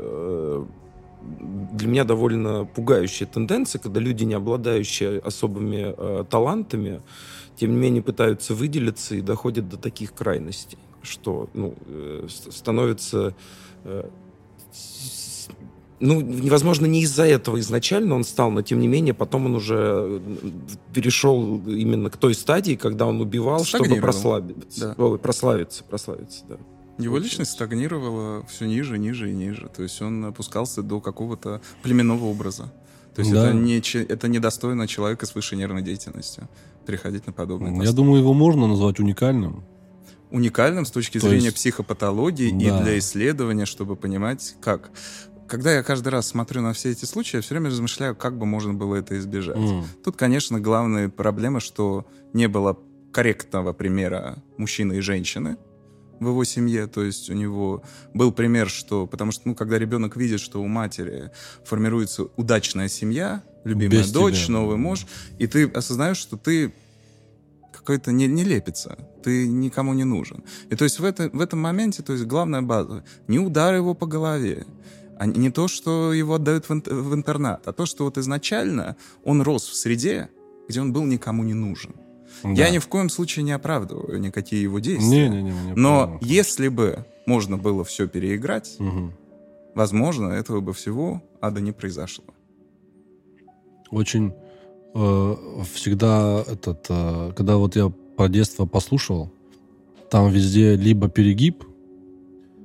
для 1.21 1.87
меня 1.87 2.03
довольно 2.03 2.65
пугающая 2.65 3.27
тенденция, 3.27 3.79
когда 3.79 3.99
люди, 3.99 4.23
не 4.23 4.33
обладающие 4.33 5.19
особыми 5.19 5.93
э, 5.95 6.23
талантами, 6.29 7.01
тем 7.55 7.71
не 7.71 7.77
менее 7.77 8.01
пытаются 8.01 8.53
выделиться 8.53 9.15
и 9.15 9.21
доходят 9.21 9.69
до 9.69 9.77
таких 9.77 10.13
крайностей, 10.13 10.77
что 11.01 11.49
ну, 11.53 11.75
э, 11.85 12.27
становится... 12.29 13.35
э, 13.83 14.09
ну, 15.99 16.19
невозможно 16.19 16.87
не 16.87 17.03
из-за 17.03 17.25
этого 17.25 17.59
изначально 17.59 18.15
он 18.15 18.23
стал, 18.23 18.49
но 18.49 18.63
тем 18.63 18.79
не 18.79 18.87
менее 18.87 19.13
потом 19.13 19.45
он 19.45 19.55
уже 19.55 19.77
э, 19.77 20.19
перешел 20.93 21.61
именно 21.67 22.09
к 22.09 22.17
той 22.17 22.33
стадии, 22.33 22.73
когда 22.73 23.05
он 23.05 23.21
убивал, 23.21 23.63
чтобы 23.63 23.95
прославиться. 23.97 24.95
Да. 24.97 25.17
Прославиться, 25.17 25.83
прославиться, 25.83 26.43
да. 26.49 26.57
Его 26.97 27.15
Очень. 27.15 27.25
личность 27.25 27.51
стагнировала 27.51 28.45
все 28.47 28.65
ниже, 28.65 28.97
ниже 28.97 29.31
и 29.31 29.33
ниже. 29.33 29.69
То 29.75 29.83
есть 29.83 30.01
он 30.01 30.25
опускался 30.25 30.83
до 30.83 30.99
какого-то 31.01 31.61
племенного 31.83 32.25
образа. 32.25 32.71
То 33.15 33.21
есть 33.21 33.31
Да. 33.31 33.49
это, 33.49 33.57
не, 33.57 33.79
это 34.03 34.27
недостойно 34.27 34.87
человека 34.87 35.25
с 35.25 35.33
высшей 35.35 35.57
нервной 35.57 35.81
деятельностью 35.81 36.47
приходить 36.85 37.27
на 37.27 37.33
подобные 37.33 37.71
Я 37.73 37.77
поступки. 37.79 37.95
думаю, 37.97 38.19
его 38.21 38.33
можно 38.33 38.67
назвать 38.67 38.99
уникальным. 38.99 39.63
уникальным 40.29 40.85
с 40.85 40.91
точки 40.91 41.19
То 41.19 41.27
зрения 41.27 41.45
есть- 41.45 41.57
психопатологии 41.57 42.51
Да. 42.51 42.79
и 42.79 42.83
для 42.83 42.99
исследования, 42.99 43.65
чтобы 43.65 43.95
понимать, 43.97 44.55
как. 44.61 44.91
Когда 45.47 45.73
я 45.73 45.83
каждый 45.83 46.07
раз 46.09 46.27
смотрю 46.27 46.61
на 46.61 46.71
все 46.71 46.91
эти 46.91 47.03
случаи, 47.03 47.35
я 47.37 47.41
все 47.41 47.53
время 47.55 47.69
размышляю, 47.69 48.15
как 48.15 48.37
бы 48.37 48.45
можно 48.45 48.73
было 48.73 48.95
это 48.95 49.19
избежать. 49.19 49.57
М. 49.57 49.83
Тут, 50.05 50.15
конечно, 50.15 50.61
главная 50.61 51.09
проблема, 51.09 51.59
что 51.59 52.05
не 52.31 52.47
было 52.47 52.79
корректного 53.11 53.73
примера 53.73 54.41
мужчины 54.55 54.93
и 54.93 54.99
женщины 55.01 55.57
в 56.21 56.27
его 56.29 56.43
семье. 56.43 56.87
То 56.87 57.03
есть 57.03 57.29
у 57.29 57.33
него 57.33 57.83
был 58.13 58.31
пример, 58.31 58.69
что... 58.69 59.07
Потому 59.07 59.31
что, 59.31 59.49
ну, 59.49 59.55
когда 59.55 59.77
ребенок 59.77 60.15
видит, 60.15 60.39
что 60.39 60.61
у 60.61 60.67
матери 60.67 61.31
формируется 61.65 62.27
удачная 62.37 62.87
семья, 62.87 63.43
любимая 63.63 63.99
Без 63.99 64.11
дочь, 64.11 64.45
тебя. 64.45 64.53
новый 64.53 64.77
муж, 64.77 65.05
и 65.39 65.47
ты 65.47 65.67
осознаешь, 65.67 66.17
что 66.17 66.37
ты 66.37 66.73
какой-то 67.73 68.11
не, 68.11 68.27
не 68.27 68.43
лепится, 68.43 68.97
ты 69.23 69.47
никому 69.47 69.93
не 69.93 70.03
нужен. 70.03 70.43
И 70.69 70.75
то 70.75 70.83
есть 70.83 70.99
в, 70.99 71.03
это, 71.03 71.29
в 71.33 71.41
этом 71.41 71.59
моменте, 71.59 72.03
то 72.03 72.13
есть 72.13 72.25
главная 72.25 72.61
база, 72.61 73.03
не 73.27 73.39
удар 73.39 73.73
его 73.75 73.95
по 73.95 74.05
голове, 74.05 74.67
а 75.17 75.25
не 75.25 75.49
то, 75.49 75.67
что 75.67 76.13
его 76.13 76.35
отдают 76.35 76.69
в, 76.69 76.73
в 76.73 77.13
интернат, 77.15 77.67
а 77.67 77.73
то, 77.73 77.85
что 77.87 78.05
вот 78.05 78.17
изначально 78.17 78.95
он 79.23 79.41
рос 79.41 79.67
в 79.67 79.75
среде, 79.75 80.29
где 80.69 80.81
он 80.81 80.93
был 80.93 81.03
никому 81.05 81.43
не 81.43 81.53
нужен. 81.53 81.95
Я 82.43 82.65
Да. 82.65 82.69
ни 82.69 82.77
в 82.79 82.87
коем 82.87 83.09
случае 83.09 83.43
не 83.43 83.51
оправдываю 83.51 84.19
никакие 84.19 84.61
его 84.63 84.79
действия. 84.79 85.29
Не-не-не, 85.29 85.51
мне 85.51 85.73
Но 85.75 86.05
понял. 86.07 86.19
если 86.21 86.67
бы 86.69 87.05
можно 87.25 87.57
было 87.57 87.83
все 87.83 88.07
переиграть, 88.07 88.75
Мгм. 88.79 89.13
возможно, 89.75 90.27
этого 90.27 90.59
бы 90.61 90.73
всего 90.73 91.21
ада 91.41 91.61
не 91.61 91.71
произошло. 91.71 92.25
очень 93.91 94.33
э, 94.93 95.35
всегда 95.73 96.43
этот, 96.47 96.85
э, 96.89 97.31
когда 97.35 97.57
вот 97.57 97.75
я 97.75 97.91
про 98.17 98.27
детство 98.29 98.65
послушал, 98.65 99.31
там 100.09 100.29
везде 100.31 100.75
либо 100.75 101.07
перегиб, 101.09 101.63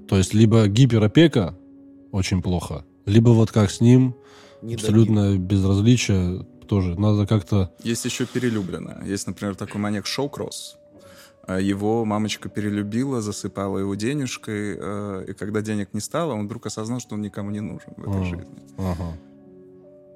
то 0.08 0.16
есть 0.16 0.34
либо 0.34 0.66
гиперопека 0.68 1.56
очень 2.12 2.42
плохо, 2.42 2.84
либо 3.04 3.30
вот 3.30 3.50
как 3.52 3.70
с 3.70 3.80
ним 3.80 4.14
Не 4.62 4.74
абсолютное 4.74 5.36
безразличие 5.38 6.46
тоже. 6.66 6.98
Надо 6.98 7.26
как-то 7.26 7.72
Есть 7.82 8.04
еще 8.04 8.26
перелюбленная. 8.26 9.04
Есть, 9.04 9.26
например, 9.26 9.54
такой 9.54 9.80
маньяк 9.80 10.06
Шоукросс. 10.06 10.76
А 11.46 11.60
Его 11.60 12.04
мамочка 12.04 12.48
перелюбила, 12.48 13.20
засыпала 13.20 13.78
его 13.78 13.94
денежкой, 13.94 14.76
э, 14.78 15.24
и 15.28 15.32
когда 15.32 15.62
денег 15.62 15.94
не 15.94 16.00
стало, 16.00 16.32
он 16.32 16.46
вдруг 16.46 16.66
осознал, 16.66 16.98
что 17.00 17.14
он 17.14 17.22
никому 17.22 17.50
не 17.50 17.60
нужен 17.60 17.92
в 17.96 18.02
этой 18.02 18.20
А. 18.20 18.24
жизни. 18.24 18.58
Ага. 18.78 19.16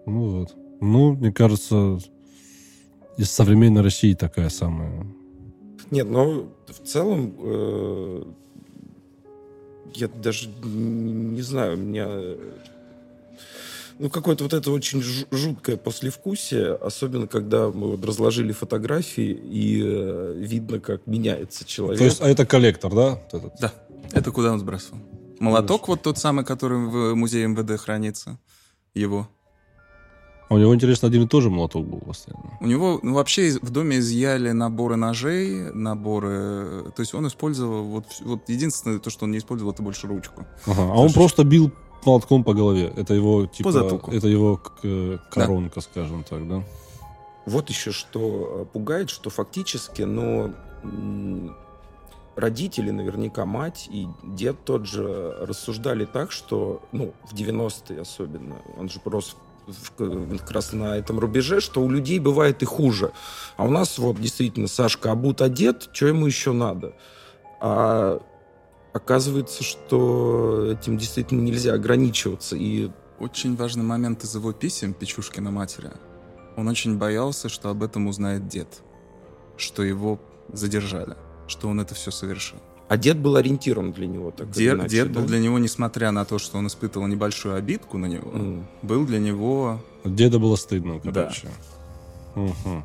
Ну 0.07 0.29
вот. 0.39 0.55
Ну, 0.81 1.13
мне 1.15 1.33
кажется, 1.33 1.99
из 3.17 3.31
современной 3.31 3.83
России 3.83 4.15
такая 4.15 4.49
самая. 4.49 5.07
Нет, 5.91 6.09
но 6.09 6.49
в 6.67 6.87
целом 6.87 7.35
э, 7.39 8.23
я 9.95 10.09
даже 10.09 10.49
не 10.65 11.43
знаю, 11.43 11.75
у 11.75 11.81
меня 11.81 12.09
ну 14.01 14.09
какое-то 14.09 14.45
вот 14.45 14.55
это 14.55 14.71
очень 14.73 15.01
жу- 15.01 15.27
жуткое 15.31 15.77
послевкусие, 15.77 16.75
особенно 16.75 17.27
когда 17.27 17.69
мы 17.69 17.93
вот 17.93 18.05
разложили 18.05 18.53
фотографии 18.53 19.31
и 19.31 19.83
э, 19.85 20.35
видно, 20.39 20.81
как 20.81 21.07
меняется 21.07 21.67
человек. 21.67 21.99
То 21.99 22.05
есть, 22.05 22.23
а 22.23 22.29
это 22.29 22.47
коллектор, 22.47 22.93
да? 22.95 23.11
Вот 23.11 23.35
этот? 23.35 23.61
Да. 23.61 23.73
Это 24.13 24.33
куда 24.33 24.53
он 24.53 24.59
сбрасывал? 24.59 24.99
Молоток 25.39 25.89
вот 25.89 26.03
тот 26.03 26.17
самый, 26.17 26.47
который 26.47 26.79
в 26.79 27.15
музее 27.15 27.47
МВД 27.47 27.79
хранится. 27.79 28.39
Его. 28.95 29.29
А 30.49 30.55
у 30.55 30.59
него, 30.59 30.75
интересно, 30.75 31.07
один 31.07 31.25
и 31.25 31.29
тот 31.29 31.43
же 31.43 31.51
молоток 31.51 31.87
был 31.87 32.01
постоянно. 32.01 32.57
У 32.61 32.67
него 32.67 32.99
ну, 33.03 33.15
вообще 33.15 33.57
в 33.63 33.71
доме 33.71 33.99
изъяли 33.99 34.51
наборы 34.51 34.97
ножей, 34.97 35.73
наборы... 35.73 36.91
То 36.97 37.01
есть 37.01 37.15
он 37.15 37.29
использовал... 37.29 37.85
Вот, 37.85 38.07
вот 38.23 38.49
единственное, 38.49 38.99
то, 38.99 39.11
что 39.11 39.27
он 39.27 39.31
не 39.31 39.39
использовал, 39.39 39.73
это 39.73 39.83
больше 39.83 40.09
ручку. 40.09 40.47
Ага. 40.67 40.83
А 40.83 40.97
он 40.97 41.13
просто 41.13 41.45
бил 41.45 41.71
молотком 42.07 42.45
по 42.45 42.55
голове. 42.55 42.93
Это 42.97 43.15
его, 43.15 43.47
типа, 43.47 43.69
это 44.13 44.29
его 44.29 44.61
э, 44.83 45.19
коронка, 45.31 45.81
скажем 45.81 46.25
так, 46.25 46.49
да? 46.49 46.63
Вот 47.47 47.71
еще 47.71 47.91
что 47.93 48.21
э, 48.21 48.65
пугает, 48.73 49.11
что 49.11 49.31
фактически, 49.31 50.03
ну, 50.03 50.53
м, 50.83 51.57
родители, 52.37 52.91
наверняка 52.91 53.45
мать 53.45 53.89
и 53.91 54.07
дед 54.23 54.57
тот 54.65 54.87
же 54.87 55.37
рассуждали 55.41 56.05
так, 56.05 56.33
что, 56.33 56.81
ну, 56.93 57.13
в 57.25 57.35
90-е 57.35 58.01
особенно, 58.01 58.57
он 58.79 58.89
же 58.89 59.01
в- 59.05 60.39
как 60.39 60.51
раз 60.51 60.73
на 60.73 60.97
этом 60.97 61.19
рубеже, 61.19 61.61
что 61.61 61.81
у 61.83 61.89
людей 61.91 62.19
бывает 62.19 62.63
и 62.63 62.67
хуже. 62.67 63.13
А 63.57 63.65
у 63.65 63.71
нас 63.71 63.99
вот 63.99 64.21
действительно 64.21 64.69
Сашка 64.69 65.13
обут 65.13 65.41
одет, 65.43 65.89
что 65.93 66.07
ему 66.07 66.27
еще 66.27 66.53
надо? 66.53 66.95
А 67.61 68.21
оказывается, 68.93 69.62
что 69.65 70.71
этим 70.73 70.99
действительно 70.99 71.41
нельзя 71.43 71.75
ограничиваться. 71.75 72.57
И 72.57 72.91
Очень 73.19 73.55
важный 73.57 73.85
момент 73.85 74.25
из 74.25 74.35
его 74.35 74.53
писем 74.53 74.95
Печушкина 74.95 75.51
матери. 75.51 75.91
Он 76.57 76.69
очень 76.69 76.97
боялся, 76.99 77.49
что 77.51 77.69
об 77.69 77.83
этом 77.83 78.07
узнает 78.07 78.49
дед. 78.49 78.83
Что 79.59 79.83
его 79.83 80.19
задержали. 80.53 81.17
Что 81.47 81.69
он 81.69 81.81
это 81.81 81.95
все 81.95 82.11
совершил. 82.11 82.59
а 82.89 82.97
дед 82.97 83.19
был 83.19 83.37
ориентиром 83.37 83.93
для 83.93 84.07
него. 84.07 84.31
Так 84.31 84.51
Дед, 84.51 84.75
иначе, 84.79 84.89
дед 84.89 85.12
был 85.12 85.21
да? 85.23 85.27
для 85.29 85.39
него, 85.39 85.59
несмотря 85.59 86.11
на 86.12 86.25
то, 86.25 86.39
что 86.39 86.59
он 86.59 86.67
испытывал 86.67 87.07
небольшую 87.07 87.55
обидку 87.57 87.99
на 87.99 88.07
него, 88.07 88.31
М. 88.33 88.67
был 88.83 89.05
для 89.07 89.19
него... 89.21 89.81
Деда 90.05 90.39
было 90.39 90.57
стыдно, 90.57 90.99
короче. 90.99 91.49
Мгм. 92.35 92.85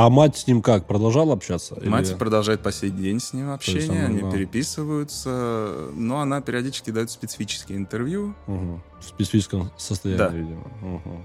А 0.00 0.10
мать 0.10 0.36
с 0.36 0.46
ним 0.46 0.62
как, 0.62 0.86
продолжала 0.86 1.32
общаться? 1.32 1.74
Или- 1.74 1.88
Мать 1.88 2.16
продолжает 2.16 2.62
по 2.62 2.70
сей 2.70 2.90
день 2.90 3.18
с 3.18 3.32
ним 3.32 3.50
общение, 3.50 4.04
она, 4.04 4.06
они 4.06 4.20
да. 4.20 4.30
переписываются, 4.30 5.88
но 5.92 6.20
она 6.20 6.40
периодически 6.40 6.90
дает 6.92 7.10
специфические 7.10 7.78
интервью. 7.78 8.32
Мгм. 8.46 8.80
В 9.00 9.04
специфическом 9.04 9.72
состоянии, 9.76 10.18
Да. 10.18 10.28
видимо. 10.28 10.70
Мгм. 10.82 11.24